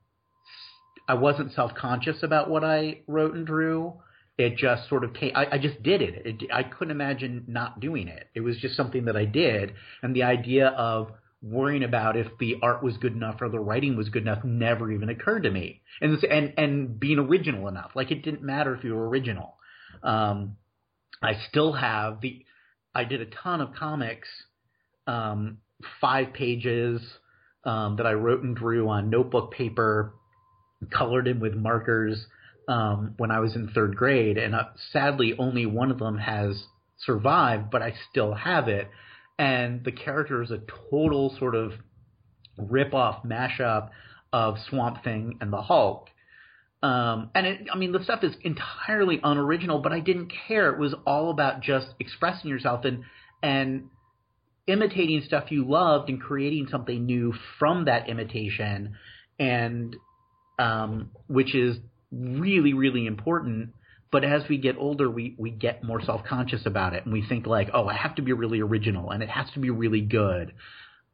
I 1.08 1.16
wasn't 1.16 1.54
self-conscious 1.54 2.24
about 2.24 2.49
what 2.49 2.64
I 2.64 3.01
wrote 3.08 3.36
and 3.36 3.45
drew. 3.45 3.93
It 4.38 4.58
just 4.58 4.89
sort 4.89 5.04
of 5.04 5.14
came. 5.14 5.34
I, 5.36 5.47
I 5.51 5.58
just 5.58 5.84
did 5.84 6.01
it. 6.01 6.26
it. 6.26 6.51
I 6.51 6.64
couldn't 6.64 6.91
imagine 6.91 7.43
not 7.47 7.80
doing 7.80 8.08
it. 8.08 8.30
It 8.34 8.39
was 8.39 8.58
just 8.58 8.76
something 8.76 9.06
that 9.06 9.16
I 9.16 9.26
did, 9.26 9.74
and 10.01 10.16
the 10.16 10.24
idea 10.24 10.70
of 10.70 11.12
worrying 11.44 11.84
about 11.84 12.16
if 12.16 12.28
the 12.39 12.56
art 12.62 12.82
was 12.82 12.96
good 12.98 13.14
enough 13.14 13.41
or 13.41 13.50
the 13.50 13.60
writing 13.60 13.98
was 13.98 14.08
good 14.10 14.24
enough 14.24 14.44
never 14.46 14.89
even 14.91 15.10
occurred 15.10 15.44
to 15.44 15.52
me. 15.52 15.82
And 16.02 16.24
and 16.24 16.54
and 16.58 17.00
being 17.00 17.20
original 17.20 17.68
enough, 17.68 17.91
like 17.96 18.12
it 18.12 18.24
didn't 18.24 18.41
matter 18.41 18.74
if 18.74 18.84
you 18.84 18.96
were 18.96 19.10
original. 19.10 19.58
Um, 20.02 20.56
I 21.22 21.34
still 21.50 21.74
have 21.74 22.22
the. 22.22 22.46
I 22.96 23.06
did 23.06 23.22
a 23.22 23.26
ton 23.26 23.60
of 23.60 23.74
comics, 23.74 24.28
um, 25.08 25.58
five 26.00 26.34
pages 26.34 27.02
um, 27.66 27.96
that 27.98 28.06
I 28.06 28.14
wrote 28.14 28.44
and 28.44 28.56
drew 28.56 28.88
on 28.88 29.10
notebook 29.10 29.52
paper, 29.52 30.14
colored 30.91 31.28
in 31.28 31.39
with 31.39 31.56
markers 31.56 32.24
um, 32.68 33.16
when 33.18 33.32
I 33.32 33.39
was 33.39 33.56
in 33.56 33.70
third 33.70 33.96
grade, 33.96 34.38
and 34.38 34.56
uh, 34.56 34.66
sadly, 34.91 35.34
only 35.38 35.66
one 35.66 35.91
of 35.91 36.00
them 36.00 36.18
has 36.18 36.64
survived, 37.00 37.72
but 37.72 37.82
I 37.82 37.94
still 38.10 38.34
have 38.34 38.68
it. 38.68 38.89
And 39.39 39.84
the 39.84 39.91
character 39.91 40.41
is 40.41 40.51
a 40.51 40.61
total 40.89 41.36
sort 41.39 41.55
of 41.55 41.73
rip-off 42.57 43.23
mashup 43.23 43.89
of 44.31 44.57
Swamp 44.69 45.03
Thing 45.03 45.38
and 45.41 45.51
the 45.51 45.61
Hulk. 45.61 46.09
Um, 46.81 47.29
and 47.34 47.47
it, 47.47 47.67
I 47.71 47.77
mean, 47.77 47.93
the 47.93 48.03
stuff 48.03 48.23
is 48.23 48.36
entirely 48.41 49.19
unoriginal, 49.23 49.79
but 49.79 49.93
I 49.93 50.01
didn't 50.01 50.31
care. 50.47 50.69
It 50.69 50.79
was 50.79 50.93
all 51.07 51.31
about 51.31 51.61
just 51.61 51.88
expressing 51.99 52.49
yourself 52.49 52.84
and 52.84 53.03
and 53.41 53.89
imitating 54.67 55.21
stuff 55.25 55.51
you 55.51 55.65
loved 55.67 56.09
and 56.09 56.21
creating 56.21 56.67
something 56.69 57.05
new 57.05 57.34
from 57.57 57.86
that 57.86 58.09
imitation, 58.09 58.95
and 59.39 59.95
um, 60.59 61.11
which 61.27 61.55
is 61.55 61.77
really, 62.11 62.73
really 62.73 63.05
important. 63.05 63.69
But 64.14 64.24
as 64.24 64.43
we 64.47 64.59
get 64.59 64.78
older, 64.78 65.09
we, 65.09 65.34
we 65.39 65.49
get 65.49 65.84
more 65.84 65.99
self 65.99 66.24
conscious 66.24 66.68
about 66.68 66.93
it, 66.93 67.03
and 67.03 67.11
we 67.11 67.26
think 67.28 67.47
like, 67.47 67.70
oh, 67.74 67.88
I 67.88 67.95
have 67.95 68.14
to 68.16 68.22
be 68.22 68.32
really 68.32 68.61
original, 68.61 69.09
and 69.09 69.24
it 69.24 69.30
has 69.30 69.49
to 69.55 69.59
be 69.59 69.72
really 69.72 70.01
good. 70.01 70.53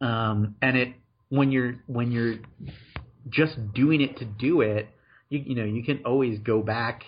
Um, 0.02 0.56
and 0.62 0.76
it 0.76 0.93
when 1.30 1.50
you're 1.50 1.76
when 1.88 2.12
you're 2.12 2.36
just 3.30 3.74
doing 3.74 4.02
it 4.02 4.18
to 4.18 4.26
do 4.26 4.60
it, 4.60 4.89
you 5.30 5.39
you 5.39 5.56
know 5.56 5.64
you 5.64 5.82
can 5.82 6.02
always 6.06 6.39
go 6.39 6.62
back. 6.62 7.04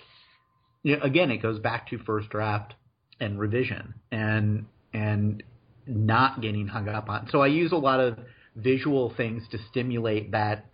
You 0.82 0.96
know, 0.96 1.04
again, 1.04 1.30
it 1.30 1.42
goes 1.42 1.60
back 1.60 1.89
to 1.89 1.98
first 1.98 2.30
draft 2.30 2.74
and 3.20 3.38
revision, 3.38 3.96
and 4.14 4.68
and 4.94 5.44
not 5.86 6.39
getting 6.39 6.68
hung 6.68 6.88
up 6.88 7.10
on. 7.10 7.28
So 7.34 7.42
I 7.42 7.48
use 7.48 7.74
a 7.74 7.78
lot 7.78 8.00
of 8.00 8.18
visual 8.56 9.14
things 9.18 9.44
to 9.52 9.58
stimulate 9.70 10.32
that 10.32 10.68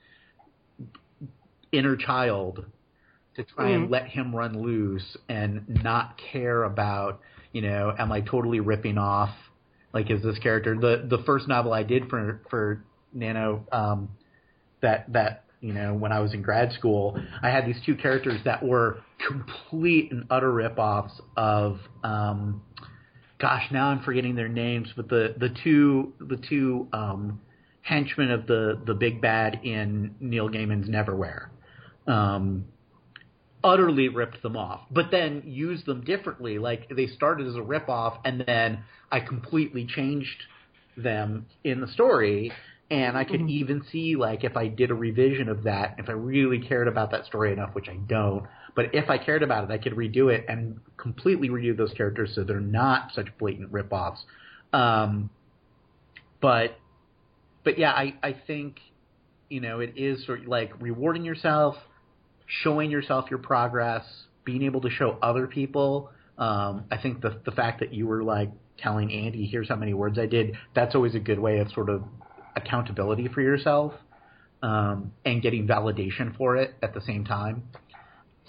inner 1.72 1.98
child 1.98 2.68
to 3.38 3.44
try 3.44 3.70
and 3.70 3.90
let 3.90 4.08
him 4.08 4.36
run 4.36 4.62
loose 4.62 5.16
and 5.30 5.64
not 5.84 6.20
care 6.32 6.64
about, 6.64 7.22
you 7.54 7.62
know, 7.62 7.94
am 7.98 8.12
I 8.12 8.22
totally 8.22 8.60
ripping 8.60 8.98
off 8.98 9.30
like 9.94 10.12
is 10.12 10.22
this 10.22 10.38
character? 10.40 10.76
The 10.76 11.08
the 11.10 11.24
first 11.24 11.48
novel 11.48 11.72
I 11.72 11.84
did 11.84 12.10
for 12.10 12.42
for 12.50 12.84
Nano 13.14 13.66
um 13.72 14.10
that 14.82 15.12
that 15.14 15.46
you 15.62 15.74
know 15.74 15.94
when 15.94 16.12
I 16.12 16.20
was 16.20 16.34
in 16.34 16.42
grad 16.42 16.74
school 16.74 17.18
I 17.42 17.50
had 17.50 17.66
these 17.66 17.80
two 17.86 17.96
characters 17.96 18.40
that 18.46 18.64
were 18.64 19.02
complete 19.28 20.12
and 20.12 20.26
utter 20.30 20.52
rip-offs 20.52 21.20
of 21.36 21.80
um 22.04 22.62
gosh 23.40 23.64
now 23.72 23.88
I'm 23.88 24.04
forgetting 24.04 24.36
their 24.36 24.50
names 24.50 24.90
but 24.96 25.10
the 25.10 25.36
the 25.38 25.50
two 25.64 26.14
the 26.20 26.38
two 26.38 26.88
um 26.94 27.40
henchmen 27.82 28.32
of 28.32 28.46
the 28.46 28.80
the 28.86 28.94
big 28.94 29.22
bad 29.22 29.62
in 29.64 30.16
Neil 30.20 30.50
Gaiman's 30.50 30.90
Neverwhere. 30.90 31.48
Um 32.08 32.66
utterly 33.68 34.08
ripped 34.08 34.42
them 34.42 34.56
off, 34.56 34.82
but 34.90 35.12
then 35.12 35.44
used 35.46 35.86
them 35.86 36.02
differently. 36.04 36.58
Like 36.58 36.88
they 36.90 37.08
started 37.08 37.46
as 37.48 37.56
a 37.56 37.62
rip 37.62 37.90
off, 37.90 38.18
and 38.26 38.44
then 38.48 38.80
I 39.12 39.20
completely 39.20 39.86
changed 39.86 40.44
them 40.96 41.46
in 41.64 41.82
the 41.82 41.88
story. 41.88 42.52
And 42.90 43.18
I 43.18 43.26
could 43.26 43.42
Mhm. 43.42 43.50
even 43.50 43.84
see, 43.92 44.16
like, 44.16 44.46
if 44.46 44.56
I 44.56 44.70
did 44.70 44.92
a 44.92 44.96
revision 44.96 45.50
of 45.50 45.64
that, 45.64 45.96
if 45.98 46.08
I 46.08 46.14
really 46.14 46.60
cared 46.60 46.88
about 46.88 47.12
that 47.12 47.26
story 47.26 47.52
enough, 47.52 47.76
which 47.76 47.90
I 47.90 47.98
don't, 48.08 48.48
but 48.76 48.96
if 48.96 49.10
I 49.10 49.18
cared 49.18 49.44
about 49.44 49.66
it, 49.66 49.72
I 49.72 49.78
could 49.78 49.94
redo 49.94 50.34
it 50.34 50.46
and 50.48 50.80
completely 50.96 51.50
redo 51.50 51.76
those 51.76 51.92
characters 51.94 52.34
so 52.34 52.46
they're 52.46 52.62
not 52.62 53.12
such 53.14 53.28
blatant 53.40 53.74
rip-offs. 53.74 54.24
Um, 54.72 55.30
but, 56.40 56.80
but 57.66 57.78
yeah, 57.78 57.92
I, 57.92 58.14
I 58.24 58.32
think, 58.48 58.80
you 59.50 59.60
know, 59.60 59.82
it 59.82 59.94
is 59.98 60.26
sort 60.26 60.44
of 60.44 60.48
like 60.48 60.72
rewarding 60.80 61.26
yourself, 61.26 61.76
showing 62.48 62.90
yourself 62.90 63.30
your 63.30 63.40
progress, 63.40 64.04
being 64.46 64.64
able 64.64 64.82
to 64.82 64.90
show 64.90 65.18
other 65.22 65.48
people. 65.48 66.10
Um, 66.38 66.86
I 66.90 66.98
think 66.98 67.22
the 67.22 67.40
the 67.46 67.52
fact 67.52 67.80
that 67.82 67.94
you 67.94 68.08
were 68.08 68.24
like 68.24 68.52
telling 68.78 69.12
Andy, 69.12 69.46
"Here's 69.46 69.70
how 69.70 69.76
many 69.76 69.94
words 69.94 70.18
I 70.18 70.26
did," 70.26 70.56
that's 70.74 70.96
always 70.96 71.16
a 71.16 71.20
good 71.20 71.40
way 71.40 71.60
of 71.60 71.72
sort 71.72 71.90
of 71.90 72.04
accountability 72.56 73.28
for 73.28 73.42
yourself 73.42 73.94
um, 74.64 75.12
and 75.26 75.42
getting 75.42 75.68
validation 75.68 76.36
for 76.38 76.56
it 76.58 76.74
at 76.82 76.94
the 76.94 77.02
same 77.02 77.24
time. 77.26 77.64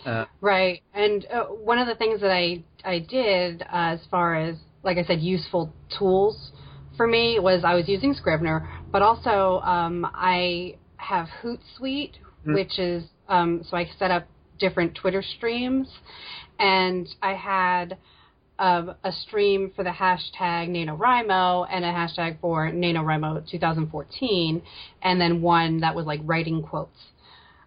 Uh, 0.07 0.25
Right, 0.41 0.83
and 0.95 1.27
uh, 1.27 1.45
one 1.45 1.79
of 1.79 1.87
the 1.89 1.95
things 1.97 2.21
that 2.21 2.31
I 2.31 2.63
I 2.85 3.01
did 3.01 3.63
uh, 3.63 3.67
as 3.71 4.01
far 4.11 4.37
as 4.37 4.57
like 4.85 4.97
I 4.97 5.03
said, 5.05 5.21
useful 5.21 5.73
tools 5.99 6.53
for 6.97 7.07
me 7.07 7.39
was 7.41 7.65
I 7.65 7.75
was 7.75 7.89
using 7.89 8.15
Scrivener, 8.15 8.69
but 8.93 9.03
also 9.03 9.61
um, 9.61 10.07
I 10.15 10.77
have 10.97 11.27
Hootsuite, 11.43 12.15
Mm. 12.47 12.55
which 12.55 12.79
is 12.79 13.03
um, 13.29 13.63
so 13.69 13.77
I 13.77 13.89
set 13.99 14.11
up 14.11 14.27
different 14.59 14.95
Twitter 14.95 15.23
streams, 15.23 15.89
and 16.59 17.09
I 17.23 17.35
had 17.35 17.97
um, 18.59 18.95
a 19.05 19.13
stream 19.13 19.73
for 19.77 19.85
the 19.85 19.91
hashtag 19.91 20.69
NaNoWriMo 20.69 21.69
and 21.71 21.85
a 21.85 21.89
hashtag 21.89 22.41
for 22.41 22.71
NaNoWriMo 22.71 23.49
2014, 23.49 24.63
and 25.03 25.21
then 25.21 25.43
one 25.43 25.81
that 25.81 25.95
was 25.95 26.07
like 26.07 26.21
writing 26.25 26.63
quotes 26.63 26.99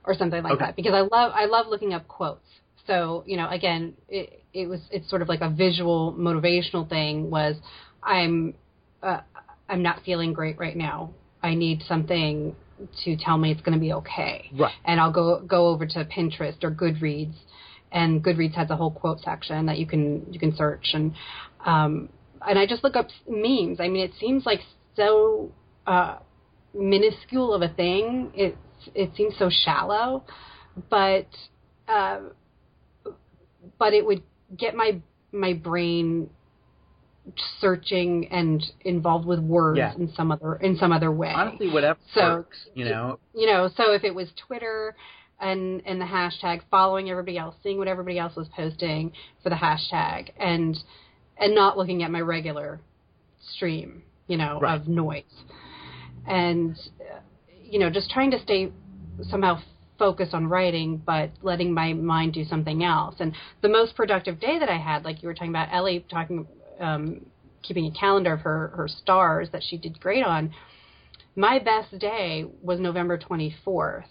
or 0.03 0.15
something 0.15 0.43
like 0.43 0.53
Okay. 0.53 0.65
that 0.65 0.75
because 0.75 0.93
I 0.93 1.01
love 1.01 1.31
I 1.33 1.45
love 1.45 1.67
looking 1.67 1.93
up 1.93 2.07
quotes. 2.07 2.45
So 2.87 3.23
you 3.25 3.37
know, 3.37 3.47
again, 3.49 3.93
it, 4.09 4.43
it 4.53 4.67
was 4.67 4.81
it's 4.91 5.09
sort 5.09 5.21
of 5.21 5.29
like 5.29 5.41
a 5.41 5.49
visual 5.49 6.13
motivational 6.13 6.87
thing. 6.89 7.29
Was 7.29 7.55
I'm 8.03 8.55
uh, 9.01 9.21
I'm 9.69 9.81
not 9.81 10.01
feeling 10.03 10.33
great 10.33 10.57
right 10.57 10.75
now. 10.75 11.11
I 11.41 11.53
need 11.55 11.83
something 11.87 12.55
to 13.03 13.17
tell 13.17 13.37
me 13.37 13.51
it's 13.51 13.61
going 13.61 13.77
to 13.77 13.79
be 13.79 13.93
okay. 13.93 14.49
Right. 14.57 14.73
And 14.85 14.99
I'll 14.99 15.11
go 15.11 15.41
go 15.41 15.67
over 15.67 15.85
to 15.85 16.05
Pinterest 16.05 16.63
or 16.63 16.71
Goodreads, 16.71 17.35
and 17.91 18.23
Goodreads 18.23 18.55
has 18.55 18.69
a 18.69 18.75
whole 18.75 18.91
quote 18.91 19.21
section 19.21 19.65
that 19.67 19.77
you 19.77 19.85
can 19.85 20.31
you 20.31 20.39
can 20.39 20.55
search 20.55 20.89
and 20.93 21.13
um, 21.65 22.09
and 22.47 22.57
I 22.57 22.65
just 22.65 22.83
look 22.83 22.95
up 22.95 23.07
memes. 23.27 23.79
I 23.79 23.87
mean, 23.87 24.03
it 24.03 24.11
seems 24.19 24.45
like 24.45 24.59
so 24.95 25.51
uh, 25.85 26.17
minuscule 26.73 27.53
of 27.53 27.61
a 27.61 27.69
thing. 27.69 28.31
It 28.35 28.57
it 28.95 29.11
seems 29.15 29.35
so 29.37 29.49
shallow, 29.49 30.23
but 30.89 31.27
uh, 31.87 32.19
but 33.77 33.93
it 33.93 34.05
would 34.05 34.23
get 34.57 34.75
my 34.75 35.01
my 35.31 35.53
brain 35.53 36.29
searching 37.59 38.27
and 38.31 38.63
involved 38.81 39.25
with 39.25 39.39
words 39.39 39.77
Yeah. 39.77 39.93
in 39.95 40.11
some 40.13 40.31
other 40.31 40.55
in 40.55 40.75
some 40.77 40.91
other 40.91 41.11
way. 41.11 41.31
honestly, 41.33 41.69
whatever 41.69 41.99
So- 42.13 42.35
works, 42.37 42.67
you 42.73 42.85
know. 42.85 43.19
you 43.33 43.45
know, 43.47 43.67
so 43.67 43.93
if 43.93 44.03
it 44.03 44.13
was 44.13 44.31
Twitter 44.33 44.95
and 45.39 45.81
and 45.85 45.99
the 46.01 46.05
hashtag 46.05 46.61
following 46.71 47.09
everybody 47.09 47.37
else, 47.37 47.55
seeing 47.63 47.77
what 47.77 47.87
everybody 47.87 48.17
else 48.19 48.35
was 48.35 48.47
posting 48.49 49.11
for 49.43 49.49
the 49.49 49.55
hashtag 49.55 50.29
and 50.37 50.77
and 51.37 51.55
not 51.55 51.77
looking 51.77 52.03
at 52.03 52.11
my 52.11 52.21
regular 52.21 52.79
stream, 53.39 54.03
you 54.27 54.37
know, 54.37 54.59
Right. 54.59 54.75
of 54.75 54.87
noise. 54.87 55.43
And 56.27 56.75
you 57.63 57.79
know, 57.79 57.89
just 57.89 58.09
trying 58.11 58.31
to 58.31 58.39
stay 58.39 58.71
somehow 59.23 59.59
focused 59.97 60.33
on 60.33 60.47
writing 60.47 60.97
but 60.97 61.29
letting 61.43 61.71
my 61.73 61.93
mind 61.93 62.33
do 62.33 62.43
something 62.45 62.83
else. 62.83 63.15
And 63.19 63.33
the 63.61 63.69
most 63.69 63.95
productive 63.95 64.39
day 64.39 64.57
that 64.59 64.69
I 64.69 64.77
had, 64.77 65.05
like 65.05 65.21
you 65.21 65.27
were 65.27 65.33
talking 65.35 65.51
about 65.51 65.69
Ellie 65.71 66.03
talking 66.09 66.47
um 66.81 67.25
keeping 67.63 67.85
a 67.85 67.91
calendar 67.91 68.33
of 68.33 68.41
her 68.41 68.73
her 68.75 68.87
stars 68.87 69.49
that 69.51 69.61
she 69.63 69.77
did 69.77 69.99
great 69.99 70.25
on 70.25 70.53
my 71.35 71.59
best 71.59 71.97
day 71.99 72.45
was 72.61 72.79
November 72.79 73.17
24th, 73.17 74.03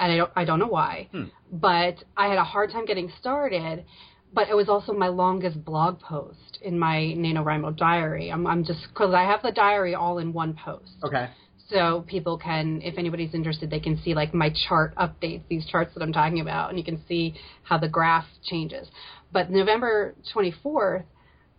and 0.00 0.12
I 0.12 0.16
don't 0.16 0.30
I 0.34 0.44
don't 0.44 0.58
know 0.58 0.66
why, 0.66 1.08
Hmm. 1.12 1.24
but 1.52 2.02
I 2.16 2.28
had 2.28 2.38
a 2.38 2.44
hard 2.44 2.70
time 2.70 2.86
getting 2.86 3.10
started. 3.20 3.84
But 4.32 4.48
it 4.48 4.56
was 4.56 4.68
also 4.68 4.92
my 4.92 5.06
longest 5.08 5.64
blog 5.64 6.00
post 6.00 6.58
in 6.60 6.76
my 6.76 6.96
NaNoWriMo 7.16 7.76
diary. 7.76 8.32
I'm, 8.32 8.48
I'm 8.48 8.64
just 8.64 8.80
because 8.88 9.14
I 9.14 9.22
have 9.22 9.42
the 9.42 9.52
diary 9.52 9.94
all 9.94 10.18
in 10.18 10.32
one 10.32 10.54
post, 10.54 10.90
Okay. 11.04 11.28
so 11.70 12.04
people 12.08 12.36
can, 12.36 12.82
if 12.82 12.98
anybody's 12.98 13.32
interested, 13.32 13.70
they 13.70 13.78
can 13.78 13.96
see 14.02 14.12
like 14.12 14.34
my 14.34 14.50
chart 14.66 14.92
updates, 14.96 15.42
these 15.48 15.64
charts 15.66 15.94
that 15.94 16.02
I'm 16.02 16.12
talking 16.12 16.40
about, 16.40 16.70
and 16.70 16.78
you 16.78 16.84
can 16.84 17.00
see 17.06 17.34
how 17.62 17.78
the 17.78 17.86
graph 17.88 18.26
changes. 18.42 18.88
But 19.30 19.52
November 19.52 20.16
24th, 20.34 21.04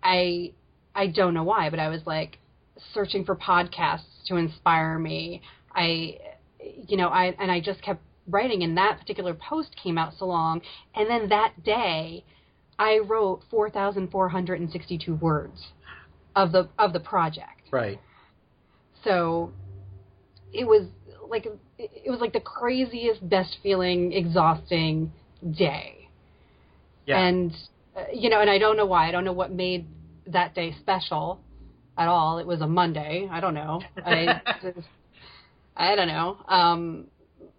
I 0.06 0.54
I 0.94 1.08
don't 1.08 1.34
know 1.34 1.44
why, 1.44 1.70
but 1.70 1.80
I 1.80 1.90
was 1.90 2.02
like 2.06 2.38
searching 2.94 3.26
for 3.26 3.36
podcasts 3.36 4.24
to 4.28 4.38
inspire 4.38 4.98
me. 4.98 5.42
I 5.74 6.20
you 6.88 6.96
know, 6.96 7.10
I 7.10 7.36
and 7.40 7.52
I 7.52 7.60
just 7.60 7.82
kept 7.82 8.02
writing 8.28 8.64
and 8.64 8.78
that 8.78 9.00
particular 9.00 9.34
post 9.34 9.76
came 9.82 9.98
out 9.98 10.14
so 10.18 10.26
long 10.26 10.62
and 10.96 11.10
then 11.10 11.30
that 11.30 11.64
day 11.64 12.24
I 12.80 13.00
wrote 13.00 13.42
4462 13.52 15.16
words 15.16 15.68
of 16.36 16.52
the 16.52 16.70
of 16.78 16.94
the 16.94 17.00
project. 17.00 17.62
Right. 17.72 18.00
So 19.04 19.54
it 20.54 20.66
was 20.66 20.88
like 21.28 21.48
it 21.78 22.10
was 22.10 22.20
like 22.20 22.34
the 22.34 22.40
craziest, 22.40 23.28
best 23.28 23.58
feeling, 23.64 24.14
exhausting 24.14 25.12
day. 25.58 26.10
Yeah. 27.06 27.20
And 27.20 27.52
uh, 27.96 28.04
you 28.14 28.30
know, 28.30 28.42
and 28.42 28.50
I 28.50 28.58
don't 28.58 28.78
know 28.78 28.86
why. 28.86 29.08
I 29.08 29.12
don't 29.12 29.26
know 29.26 29.34
what 29.34 29.52
made 29.52 29.88
that 30.28 30.56
day 30.56 30.76
special 30.80 31.40
at 31.98 32.08
all. 32.08 32.40
It 32.40 32.48
was 32.48 32.62
a 32.62 32.68
Monday. 32.68 33.28
I 33.32 33.40
don't 33.40 33.54
know. 33.54 33.82
I 33.98 34.42
just, 34.62 34.88
I 35.76 35.96
don't 35.96 36.08
know. 36.08 36.38
Um 36.48 37.08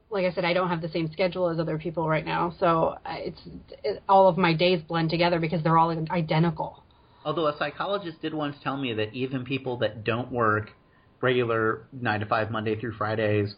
like 0.09 0.25
I 0.25 0.33
said, 0.33 0.45
I 0.45 0.53
don't 0.53 0.69
have 0.69 0.81
the 0.81 0.89
same 0.89 1.11
schedule 1.12 1.49
as 1.49 1.59
other 1.59 1.79
people 1.79 2.09
right 2.09 2.25
now, 2.25 2.55
so 2.61 2.97
it's 3.07 3.41
it, 3.83 4.03
all 4.09 4.29
of 4.29 4.39
my 4.39 4.55
days 4.55 4.81
blend 4.87 5.11
together 5.11 5.41
because 5.41 5.62
they're 5.62 5.77
all 5.77 5.91
identical. 6.11 6.85
Although 7.25 7.49
a 7.49 7.57
psychologist 7.59 8.23
did 8.23 8.33
once 8.33 8.57
tell 8.62 8.77
me 8.77 8.93
that 8.95 9.12
even 9.12 9.45
people 9.45 9.79
that 9.79 10.05
don't 10.05 10.31
work 10.31 10.71
regular 11.21 11.87
nine 11.93 12.21
to 12.21 12.27
five 12.27 12.51
Monday 12.51 12.79
through 12.79 12.93
Fridays 12.93 13.55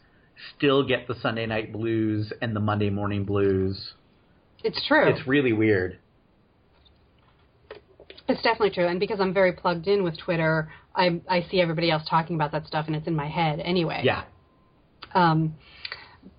still 0.56 0.86
get 0.86 1.06
the 1.06 1.14
Sunday 1.20 1.46
night 1.46 1.72
blues 1.72 2.32
and 2.40 2.54
the 2.54 2.60
Monday 2.60 2.90
morning 2.90 3.24
blues. 3.24 3.92
It's 4.64 4.86
true. 4.86 5.08
It's 5.08 5.26
really 5.26 5.52
weird. 5.52 5.98
It's 8.28 8.42
definitely 8.42 8.70
true, 8.70 8.86
and 8.86 9.00
because 9.00 9.20
I'm 9.20 9.32
very 9.32 9.52
plugged 9.52 9.86
in 9.88 10.02
with 10.02 10.18
Twitter, 10.18 10.70
I 10.94 11.20
I 11.28 11.46
see 11.50 11.62
everybody 11.62 11.90
else 11.90 12.02
talking 12.08 12.36
about 12.36 12.52
that 12.52 12.66
stuff, 12.66 12.86
and 12.86 12.94
it's 12.94 13.06
in 13.06 13.16
my 13.16 13.28
head 13.28 13.58
anyway. 13.58 14.02
Yeah. 14.04 14.24
Um, 15.14 15.54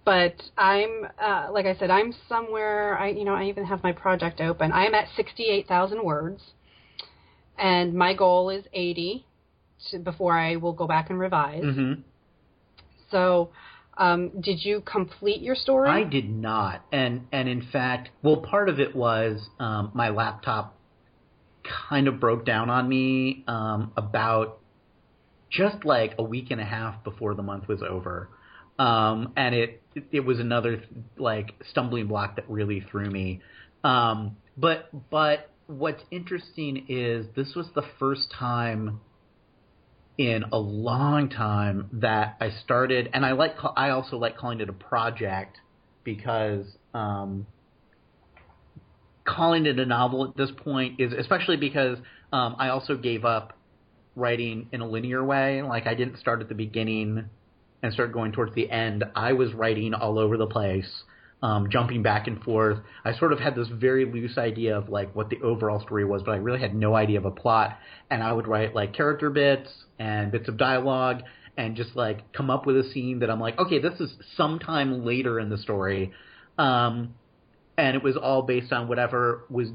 but 0.06 0.36
I'm 0.56 1.08
uh, 1.20 1.48
like 1.52 1.66
I 1.66 1.76
said, 1.78 1.90
I'm 1.90 2.14
somewhere. 2.28 2.96
I 2.98 3.10
you 3.10 3.26
know 3.26 3.34
I 3.34 3.46
even 3.46 3.66
have 3.66 3.82
my 3.82 3.92
project 3.92 4.40
open. 4.40 4.72
I'm 4.72 4.94
at 4.94 5.08
sixty-eight 5.16 5.68
thousand 5.68 6.04
words, 6.04 6.44
and 7.58 7.96
my 7.96 8.14
goal 8.14 8.52
is 8.52 8.66
eighty 8.72 9.26
to, 9.90 9.98
before 9.98 10.38
I 10.38 10.58
will 10.58 10.74
go 10.74 10.86
back 10.86 11.10
and 11.10 11.20
revise. 11.20 11.64
Mm-hmm. 11.64 12.02
So, 13.10 13.50
um, 13.98 14.30
did 14.40 14.64
you 14.64 14.82
complete 14.82 15.42
your 15.42 15.56
story? 15.56 15.90
I 15.90 16.04
did 16.04 16.30
not, 16.30 16.86
and 16.92 17.26
and 17.32 17.50
in 17.50 17.64
fact, 17.72 18.10
well, 18.22 18.38
part 18.38 18.70
of 18.70 18.80
it 18.80 18.96
was 18.96 19.50
um, 19.60 19.90
my 19.96 20.10
laptop 20.10 20.76
kind 21.90 22.08
of 22.08 22.20
broke 22.20 22.46
down 22.46 22.70
on 22.70 22.88
me 22.88 23.44
um, 23.48 23.92
about 23.96 24.60
just 25.50 25.84
like 25.84 26.14
a 26.18 26.24
week 26.24 26.52
and 26.52 26.62
a 26.62 26.66
half 26.66 27.04
before 27.04 27.34
the 27.34 27.42
month 27.42 27.68
was 27.68 27.82
over, 27.88 28.30
um, 28.78 29.34
and 29.36 29.56
it 29.56 29.82
it 30.12 30.22
was 30.22 30.40
another 30.40 30.84
like 31.18 31.54
stumbling 31.70 32.08
block 32.08 32.36
that 32.36 32.50
really 32.50 32.86
threw 32.92 33.10
me. 33.10 33.42
Um, 33.84 34.38
but 34.58 34.90
but 35.10 35.50
what's 35.68 36.04
interesting 36.12 36.86
is 36.90 37.26
this 37.36 37.54
was 37.56 37.68
the 37.76 37.84
first 38.00 38.32
time 38.38 39.00
in 40.18 40.44
a 40.52 40.58
long 40.58 41.30
time 41.30 41.90
that 41.94 42.36
I 42.42 42.50
started, 42.64 43.10
and 43.14 43.26
I 43.26 43.32
like 43.32 43.56
I 43.76 43.92
also 43.92 44.18
like 44.18 44.38
calling 44.38 44.60
it 44.60 44.70
a 44.70 44.74
project 44.74 45.58
because 46.04 46.66
um, 46.94 47.48
calling 49.30 49.66
it 49.66 49.80
a 49.80 49.86
novel 49.86 50.26
at 50.26 50.36
this 50.36 50.50
point 50.64 51.00
is 51.00 51.14
especially 51.14 51.58
because 51.58 51.98
um, 52.34 52.56
I 52.58 52.70
also 52.70 52.98
gave 52.98 53.26
up 53.26 53.58
writing 54.16 54.68
in 54.72 54.82
a 54.82 54.88
linear 54.88 55.24
way. 55.24 55.62
Like 55.62 55.88
I 55.88 55.94
didn't 55.94 56.20
start 56.20 56.42
at 56.42 56.50
the 56.50 56.56
beginning 56.56 57.26
and 57.82 57.94
start 57.94 58.12
going 58.12 58.32
towards 58.32 58.54
the 58.56 58.70
end. 58.70 59.04
I 59.16 59.34
was 59.34 59.54
writing 59.54 59.94
all 59.94 60.20
over 60.20 60.36
the 60.36 60.48
place, 60.48 61.04
um, 61.42 61.70
jumping 61.70 62.04
back 62.04 62.28
and 62.28 62.42
forth. 62.42 62.80
I 63.06 63.14
sort 63.18 63.32
of 63.32 63.40
had 63.40 63.56
this 63.56 63.68
very 63.70 64.06
loose 64.06 64.38
idea 64.38 64.78
of 64.78 64.90
like 64.90 65.16
what 65.16 65.30
the 65.30 65.40
overall 65.42 65.80
story 65.80 66.06
was, 66.06 66.24
but 66.24 66.32
I 66.32 66.38
really 66.38 66.60
had 66.60 66.76
no 66.76 66.96
idea 66.96 67.20
of 67.20 67.26
a 67.26 67.32
plot. 67.32 67.78
And 68.10 68.24
I 68.24 68.34
would 68.34 68.48
write 68.48 68.76
like 68.76 68.94
character 68.94 69.30
bits 69.30 69.70
and 69.98 70.32
bits 70.32 70.50
of 70.50 70.58
dialogue 70.58 71.22
and 71.56 71.76
just 71.76 71.96
like 71.96 72.34
come 72.34 72.50
up 72.50 72.66
with 72.66 72.78
a 72.78 72.90
scene 72.92 73.20
that 73.20 73.30
I'm 73.30 73.40
like, 73.40 73.58
okay, 73.60 73.80
this 73.80 74.00
is 74.00 74.12
sometime 74.36 75.06
later 75.06 75.40
in 75.40 75.50
the 75.50 75.58
story. 75.58 76.12
Um, 76.58 77.14
and 77.88 77.96
it 77.96 78.04
was 78.04 78.18
all 78.18 78.42
based 78.44 78.72
on 78.72 78.88
whatever 78.88 79.46
was 79.50 79.70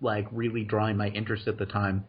like 0.00 0.26
really 0.30 0.64
drawing 0.64 0.96
my 0.96 1.08
interest 1.08 1.48
at 1.48 1.58
the 1.58 1.66
time. 1.66 2.04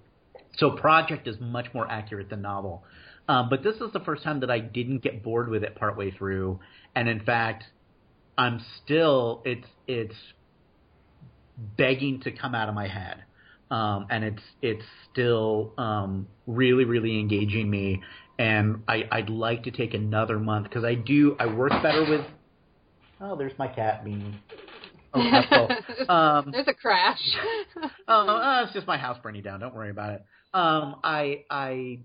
So 0.58 0.72
project 0.72 1.28
is 1.28 1.40
much 1.40 1.74
more 1.74 1.90
accurate 1.90 2.30
than 2.30 2.42
novel. 2.42 2.84
Um, 3.30 3.50
but 3.50 3.62
this 3.64 3.76
is 3.76 3.92
the 3.94 4.00
first 4.00 4.24
time 4.24 4.40
that 4.42 4.50
I 4.50 4.60
didn't 4.60 5.00
get 5.00 5.24
bored 5.24 5.50
with 5.50 5.64
it 5.64 5.76
partway 5.76 6.12
through, 6.12 6.60
and 6.96 7.10
in 7.10 7.20
fact, 7.20 7.66
I'm 8.38 8.64
still 8.84 9.42
it's 9.46 9.68
it's 9.88 10.16
begging 11.58 12.22
to 12.22 12.32
come 12.32 12.56
out 12.56 12.70
of 12.70 12.76
my 12.76 12.88
head. 12.88 13.24
um, 13.70 14.08
and 14.10 14.24
it's 14.24 14.44
it's 14.62 14.84
still 15.12 15.74
um, 15.78 16.28
really 16.46 16.86
really 16.86 17.20
engaging 17.20 17.70
me. 17.70 18.02
And 18.40 18.84
I, 18.88 19.04
I'd 19.12 19.30
like 19.30 19.64
to 19.64 19.72
take 19.72 19.94
another 19.94 20.38
month 20.40 20.66
because 20.66 20.84
I 20.84 20.96
do 20.96 21.36
I 21.40 21.48
work 21.48 21.72
better 21.82 22.06
with. 22.10 22.26
Oh, 23.20 23.36
there's 23.36 23.58
my 23.58 23.68
cat 23.68 24.06
being. 24.06 24.40
Oh, 25.14 25.32
that's 25.32 25.48
cool. 25.50 25.70
Um, 26.10 26.52
There's 26.52 26.68
a 26.68 26.74
crash. 26.74 27.20
Oh, 28.08 28.28
uh, 28.28 28.64
it's 28.64 28.74
just 28.74 28.88
my 28.88 28.98
house 28.98 29.18
burning 29.22 29.44
down. 29.44 29.60
Don't 29.60 29.76
worry 29.76 29.90
about 29.90 30.14
it. 30.14 30.26
Um, 30.54 30.96
I 31.04 31.44
I 31.50 32.00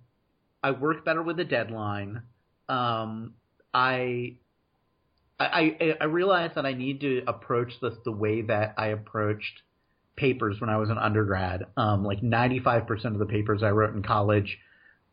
I 0.62 0.72
work 0.72 1.05
better 1.05 1.22
with 1.22 1.38
a 1.38 1.44
deadline. 1.44 2.22
Um, 2.68 3.34
I 3.72 4.36
I 5.38 5.46
I 5.80 5.94
I 6.00 6.05
realize 6.07 6.50
that 6.57 6.66
I 6.66 6.72
need 6.74 7.00
to 7.03 7.22
approach 7.26 7.72
this 7.80 7.94
the 8.05 8.11
way 8.12 8.42
that 8.42 8.74
I 8.76 8.88
approached 8.88 9.62
papers 10.16 10.61
when 10.61 10.70
I 10.70 10.76
was 10.76 10.90
an 10.90 10.98
undergrad. 10.98 11.66
Um, 11.76 12.05
like 12.05 12.20
95% 12.20 13.05
of 13.07 13.18
the 13.18 13.26
papers 13.26 13.62
I 13.62 13.70
wrote 13.70 13.94
in 13.94 14.03
college, 14.03 14.59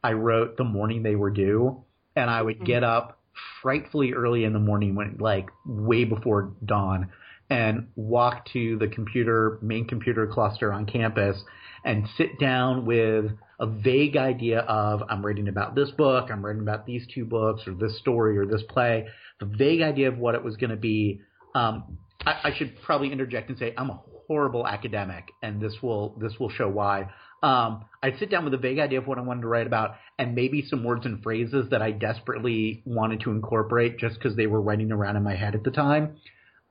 I 0.04 0.14
wrote 0.14 0.58
the 0.58 0.64
morning 0.64 1.04
they 1.04 1.16
were 1.16 1.32
due, 1.32 1.84
and 2.16 2.30
I 2.30 2.42
would 2.42 2.66
get 2.66 2.84
up 2.84 3.20
frightfully 3.62 4.14
early 4.14 4.44
in 4.44 4.54
the 4.54 4.60
morning 4.60 4.96
when 4.96 5.18
like 5.20 5.50
way 5.66 6.04
before 6.04 6.54
dawn 6.66 7.10
and 7.50 7.88
walk 7.96 8.46
to 8.54 8.78
the 8.78 8.88
computer 8.88 9.58
main 9.62 9.88
computer 9.88 10.28
cluster 10.28 10.72
on 10.72 10.86
campus 10.86 11.42
and 11.84 12.08
sit 12.18 12.40
down 12.40 12.86
with 12.86 13.32
a 13.60 13.68
vague 13.68 14.18
idea 14.18 14.60
of 14.62 15.02
I'm 15.10 15.26
writing 15.26 15.48
about 15.48 15.76
this 15.76 15.90
book, 15.92 16.30
I'm 16.32 16.46
writing 16.46 16.62
about 16.62 16.86
these 16.86 17.06
two 17.14 17.26
books 17.26 17.64
or 17.68 17.74
this 17.74 17.98
story 18.00 18.38
or 18.38 18.46
this 18.46 18.64
play, 18.70 19.08
the 19.40 19.46
vague 19.46 19.82
idea 19.82 20.10
of 20.10 20.18
what 20.18 20.36
it 20.36 20.44
was 20.44 20.56
going 20.58 20.70
to 20.70 20.78
be. 20.78 21.22
Um, 21.56 21.98
I, 22.26 22.36
I 22.46 22.54
should 22.56 22.82
probably 22.84 23.12
interject 23.12 23.50
and 23.50 23.58
say 23.58 23.74
I'm 23.78 23.90
a 23.90 24.02
horrible 24.28 24.68
academic, 24.68 25.30
and 25.42 25.60
this 25.60 25.74
will 25.82 26.16
this 26.22 26.34
will 26.40 26.50
show 26.50 26.70
why. 26.70 27.10
Um, 27.42 27.86
I'd 28.04 28.20
sit 28.20 28.30
down 28.30 28.44
with 28.44 28.54
a 28.54 28.58
vague 28.58 28.80
idea 28.80 29.00
of 29.00 29.08
what 29.08 29.18
I 29.18 29.22
wanted 29.22 29.42
to 29.42 29.48
write 29.48 29.68
about, 29.68 29.96
and 30.18 30.36
maybe 30.36 30.66
some 30.70 30.84
words 30.84 31.06
and 31.06 31.24
phrases 31.24 31.70
that 31.72 31.82
I 31.82 31.92
desperately 31.92 32.84
wanted 32.86 33.22
to 33.22 33.32
incorporate 33.32 33.98
just 33.98 34.16
because 34.16 34.36
they 34.36 34.48
were 34.48 34.62
running 34.62 34.92
around 34.92 35.16
in 35.16 35.24
my 35.24 35.36
head 35.36 35.56
at 35.56 35.64
the 35.64 35.72
time. 35.72 36.18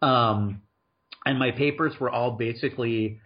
Um, 0.02 0.62
and 1.28 1.38
my 1.38 1.50
papers 1.50 1.92
were 2.00 2.08
all 2.08 2.32
basically 2.32 3.20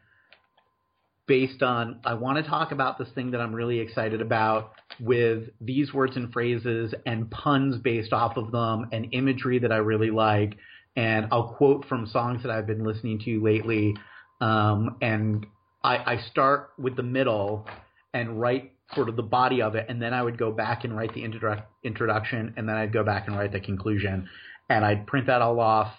based 1.28 1.62
on 1.62 2.00
I 2.04 2.14
want 2.14 2.44
to 2.44 2.50
talk 2.50 2.72
about 2.72 2.98
this 2.98 3.06
thing 3.14 3.30
that 3.30 3.40
I'm 3.40 3.54
really 3.54 3.78
excited 3.78 4.20
about 4.20 4.72
with 4.98 5.44
these 5.60 5.94
words 5.94 6.16
and 6.16 6.32
phrases 6.32 6.92
and 7.06 7.30
puns 7.30 7.78
based 7.78 8.12
off 8.12 8.36
of 8.36 8.50
them 8.50 8.88
and 8.90 9.14
imagery 9.14 9.60
that 9.60 9.70
I 9.70 9.76
really 9.76 10.10
like. 10.10 10.56
And 10.96 11.28
I'll 11.30 11.54
quote 11.54 11.86
from 11.86 12.08
songs 12.08 12.42
that 12.42 12.50
I've 12.50 12.66
been 12.66 12.84
listening 12.84 13.20
to 13.20 13.40
lately. 13.40 13.94
Um, 14.40 14.96
and 15.00 15.46
I, 15.84 15.98
I 15.98 16.16
start 16.28 16.70
with 16.76 16.96
the 16.96 17.04
middle 17.04 17.68
and 18.12 18.40
write 18.40 18.72
sort 18.96 19.08
of 19.08 19.14
the 19.14 19.22
body 19.22 19.62
of 19.62 19.76
it. 19.76 19.86
And 19.88 20.02
then 20.02 20.12
I 20.12 20.24
would 20.24 20.36
go 20.36 20.50
back 20.50 20.82
and 20.82 20.96
write 20.96 21.14
the 21.14 21.22
introdu- 21.22 21.62
introduction. 21.84 22.54
And 22.56 22.68
then 22.68 22.74
I'd 22.74 22.92
go 22.92 23.04
back 23.04 23.28
and 23.28 23.38
write 23.38 23.52
the 23.52 23.60
conclusion. 23.60 24.28
And 24.68 24.84
I'd 24.84 25.06
print 25.06 25.28
that 25.28 25.40
all 25.40 25.60
off 25.60 25.94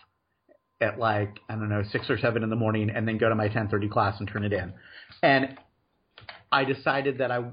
at 0.83 0.99
like 0.99 1.39
I 1.49 1.55
don't 1.55 1.69
know 1.69 1.83
six 1.91 2.09
or 2.09 2.17
seven 2.19 2.43
in 2.43 2.49
the 2.49 2.55
morning, 2.55 2.89
and 2.89 3.07
then 3.07 3.17
go 3.17 3.29
to 3.29 3.35
my 3.35 3.47
ten 3.47 3.69
thirty 3.69 3.89
class 3.89 4.19
and 4.19 4.27
turn 4.27 4.43
it 4.43 4.53
in. 4.53 4.73
And 5.23 5.57
I 6.51 6.65
decided 6.65 7.17
that 7.17 7.31
I 7.31 7.45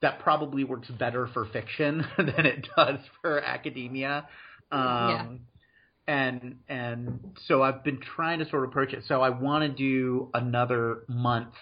that 0.00 0.20
probably 0.20 0.64
works 0.64 0.88
better 0.88 1.26
for 1.26 1.44
fiction 1.46 2.04
than 2.16 2.46
it 2.46 2.66
does 2.76 2.98
for 3.20 3.40
academia. 3.40 4.26
Um, 4.72 4.80
Yeah. 4.80 5.26
And 6.06 6.58
and 6.68 7.36
so 7.46 7.62
I've 7.62 7.84
been 7.84 8.00
trying 8.00 8.40
to 8.40 8.48
sort 8.48 8.64
of 8.64 8.70
approach 8.70 8.92
it. 8.94 9.04
So 9.06 9.20
I 9.20 9.30
want 9.30 9.62
to 9.62 9.68
do 9.68 10.30
another 10.34 11.04
month 11.08 11.54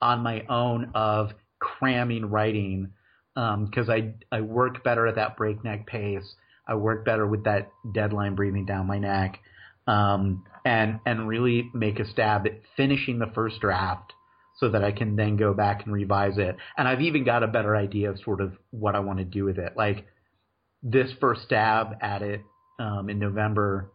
on 0.00 0.20
my 0.20 0.44
own 0.48 0.92
of 0.94 1.32
cramming 1.58 2.26
writing 2.26 2.92
because 3.34 3.90
I 3.90 4.14
I 4.30 4.40
work 4.40 4.82
better 4.82 5.06
at 5.06 5.16
that 5.16 5.36
breakneck 5.36 5.86
pace. 5.86 6.24
I 6.66 6.76
work 6.76 7.04
better 7.04 7.26
with 7.26 7.44
that 7.44 7.70
deadline 7.92 8.34
breathing 8.34 8.64
down 8.64 8.86
my 8.86 8.98
neck 8.98 9.40
um, 9.86 10.44
and 10.64 11.00
and 11.06 11.28
really 11.28 11.70
make 11.74 11.98
a 11.98 12.08
stab 12.08 12.46
at 12.46 12.60
finishing 12.76 13.18
the 13.18 13.30
first 13.34 13.60
draft 13.60 14.12
so 14.58 14.68
that 14.68 14.84
I 14.84 14.92
can 14.92 15.16
then 15.16 15.36
go 15.36 15.54
back 15.54 15.84
and 15.84 15.92
revise 15.92 16.38
it. 16.38 16.56
And 16.76 16.86
I've 16.86 17.00
even 17.00 17.24
got 17.24 17.42
a 17.42 17.48
better 17.48 17.74
idea 17.74 18.10
of 18.10 18.20
sort 18.20 18.40
of 18.40 18.52
what 18.70 18.94
I 18.94 19.00
want 19.00 19.18
to 19.18 19.24
do 19.24 19.44
with 19.44 19.58
it. 19.58 19.72
Like 19.76 20.06
this 20.82 21.10
first 21.20 21.42
stab 21.42 21.96
at 22.00 22.22
it 22.22 22.42
um, 22.78 23.08
in 23.08 23.18
November, 23.18 23.90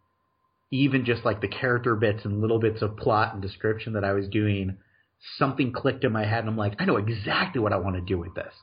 even 0.72 1.06
just 1.06 1.24
like 1.24 1.42
the 1.42 1.48
character 1.48 1.96
bits 1.96 2.26
and 2.26 2.42
little 2.42 2.60
bits 2.60 2.82
of 2.82 2.98
plot 2.98 3.34
and 3.34 3.42
description 3.42 3.94
that 3.94 4.04
I 4.04 4.14
was 4.14 4.28
doing, 4.28 4.78
something 5.38 5.72
clicked 5.72 6.04
in 6.04 6.12
my 6.12 6.26
head, 6.26 6.40
and 6.40 6.50
I'm 6.50 6.58
like, 6.58 6.76
I 6.80 6.86
know 6.86 6.98
exactly 6.98 7.62
what 7.62 7.74
I 7.74 7.78
want 7.78 7.96
to 7.96 8.02
do 8.02 8.18
with 8.18 8.36
this. 8.36 8.54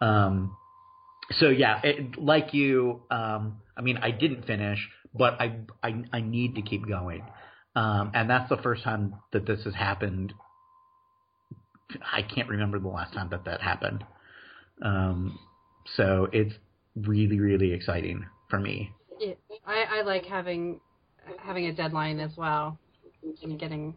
Um, 0.00 0.56
so 1.38 1.48
yeah, 1.48 1.80
it, 1.82 2.18
like 2.18 2.54
you, 2.54 3.02
um, 3.10 3.60
I 3.76 3.82
mean, 3.82 3.98
I 3.98 4.10
didn't 4.10 4.46
finish, 4.46 4.78
but 5.16 5.40
I, 5.40 5.58
I, 5.82 6.02
I 6.12 6.20
need 6.20 6.54
to 6.56 6.62
keep 6.62 6.86
going. 6.86 7.22
Um, 7.74 8.10
and 8.14 8.28
that's 8.28 8.48
the 8.48 8.56
first 8.56 8.82
time 8.82 9.14
that 9.32 9.46
this 9.46 9.64
has 9.64 9.74
happened. 9.74 10.32
I 12.12 12.22
can't 12.22 12.48
remember 12.48 12.78
the 12.78 12.88
last 12.88 13.14
time 13.14 13.28
that 13.30 13.44
that 13.44 13.60
happened. 13.60 14.04
Um, 14.82 15.38
so 15.94 16.28
it's 16.32 16.54
really, 16.96 17.38
really 17.38 17.72
exciting 17.72 18.26
for 18.50 18.58
me. 18.58 18.90
It, 19.20 19.38
I, 19.66 19.84
I 19.98 20.02
like 20.02 20.24
having 20.24 20.80
having 21.38 21.66
a 21.66 21.72
deadline 21.72 22.20
as 22.20 22.36
well 22.36 22.78
and 23.42 23.58
getting 23.58 23.94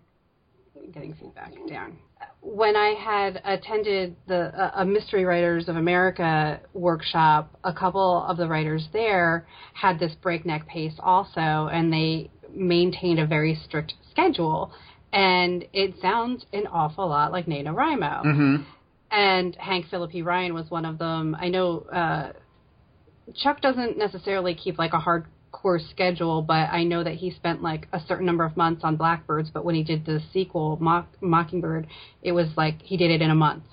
getting 0.94 1.14
feedback 1.14 1.54
down. 1.68 1.98
When 2.42 2.76
I 2.76 2.90
had 2.94 3.42
attended 3.46 4.16
the 4.28 4.72
a 4.80 4.86
Mystery 4.86 5.26
Writers 5.26 5.68
of 5.68 5.76
America 5.76 6.60
workshop, 6.74 7.58
a 7.64 7.74
couple 7.74 8.24
of 8.24 8.38
the 8.38 8.48
writers 8.48 8.88
there 8.94 9.46
had 9.74 10.00
this 10.00 10.14
breakneck 10.22 10.68
pace 10.68 10.94
also, 11.00 11.70
and 11.72 11.92
they 11.92 12.30
maintained 12.54 13.20
a 13.20 13.28
very 13.28 13.56
strict 13.66 13.94
schedule. 14.10 14.72
And 15.12 15.66
it 15.74 15.96
sounds 16.02 16.46
an 16.54 16.68
awful 16.68 17.08
lot 17.10 17.32
like 17.32 17.46
NaNoWriMo 17.46 18.26
Mm-hmm. 18.26 18.64
and 19.12 19.56
Hank 19.56 19.88
Phillippi 19.90 20.22
Ryan 20.22 20.54
was 20.54 20.70
one 20.70 20.86
of 20.86 20.98
them. 20.98 21.36
I 21.40 21.50
know 21.50 21.82
uh, 21.92 22.34
Chuck 23.36 23.62
doesn't 23.62 23.98
necessarily 23.98 24.54
keep 24.56 24.78
like 24.78 24.94
a 24.94 25.00
hardcore 25.64 25.90
schedule, 25.90 26.42
but 26.42 26.70
I 26.72 26.84
know 26.84 27.04
that 27.04 27.16
he 27.16 27.32
spent 27.32 27.62
like 27.62 27.88
a 27.94 28.00
certain 28.08 28.26
number 28.26 28.44
of 28.44 28.56
months 28.58 28.82
on 28.84 28.96
Blackbirds. 28.96 29.50
But 29.50 29.66
when 29.66 29.76
he 29.76 29.84
did 29.84 30.06
the 30.06 30.22
sequel, 30.34 30.78
Mock, 30.80 31.08
Mockingbird, 31.22 31.88
it 32.22 32.32
was 32.32 32.48
like 32.58 32.82
he 32.82 32.98
did 32.98 33.12
it 33.12 33.22
in 33.22 33.30
a 33.30 33.36
month, 33.36 33.64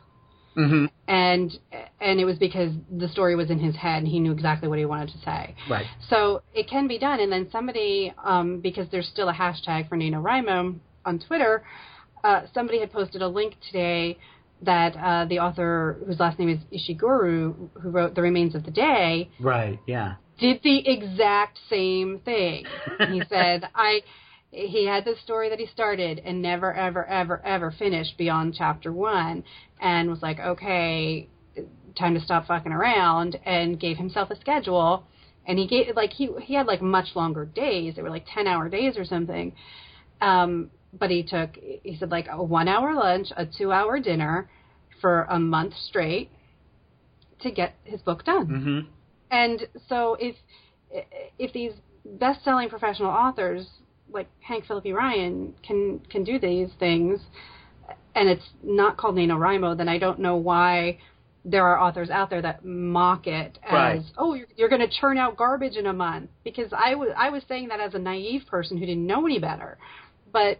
Mm-hmm. 0.56 0.86
and 1.06 1.52
and 2.00 2.18
it 2.18 2.24
was 2.24 2.38
because 2.38 2.72
the 2.90 3.08
story 3.08 3.36
was 3.36 3.50
in 3.50 3.58
his 3.58 3.76
head 3.76 3.98
and 3.98 4.08
he 4.08 4.18
knew 4.20 4.32
exactly 4.32 4.68
what 4.68 4.78
he 4.78 4.86
wanted 4.86 5.10
to 5.10 5.18
say. 5.18 5.54
Right. 5.68 5.84
So 6.08 6.42
it 6.54 6.66
can 6.66 6.88
be 6.88 6.98
done. 6.98 7.20
And 7.20 7.30
then 7.30 7.48
somebody, 7.52 8.14
um, 8.24 8.60
because 8.60 8.86
there's 8.90 9.06
still 9.08 9.28
a 9.28 9.34
hashtag 9.34 9.88
for 9.90 9.98
NaNoWriMo 9.98 10.76
on 11.04 11.18
Twitter, 11.18 11.62
uh, 12.24 12.42
somebody 12.54 12.80
had 12.80 12.90
posted 12.90 13.20
a 13.20 13.28
link 13.28 13.54
today 13.66 14.16
that 14.62 14.96
uh, 14.96 15.26
the 15.26 15.40
author, 15.40 15.98
whose 16.06 16.18
last 16.18 16.38
name 16.38 16.48
is 16.48 16.58
Ishiguro, 16.72 17.54
who 17.78 17.90
wrote 17.90 18.14
The 18.14 18.22
Remains 18.22 18.54
of 18.54 18.64
the 18.64 18.70
Day, 18.70 19.28
Right. 19.38 19.78
Yeah. 19.86 20.14
Did 20.38 20.60
the 20.62 20.88
exact 20.88 21.58
same 21.68 22.20
thing. 22.24 22.64
he 23.08 23.22
said, 23.28 23.68
I. 23.74 24.00
He 24.52 24.86
had 24.86 25.04
this 25.04 25.20
story 25.20 25.50
that 25.50 25.58
he 25.58 25.66
started 25.66 26.22
and 26.24 26.40
never, 26.40 26.72
ever, 26.72 27.04
ever, 27.04 27.44
ever 27.44 27.74
finished 27.78 28.16
beyond 28.16 28.54
chapter 28.56 28.90
one, 28.90 29.44
and 29.80 30.08
was 30.08 30.22
like, 30.22 30.38
okay, 30.38 31.28
time 31.98 32.14
to 32.14 32.20
stop 32.20 32.46
fucking 32.46 32.72
around, 32.72 33.38
and 33.44 33.78
gave 33.78 33.98
himself 33.98 34.30
a 34.30 34.36
schedule. 34.36 35.04
And 35.46 35.58
he 35.58 35.66
gave 35.66 35.94
like 35.94 36.12
he 36.12 36.30
he 36.42 36.54
had 36.54 36.66
like 36.66 36.80
much 36.80 37.08
longer 37.14 37.44
days. 37.44 37.96
They 37.96 38.02
were 38.02 38.10
like 38.10 38.26
ten 38.32 38.46
hour 38.46 38.68
days 38.68 38.96
or 38.96 39.04
something. 39.04 39.52
Um, 40.20 40.70
but 40.92 41.10
he 41.10 41.22
took 41.22 41.56
he 41.56 41.96
said 41.98 42.10
like 42.10 42.26
a 42.30 42.42
one 42.42 42.68
hour 42.68 42.94
lunch, 42.94 43.28
a 43.36 43.46
two 43.46 43.72
hour 43.72 44.00
dinner, 44.00 44.48
for 45.00 45.22
a 45.24 45.38
month 45.38 45.74
straight 45.88 46.30
to 47.40 47.50
get 47.50 47.74
his 47.84 48.00
book 48.00 48.24
done. 48.24 48.46
Mm-hmm. 48.46 48.90
And 49.36 49.66
so 49.88 50.16
if 50.18 50.36
if 51.38 51.52
these 51.52 51.72
best 52.04 52.44
selling 52.44 52.68
professional 52.68 53.10
authors 53.10 53.66
like 54.16 54.28
Hank 54.40 54.66
Phillippi 54.66 54.92
Ryan 54.92 55.54
can 55.66 56.00
can 56.12 56.22
do 56.24 56.38
these 56.38 56.68
things 56.78 57.20
and 58.14 58.28
it's 58.28 58.48
not 58.62 58.96
called 58.96 59.16
NaNoWriMo, 59.16 59.76
then 59.76 59.88
I 59.88 59.98
don't 59.98 60.20
know 60.20 60.36
why 60.36 60.98
there 61.44 61.64
are 61.64 61.78
authors 61.78 62.10
out 62.10 62.28
there 62.30 62.42
that 62.42 62.64
mock 62.64 63.26
it 63.26 63.58
as 63.62 63.72
Right. 63.72 64.02
oh 64.18 64.34
you're, 64.34 64.48
you're 64.56 64.68
going 64.68 64.80
to 64.88 64.92
churn 65.00 65.16
out 65.18 65.36
garbage 65.36 65.76
in 65.76 65.86
a 65.86 65.92
month 65.92 66.30
because 66.44 66.70
I 66.72 66.94
was 66.94 67.10
I 67.16 67.30
was 67.30 67.42
saying 67.48 67.68
that 67.68 67.80
as 67.80 67.94
a 67.94 67.98
naive 67.98 68.42
person 68.48 68.76
who 68.78 68.86
didn't 68.86 69.06
know 69.06 69.24
any 69.26 69.38
better 69.38 69.78
but 70.32 70.58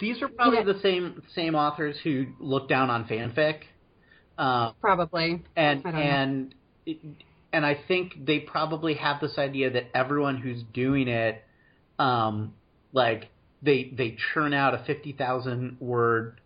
These 0.00 0.22
are 0.22 0.28
probably 0.28 0.64
the 0.72 0.80
same 0.80 1.22
same 1.34 1.54
authors 1.54 1.96
who 2.02 2.26
look 2.40 2.68
down 2.68 2.90
on 2.90 3.04
fanfic. 3.04 3.58
Um, 4.38 4.74
probably 4.80 5.42
and 5.56 5.80
I 5.80 5.90
don't 5.90 5.94
know. 5.94 6.00
and 6.00 6.54
it, 6.86 6.98
and 7.52 7.64
I 7.64 7.78
think 7.88 8.24
they 8.26 8.40
probably 8.40 8.94
have 8.94 9.20
this 9.20 9.38
idea 9.38 9.70
that 9.70 9.84
everyone 9.94 10.36
who's 10.36 10.62
doing 10.74 11.08
it, 11.08 11.42
um, 11.98 12.54
like 12.92 13.28
they 13.62 13.92
they 13.96 14.16
churn 14.32 14.52
out 14.52 14.74
a 14.74 14.84
fifty 14.86 15.12
thousand 15.12 15.78
word 15.80 16.40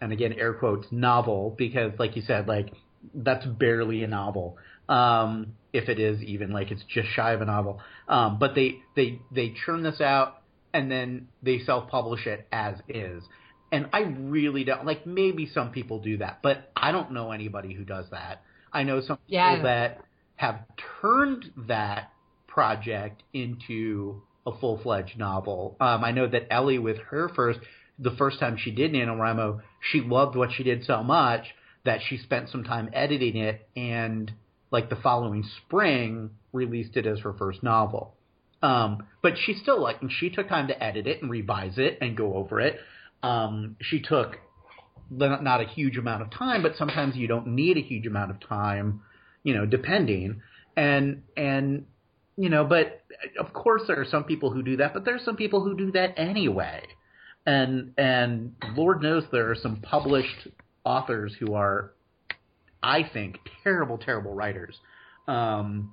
and 0.00 0.12
again 0.12 0.32
air 0.32 0.54
quotes 0.54 0.86
novel 0.90 1.54
because 1.56 1.92
like 1.98 2.16
you 2.16 2.22
said 2.22 2.48
like 2.48 2.72
that's 3.14 3.46
barely 3.46 4.02
a 4.02 4.06
novel 4.06 4.56
um, 4.88 5.54
if 5.72 5.88
it 5.88 5.98
is 5.98 6.20
even 6.22 6.50
like 6.50 6.70
it's 6.70 6.84
just 6.88 7.08
shy 7.08 7.32
of 7.32 7.40
a 7.40 7.44
novel. 7.44 7.80
Um, 8.08 8.38
but 8.38 8.54
they 8.54 8.80
they 8.96 9.20
they 9.30 9.54
churn 9.64 9.82
this 9.82 10.00
out 10.00 10.42
and 10.74 10.90
then 10.90 11.28
they 11.42 11.60
self 11.60 11.88
publish 11.90 12.26
it 12.26 12.46
as 12.52 12.76
is. 12.88 13.22
And 13.70 13.88
I 13.92 14.00
really 14.00 14.64
don't 14.64 14.84
like 14.84 15.06
maybe 15.06 15.46
some 15.46 15.70
people 15.70 15.98
do 16.00 16.18
that, 16.18 16.40
but 16.42 16.70
I 16.76 16.92
don't 16.92 17.12
know 17.12 17.32
anybody 17.32 17.72
who 17.72 17.84
does 17.84 18.06
that. 18.10 18.42
I 18.72 18.82
know 18.82 19.00
some 19.00 19.16
people 19.16 19.28
Yeah. 19.28 19.62
that 19.62 20.00
have 20.42 20.64
turned 21.00 21.44
that 21.68 22.10
project 22.48 23.22
into 23.32 24.20
a 24.44 24.50
full 24.58 24.76
fledged 24.82 25.16
novel. 25.16 25.76
Um, 25.80 26.02
I 26.02 26.10
know 26.10 26.26
that 26.26 26.52
Ellie 26.52 26.80
with 26.80 26.98
her 27.10 27.28
first 27.28 27.60
the 27.96 28.10
first 28.18 28.40
time 28.40 28.56
she 28.58 28.72
did 28.72 28.90
NaNoWriMo, 28.92 29.60
she 29.92 30.00
loved 30.00 30.34
what 30.34 30.50
she 30.50 30.64
did 30.64 30.84
so 30.84 31.04
much 31.04 31.44
that 31.84 32.00
she 32.08 32.16
spent 32.16 32.48
some 32.48 32.64
time 32.64 32.90
editing 32.92 33.36
it 33.36 33.68
and 33.76 34.32
like 34.72 34.90
the 34.90 34.96
following 34.96 35.44
spring 35.58 36.30
released 36.52 36.96
it 36.96 37.06
as 37.06 37.20
her 37.20 37.34
first 37.34 37.62
novel. 37.62 38.14
Um, 38.62 39.06
but 39.22 39.34
she 39.38 39.54
still 39.54 39.80
like 39.80 40.00
she 40.18 40.28
took 40.28 40.48
time 40.48 40.66
to 40.68 40.82
edit 40.82 41.06
it 41.06 41.22
and 41.22 41.30
revise 41.30 41.74
it 41.76 41.98
and 42.00 42.16
go 42.16 42.34
over 42.34 42.60
it. 42.60 42.80
Um, 43.22 43.76
she 43.80 44.00
took 44.00 44.38
not 45.08 45.44
not 45.44 45.60
a 45.60 45.68
huge 45.68 45.96
amount 45.98 46.22
of 46.22 46.30
time, 46.32 46.62
but 46.62 46.72
sometimes 46.76 47.14
you 47.14 47.28
don't 47.28 47.46
need 47.48 47.76
a 47.76 47.80
huge 47.80 48.08
amount 48.08 48.32
of 48.32 48.40
time, 48.40 49.02
you 49.42 49.54
know, 49.54 49.66
depending. 49.66 50.42
And 50.76 51.22
and 51.36 51.86
you 52.36 52.48
know, 52.48 52.64
but 52.64 53.02
of 53.38 53.52
course 53.52 53.82
there 53.86 54.00
are 54.00 54.06
some 54.06 54.24
people 54.24 54.50
who 54.50 54.62
do 54.62 54.76
that, 54.78 54.94
but 54.94 55.04
there 55.04 55.14
are 55.14 55.20
some 55.24 55.36
people 55.36 55.62
who 55.62 55.76
do 55.76 55.92
that 55.92 56.18
anyway. 56.18 56.82
And 57.44 57.92
and 57.98 58.54
Lord 58.74 59.02
knows 59.02 59.24
there 59.32 59.50
are 59.50 59.56
some 59.56 59.76
published 59.76 60.48
authors 60.84 61.34
who 61.38 61.54
are, 61.54 61.92
I 62.82 63.08
think, 63.12 63.38
terrible, 63.62 63.98
terrible 63.98 64.34
writers. 64.34 64.76
Um, 65.28 65.92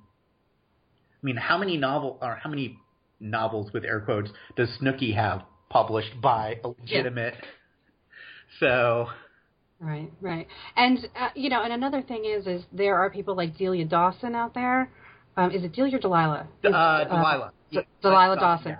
I 1.22 1.26
mean, 1.26 1.36
how 1.36 1.58
many 1.58 1.76
novel 1.76 2.18
or 2.22 2.36
how 2.42 2.48
many 2.50 2.78
novels 3.18 3.72
with 3.72 3.84
air 3.84 4.00
quotes 4.00 4.30
does 4.56 4.68
Snooki 4.80 5.14
have 5.14 5.42
published 5.68 6.20
by 6.22 6.60
a 6.64 6.68
legitimate? 6.68 7.34
So 8.58 9.08
Right, 9.80 10.10
right. 10.20 10.46
And 10.76 10.98
uh, 11.18 11.28
you 11.34 11.48
know, 11.48 11.62
and 11.62 11.72
another 11.72 12.02
thing 12.02 12.24
is, 12.26 12.46
is 12.46 12.62
there 12.72 12.96
are 12.98 13.08
people 13.10 13.34
like 13.34 13.56
Delia 13.56 13.86
Dawson 13.86 14.34
out 14.34 14.52
there. 14.54 14.90
Um, 15.36 15.52
is 15.52 15.64
it 15.64 15.72
Delia 15.72 15.96
or 15.96 16.00
Delilah? 16.00 16.48
uh, 16.64 16.68
Is- 16.68 17.08
Delilah, 17.08 17.52
D- 17.72 17.80
Delilah 18.02 18.36
Uh, 18.36 18.40
Dawson. 18.40 18.76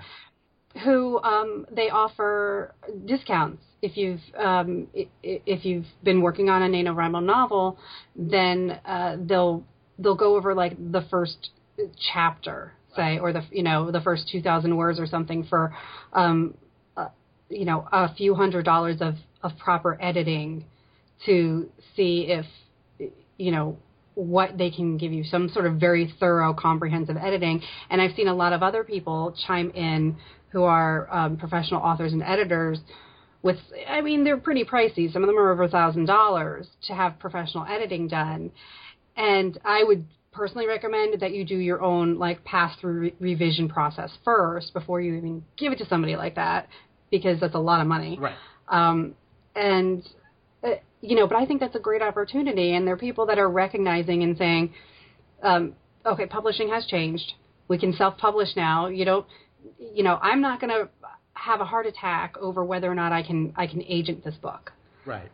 yeah. 0.75 0.83
who 0.85 1.19
um, 1.23 1.67
they 1.73 1.89
offer 1.89 2.75
discounts 3.07 3.63
if 3.83 3.97
you've 3.97 4.21
um, 4.39 4.89
if 5.23 5.65
you've 5.65 5.87
been 6.03 6.21
working 6.21 6.51
on 6.51 6.63
a 6.63 6.69
NaNoWriMo 6.69 7.25
novel, 7.25 7.79
then 8.15 8.79
uh, 8.85 9.17
they'll 9.25 9.65
they'll 9.99 10.15
go 10.17 10.37
over 10.37 10.55
like 10.55 10.77
the 10.93 11.01
first 11.11 11.49
chapter, 12.13 12.73
say, 12.95 13.19
or 13.19 13.33
the 13.33 13.43
you 13.51 13.63
know 13.63 13.91
the 13.91 14.03
first 14.03 14.29
two 14.31 14.43
thousand 14.43 14.77
words 14.77 15.01
or 15.01 15.07
something 15.07 15.45
for 15.45 15.73
um, 16.13 16.53
uh, 16.95 17.09
you 17.49 17.65
know 17.65 17.89
a 17.91 18.15
few 18.15 18.35
hundred 18.35 18.67
dollars 18.67 19.01
of 19.01 19.15
of 19.43 19.57
proper 19.57 19.97
editing 20.03 20.67
to 21.27 21.69
see 21.97 22.27
if 22.29 22.47
you 23.37 23.51
know 23.51 23.77
what 24.15 24.59
they 24.59 24.71
can 24.71 24.99
give 24.99 25.13
you 25.13 25.25
some 25.25 25.49
sort 25.49 25.67
of 25.67 25.75
very 25.77 26.13
thorough 26.21 26.53
comprehensive 26.53 27.17
editing. 27.17 27.63
And 27.89 28.01
i've 28.01 28.15
seen 28.15 28.29
a 28.29 28.35
lot 28.35 28.53
of 28.53 28.63
other 28.63 28.85
people 28.85 29.35
chime 29.47 29.71
in 29.71 30.17
who 30.51 30.65
are 30.65 31.09
um, 31.11 31.37
professional 31.37 31.81
authors 31.81 32.13
and 32.13 32.23
editors 32.23 32.79
with 33.43 33.57
i 33.89 34.01
mean 34.01 34.25
they're 34.25 34.37
pretty 34.37 34.65
pricey. 34.65 35.13
Some 35.13 35.23
of 35.23 35.27
them 35.29 35.39
are 35.39 35.53
over 35.53 35.65
a 35.65 35.69
thousand 35.69 36.07
dollars 36.07 36.69
to 36.89 36.95
have 36.95 37.19
professional 37.19 37.65
editing 37.67 38.09
done. 38.09 38.51
And 39.17 39.59
i 39.65 39.83
would 39.85 40.05
personally 40.33 40.67
recommend 40.67 41.21
that 41.21 41.33
you 41.33 41.45
do 41.45 41.57
your 41.57 41.83
own 41.83 42.19
like 42.19 42.45
pass 42.45 42.77
through 42.81 43.01
re- 43.01 43.15
revision 43.19 43.69
process 43.69 44.11
first 44.25 44.73
before 44.73 45.01
you 45.01 45.15
even 45.15 45.43
give 45.57 45.73
it 45.73 45.79
to 45.79 45.87
somebody 45.87 46.15
like 46.15 46.37
that 46.37 46.69
because 47.11 47.41
that's 47.41 47.55
a 47.55 47.59
lot 47.59 47.81
of 47.81 47.87
money. 47.87 48.19
Right. 48.21 48.37
um, 48.69 49.15
and 49.57 50.09
you 51.01 51.17
know, 51.17 51.27
but 51.27 51.37
I 51.37 51.47
think 51.47 51.61
that's 51.61 51.77
a 51.77 51.81
great 51.81 52.03
opportunity, 52.03 52.75
and 52.75 52.87
there 52.87 52.95
are 52.95 52.99
people 52.99 53.27
that 53.27 53.39
are 53.39 53.49
recognizing 53.49 54.23
and 54.23 54.37
saying, 54.37 54.75
um, 55.43 55.75
okay, 56.05 56.27
publishing 56.27 56.69
has 56.69 56.85
changed. 56.87 57.33
We 57.69 57.79
can 57.79 57.93
self-publish 57.95 58.51
now. 58.57 58.89
You 58.89 59.05
don't, 59.05 59.27
you 59.95 60.03
know, 60.03 60.19
I'm 60.21 60.41
not 60.41 60.61
going 60.61 60.71
to 60.71 60.89
have 61.35 61.61
a 61.61 61.65
heart 61.65 61.87
attack 61.87 62.37
over 62.39 62.65
whether 62.65 62.91
or 62.91 62.95
not 62.95 63.13
I 63.13 63.23
can 63.23 63.55
I 63.57 63.67
can 63.67 63.83
agent 63.83 64.25
this 64.25 64.35
book. 64.35 64.73
Right. 65.07 65.31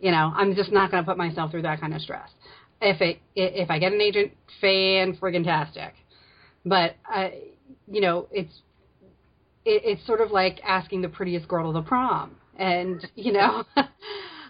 You 0.00 0.10
know, 0.10 0.32
I'm 0.34 0.54
just 0.54 0.72
not 0.72 0.90
going 0.90 1.02
to 1.02 1.08
put 1.08 1.18
myself 1.18 1.50
through 1.50 1.62
that 1.62 1.80
kind 1.80 1.94
of 1.94 2.00
stress. 2.00 2.30
If 2.80 3.00
it 3.00 3.20
if 3.34 3.70
I 3.70 3.78
get 3.78 3.92
an 3.92 4.00
agent, 4.00 4.32
fan 4.60 5.16
friggin' 5.16 5.44
tastic. 5.44 5.94
But 6.64 6.96
uh, 7.12 7.28
you 7.86 8.00
know, 8.00 8.28
it's 8.30 8.52
it, 9.64 9.82
it's 9.84 10.06
sort 10.06 10.20
of 10.20 10.30
like 10.30 10.60
asking 10.64 11.02
the 11.02 11.08
prettiest 11.08 11.48
girl 11.48 11.72
to 11.72 11.80
the 11.80 11.86
prom, 11.86 12.36
and 12.58 13.06
you 13.14 13.32
know, 13.32 13.64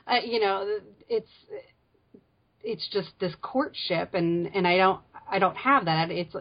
uh, 0.06 0.16
you 0.24 0.40
know, 0.40 0.78
it's 1.08 1.30
it's 2.62 2.88
just 2.92 3.08
this 3.20 3.32
courtship, 3.42 4.14
and 4.14 4.48
and 4.54 4.66
I 4.66 4.76
don't 4.76 5.00
I 5.30 5.38
don't 5.38 5.56
have 5.56 5.84
that. 5.86 6.10
It's 6.10 6.34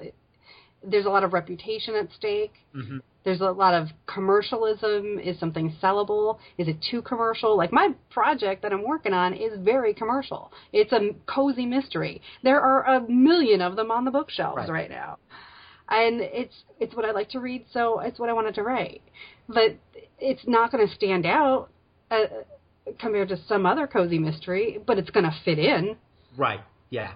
there's 0.84 1.06
a 1.06 1.10
lot 1.10 1.24
of 1.24 1.34
reputation 1.34 1.96
at 1.96 2.12
stake. 2.14 2.54
hmm 2.74 2.98
There's 3.24 3.42
a 3.42 3.52
lot 3.52 3.74
of 3.74 3.88
commercialism. 4.06 5.20
Is 5.20 5.40
something 5.40 5.76
sellable? 5.82 6.38
Is 6.58 6.68
it 6.68 6.78
too 6.92 7.02
commercial? 7.02 7.58
Like 7.58 7.72
my 7.72 7.90
project 8.12 8.62
that 8.62 8.72
I'm 8.72 8.84
working 8.84 9.14
on 9.14 9.34
is 9.34 9.54
very 9.60 9.94
commercial. 9.94 10.52
It's 10.72 10.92
a 10.92 11.12
cozy 11.26 11.66
mystery. 11.66 12.22
There 12.44 12.62
are 12.62 12.84
a 12.86 13.08
million 13.10 13.62
of 13.62 13.76
them 13.76 13.90
on 13.92 14.06
the 14.06 14.12
bookshelves 14.12 14.58
Right. 14.58 14.70
right, 14.70 14.90
now, 14.90 15.18
and 15.90 16.22
it's 16.22 16.56
it's 16.80 16.94
what 16.96 17.06
I 17.06 17.12
like 17.12 17.30
to 17.30 17.40
read, 17.40 17.66
so 17.72 18.00
it's 18.00 18.20
what 18.20 18.30
I 18.30 18.34
wanted 18.34 18.56
to 18.56 18.64
write. 18.64 19.02
But 19.48 19.78
it's 20.20 20.46
not 20.48 20.72
going 20.72 20.88
to 20.88 20.94
stand 20.94 21.26
out 21.26 21.70
uh, 22.12 22.26
compared 23.00 23.30
to 23.30 23.38
some 23.48 23.66
other 23.66 23.88
cozy 23.88 24.20
mystery, 24.20 24.80
but 24.86 24.98
it's 24.98 25.10
going 25.10 25.24
to 25.26 25.36
fit 25.44 25.60
in 25.60 25.98
Right. 26.38 26.62
Yeah. 26.90 27.14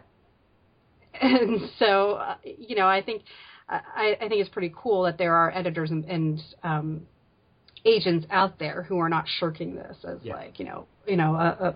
and 1.22 1.60
so 1.80 2.14
uh, 2.14 2.36
you 2.44 2.76
know 2.76 2.88
i 2.88 3.02
think 3.02 3.24
I, 3.68 4.16
I 4.22 4.28
think 4.30 4.42
it's 4.42 4.50
pretty 4.50 4.74
cool 4.76 5.04
that 5.04 5.18
there 5.20 5.36
are 5.36 5.52
editors 5.56 5.92
and, 5.92 6.04
and 6.06 6.42
um, 6.64 7.02
agents 7.86 8.26
out 8.32 8.58
there 8.58 8.82
who 8.84 8.98
are 9.00 9.10
not 9.10 9.26
shirking 9.40 9.76
this 9.76 9.98
as 10.08 10.18
Yeah. 10.24 10.34
like 10.36 10.60
you 10.60 10.66
know 10.66 10.88
you 11.08 11.18
know 11.18 11.36
a, 11.36 11.68
a, 11.70 11.76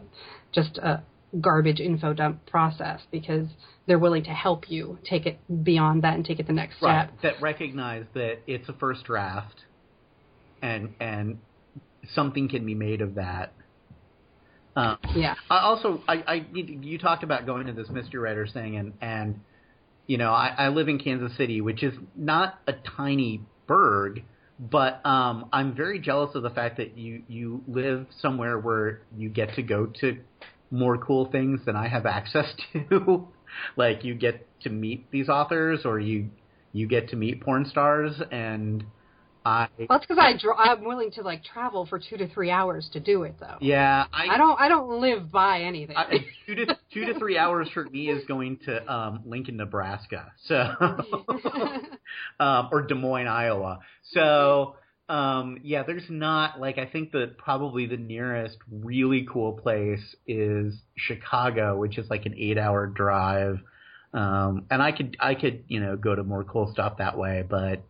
just 0.54 0.78
a 0.78 1.04
garbage 1.41 1.80
info 1.80 2.14
dump 2.14 2.46
process 2.48 3.02
because 3.12 3.48
they're 3.88 4.00
willing 4.00 4.24
to 4.24 4.30
help 4.32 4.70
you 4.72 4.98
take 5.04 5.26
it 5.26 5.38
beyond 5.64 6.04
that 6.04 6.14
and 6.16 6.24
take 6.26 6.39
it 6.39 6.48
the 6.48 6.54
next 6.54 6.82
Right. 6.82 7.10
step. 7.10 7.22
That 7.22 7.41
recognize 7.41 8.06
that 8.14 8.39
it's 8.48 8.70
a 8.70 8.74
first 8.74 9.04
draft, 9.04 9.64
and 10.62 10.94
and 11.00 11.39
something 12.14 12.48
can 12.50 12.66
be 12.66 12.76
made 12.76 13.02
of 13.02 13.16
that. 13.16 13.54
Um, 14.76 14.97
Yeah. 15.15 15.36
I 15.49 15.59
also, 15.59 16.01
I, 16.07 16.24
I 16.28 16.45
you 16.53 16.97
talked 16.97 17.24
about 17.24 17.45
going 17.45 17.67
to 17.67 17.74
this 17.74 17.89
mystery 17.89 18.19
writers 18.19 18.51
thing, 18.53 18.78
and 18.78 18.93
and 19.01 19.41
you 20.07 20.17
know, 20.17 20.32
I, 20.32 20.53
I 20.57 20.67
live 20.69 20.89
in 20.89 20.99
Kansas 20.99 21.36
City, 21.38 21.61
which 21.61 21.84
is 21.84 21.93
not 22.15 22.59
a 22.67 22.74
tiny 22.74 23.41
burg, 23.67 24.24
but 24.59 25.05
um, 25.05 25.49
I'm 25.53 25.76
very 25.76 25.99
jealous 25.99 26.36
of 26.36 26.43
the 26.43 26.49
fact 26.49 26.78
that 26.78 26.97
you 26.97 27.24
you 27.28 27.63
live 27.67 28.07
somewhere 28.19 28.57
where 28.59 29.01
you 29.15 29.30
get 29.30 29.55
to 29.55 29.61
go 29.63 29.88
to 30.01 30.17
more 30.71 30.97
cool 30.97 31.30
things 31.32 31.61
than 31.65 31.76
I 31.76 31.88
have 31.88 32.05
access 32.05 32.51
to. 32.74 33.28
like 33.78 34.03
you 34.03 34.15
get 34.15 34.47
to 34.61 34.69
meet 34.69 35.11
these 35.11 35.30
authors, 35.30 35.82
or 35.86 35.99
you 35.99 36.30
you 36.71 36.88
get 36.88 37.09
to 37.09 37.15
meet 37.15 37.41
porn 37.41 37.65
stars, 37.65 38.19
and 38.32 38.84
I 39.46 39.68
Well, 39.78 39.98
it's 39.98 40.06
because 40.06 40.22
I 40.22 40.38
dr- 40.38 40.58
I'm 40.58 40.84
willing 40.84 41.12
to 41.12 41.22
like 41.22 41.44
travel 41.44 41.86
for 41.86 42.00
two 42.00 42.18
to 42.18 42.28
three 42.30 42.50
hours 42.50 42.89
to 42.94 43.00
do 43.00 43.24
it 43.24 43.36
though. 43.39 43.58
yeah 43.62 44.06
I 44.14 44.38
don't 44.38 44.60
I 44.60 44.68
don't 44.70 45.02
live 45.02 45.32
by 45.32 45.62
anything. 45.62 45.98
I, 45.98 46.26
two 46.46 46.56
to 46.56 46.78
two 46.94 47.06
to 47.06 47.20
three 47.20 47.38
hours 47.38 47.68
for 47.74 47.84
me 47.86 48.10
is 48.10 48.24
going 48.26 48.60
to 48.66 48.94
um, 48.94 49.22
Lincoln, 49.26 49.58
Nebraska, 49.58 50.32
so 50.48 50.56
um, 52.39 52.70
or 52.72 52.84
Des 52.84 52.96
Moines, 52.96 53.28
Iowa. 53.28 53.80
So 54.12 54.76
um, 55.10 55.60
yeah, 55.64 55.84
there's 55.84 56.10
not 56.10 56.60
like 56.60 56.78
I 56.78 56.86
think 56.86 57.12
that 57.12 57.38
probably 57.38 57.86
the 57.86 57.98
nearest 57.98 58.58
really 58.72 59.28
cool 59.32 59.54
place 59.54 60.16
is 60.26 60.74
Chicago, 60.96 61.78
which 61.78 61.98
is 61.98 62.10
like 62.10 62.26
an 62.26 62.36
eight-hour 62.38 62.88
drive. 62.88 63.60
Um, 64.14 64.68
and 64.72 64.82
I 64.82 64.91
could 64.91 65.18
I 65.20 65.36
could 65.36 65.66
you 65.68 65.82
know 65.82 65.98
go 65.98 66.16
to 66.16 66.24
more 66.24 66.44
cool 66.44 66.72
stuff 66.72 66.98
that 66.98 67.18
way, 67.18 67.44
but 67.48 67.84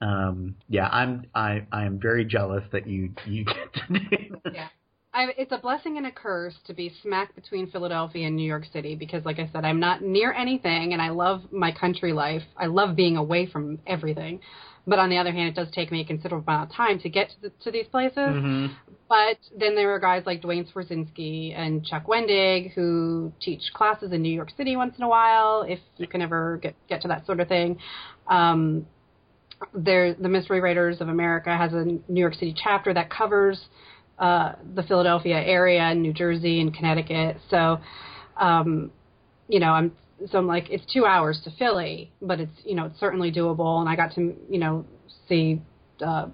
um, 0.00 0.54
yeah, 0.68 0.88
I'm 0.88 1.26
I 1.34 1.66
I 1.72 1.84
am 1.84 1.98
very 2.00 2.24
jealous 2.24 2.64
that 2.72 2.86
you 2.86 3.10
you 3.26 3.44
get 3.44 3.72
to 3.74 3.80
do 3.92 4.00
that. 4.44 4.54
yeah. 4.54 4.68
I, 5.14 5.28
it's 5.38 5.50
a 5.52 5.58
blessing 5.58 5.96
and 5.96 6.06
a 6.06 6.12
curse 6.12 6.54
to 6.66 6.74
be 6.74 6.92
smack 7.02 7.34
between 7.34 7.70
Philadelphia 7.70 8.26
and 8.26 8.36
New 8.36 8.46
York 8.46 8.64
City 8.72 8.94
because, 8.94 9.24
like 9.24 9.38
I 9.38 9.48
said, 9.52 9.64
I'm 9.64 9.80
not 9.80 10.02
near 10.02 10.32
anything, 10.32 10.92
and 10.92 11.00
I 11.00 11.08
love 11.08 11.50
my 11.50 11.72
country 11.72 12.12
life. 12.12 12.42
I 12.56 12.66
love 12.66 12.94
being 12.94 13.16
away 13.16 13.46
from 13.46 13.78
everything, 13.86 14.40
But 14.86 14.98
on 14.98 15.08
the 15.10 15.16
other 15.18 15.32
hand, 15.32 15.48
it 15.48 15.54
does 15.54 15.70
take 15.74 15.90
me 15.90 16.02
a 16.02 16.04
considerable 16.04 16.44
amount 16.46 16.70
of 16.70 16.76
time 16.76 16.98
to 17.00 17.08
get 17.08 17.30
to, 17.30 17.40
the, 17.42 17.50
to 17.64 17.70
these 17.70 17.86
places. 17.88 18.16
Mhm. 18.18 18.70
But 19.08 19.38
then 19.58 19.74
there 19.74 19.90
are 19.94 19.98
guys 19.98 20.22
like 20.26 20.40
Duane 20.42 20.66
Swierczynski 20.66 21.54
and 21.56 21.84
Chuck 21.84 22.06
Wendig 22.06 22.72
who 22.74 23.32
teach 23.40 23.62
classes 23.74 24.12
in 24.12 24.22
New 24.22 24.32
York 24.32 24.50
City 24.56 24.76
once 24.76 24.96
in 24.98 25.02
a 25.04 25.08
while, 25.08 25.62
if 25.62 25.80
you 25.96 26.06
can 26.06 26.20
ever 26.22 26.58
get 26.62 26.74
get 26.88 27.00
to 27.02 27.08
that 27.08 27.24
sort 27.26 27.40
of 27.40 27.48
thing. 27.48 27.78
Um, 28.28 28.86
there, 29.74 30.14
the 30.14 30.28
Mystery 30.28 30.60
Writers 30.60 31.00
of 31.00 31.08
America 31.08 31.56
has 31.56 31.72
a 31.72 31.84
New 31.84 32.20
York 32.20 32.34
City 32.34 32.54
chapter 32.56 32.92
that 32.94 33.10
covers 33.10 33.60
uh, 34.18 34.52
the 34.74 34.82
Philadelphia 34.82 35.36
area, 35.36 35.80
and 35.80 36.02
New 36.02 36.12
Jersey, 36.12 36.60
and 36.60 36.74
Connecticut. 36.74 37.36
So, 37.50 37.78
um, 38.36 38.90
you 39.48 39.60
know, 39.60 39.70
I'm 39.70 39.92
so 40.30 40.38
I'm 40.38 40.46
like 40.46 40.68
it's 40.70 40.84
two 40.92 41.06
hours 41.06 41.40
to 41.44 41.50
Philly, 41.58 42.10
but 42.20 42.40
it's 42.40 42.52
you 42.64 42.74
know 42.74 42.86
it's 42.86 42.98
certainly 42.98 43.30
doable, 43.30 43.80
and 43.80 43.88
I 43.88 43.96
got 43.96 44.14
to 44.14 44.34
you 44.48 44.58
know 44.58 44.84
see. 45.28 45.60
Uh, 46.04 46.28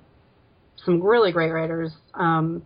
some 0.85 1.03
really 1.03 1.33
great 1.33 1.51
writers. 1.51 1.93
Um, 2.15 2.63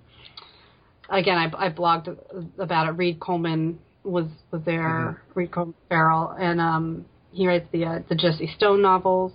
again, 1.08 1.36
I, 1.36 1.66
I 1.66 1.70
blogged 1.70 2.16
about 2.58 2.88
it. 2.88 2.92
Reed 2.92 3.20
Coleman 3.20 3.78
was 4.04 4.26
was 4.50 4.62
there. 4.64 5.22
Reed 5.34 5.52
Coleman 5.52 5.74
Farrell, 5.88 6.34
and 6.38 6.60
um, 6.60 7.04
he 7.32 7.46
writes 7.46 7.66
the 7.72 7.84
uh, 7.84 7.98
the 8.08 8.14
Jesse 8.14 8.50
Stone 8.56 8.82
novels. 8.82 9.32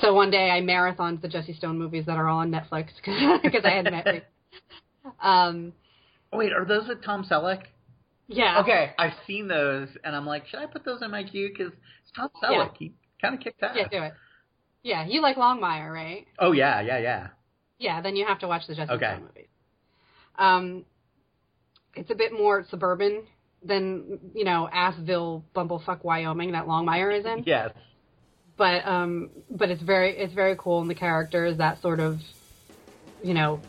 So 0.00 0.14
one 0.14 0.30
day 0.30 0.50
I 0.50 0.60
marathoned 0.60 1.22
the 1.22 1.28
Jesse 1.28 1.54
Stone 1.54 1.78
movies 1.78 2.06
that 2.06 2.16
are 2.16 2.28
all 2.28 2.38
on 2.38 2.50
Netflix 2.50 2.88
because 3.42 3.64
I 3.64 3.70
had 3.70 3.86
Netflix. 3.86 4.22
Um, 5.22 5.72
Wait, 6.32 6.52
are 6.52 6.64
those 6.64 6.86
with 6.88 7.02
Tom 7.02 7.24
Selleck? 7.24 7.62
yeah. 8.28 8.60
Okay, 8.60 8.92
I've 8.98 9.14
seen 9.26 9.48
those, 9.48 9.88
and 10.04 10.14
I'm 10.14 10.26
like, 10.26 10.46
should 10.46 10.60
I 10.60 10.66
put 10.66 10.84
those 10.84 11.00
in 11.02 11.10
my 11.10 11.24
queue? 11.24 11.48
Because 11.48 11.72
it's 12.02 12.12
Tom 12.14 12.28
Selleck. 12.42 12.72
Yeah. 12.72 12.78
He 12.78 12.92
kind 13.20 13.34
of 13.34 13.40
kicked 13.40 13.62
ass. 13.62 13.74
Yeah, 13.76 13.88
do 13.88 14.02
it. 14.04 14.12
Yeah, 14.82 15.06
you 15.06 15.20
like 15.22 15.36
Longmire, 15.36 15.92
right? 15.92 16.26
Oh 16.38 16.52
yeah, 16.52 16.80
yeah, 16.80 16.98
yeah. 16.98 17.28
Yeah, 17.78 18.00
then 18.00 18.16
you 18.16 18.26
have 18.26 18.40
to 18.40 18.48
watch 18.48 18.66
the 18.68 18.74
Jesse 18.74 18.92
Okay. 18.92 19.14
Stone 19.14 19.22
movies. 19.22 19.48
Um, 20.38 20.84
it's 21.94 22.10
a 22.10 22.14
bit 22.14 22.32
more 22.32 22.64
suburban 22.70 23.22
than 23.64 24.20
you 24.34 24.44
know 24.44 24.68
Assville, 24.72 25.42
Bumblefuck, 25.54 26.04
Wyoming 26.04 26.52
that 26.52 26.66
Longmire 26.66 27.18
is 27.18 27.24
in. 27.26 27.42
Yes. 27.44 27.70
But 28.58 28.86
um, 28.86 29.30
but 29.50 29.70
it's 29.70 29.82
very 29.82 30.18
it's 30.18 30.34
very 30.34 30.56
cool, 30.56 30.80
and 30.82 30.90
the 30.90 30.94
character 30.94 31.46
is 31.46 31.56
that 31.58 31.80
sort 31.80 32.00
of, 32.00 32.20
you 33.22 33.32
know, 33.32 33.60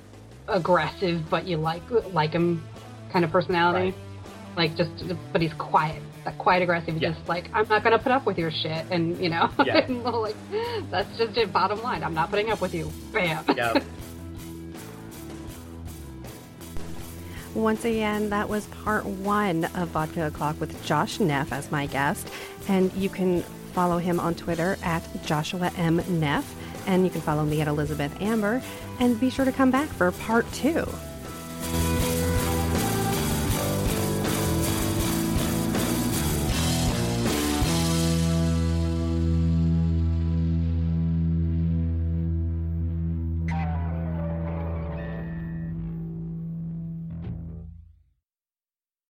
aggressive 0.47 1.29
but 1.29 1.45
you 1.47 1.57
like 1.57 1.83
like 2.11 2.31
him 2.31 2.63
kind 3.13 3.23
of 3.23 3.31
personality. 3.31 3.95
Like 4.57 4.75
just, 4.75 4.91
but 5.31 5.41
he's 5.41 5.53
quiet. 5.53 6.01
That 6.25 6.37
quiet 6.39 6.63
aggressive. 6.63 6.97
Yeah. 6.97 7.11
Just 7.11 7.29
like 7.29 7.49
I'm 7.53 7.67
not 7.69 7.83
gonna 7.83 7.99
put 7.99 8.11
up 8.11 8.25
with 8.25 8.39
your 8.39 8.51
shit, 8.51 8.85
and 8.89 9.17
you 9.19 9.29
know, 9.29 9.49
Yeah. 9.63 9.77
and, 9.87 10.03
like 10.03 10.35
that's 10.89 11.15
just 11.17 11.37
it. 11.37 11.53
Bottom 11.53 11.81
line, 11.83 12.03
I'm 12.03 12.15
not 12.15 12.31
putting 12.31 12.49
up 12.49 12.59
with 12.59 12.73
you. 12.73 12.91
Bam. 13.13 13.45
Yep. 13.55 13.83
Once 17.55 17.83
again, 17.83 18.29
that 18.29 18.47
was 18.47 18.65
part 18.67 19.05
one 19.05 19.65
of 19.65 19.89
Vodka 19.89 20.27
O'Clock 20.27 20.59
with 20.59 20.83
Josh 20.85 21.19
Neff 21.19 21.51
as 21.51 21.71
my 21.71 21.87
guest. 21.87 22.27
And 22.67 22.93
you 22.93 23.09
can 23.09 23.43
follow 23.69 23.97
him 23.97 24.19
on 24.19 24.35
Twitter 24.35 24.77
at 24.83 25.03
Joshua 25.25 25.71
M. 25.77 26.01
Neff. 26.19 26.55
And 26.87 27.03
you 27.03 27.09
can 27.09 27.21
follow 27.21 27.43
me 27.43 27.61
at 27.61 27.67
Elizabeth 27.67 28.19
Amber. 28.21 28.61
And 28.99 29.19
be 29.19 29.29
sure 29.29 29.45
to 29.45 29.51
come 29.51 29.71
back 29.71 29.89
for 29.89 30.11
part 30.11 30.51
two. 30.51 30.87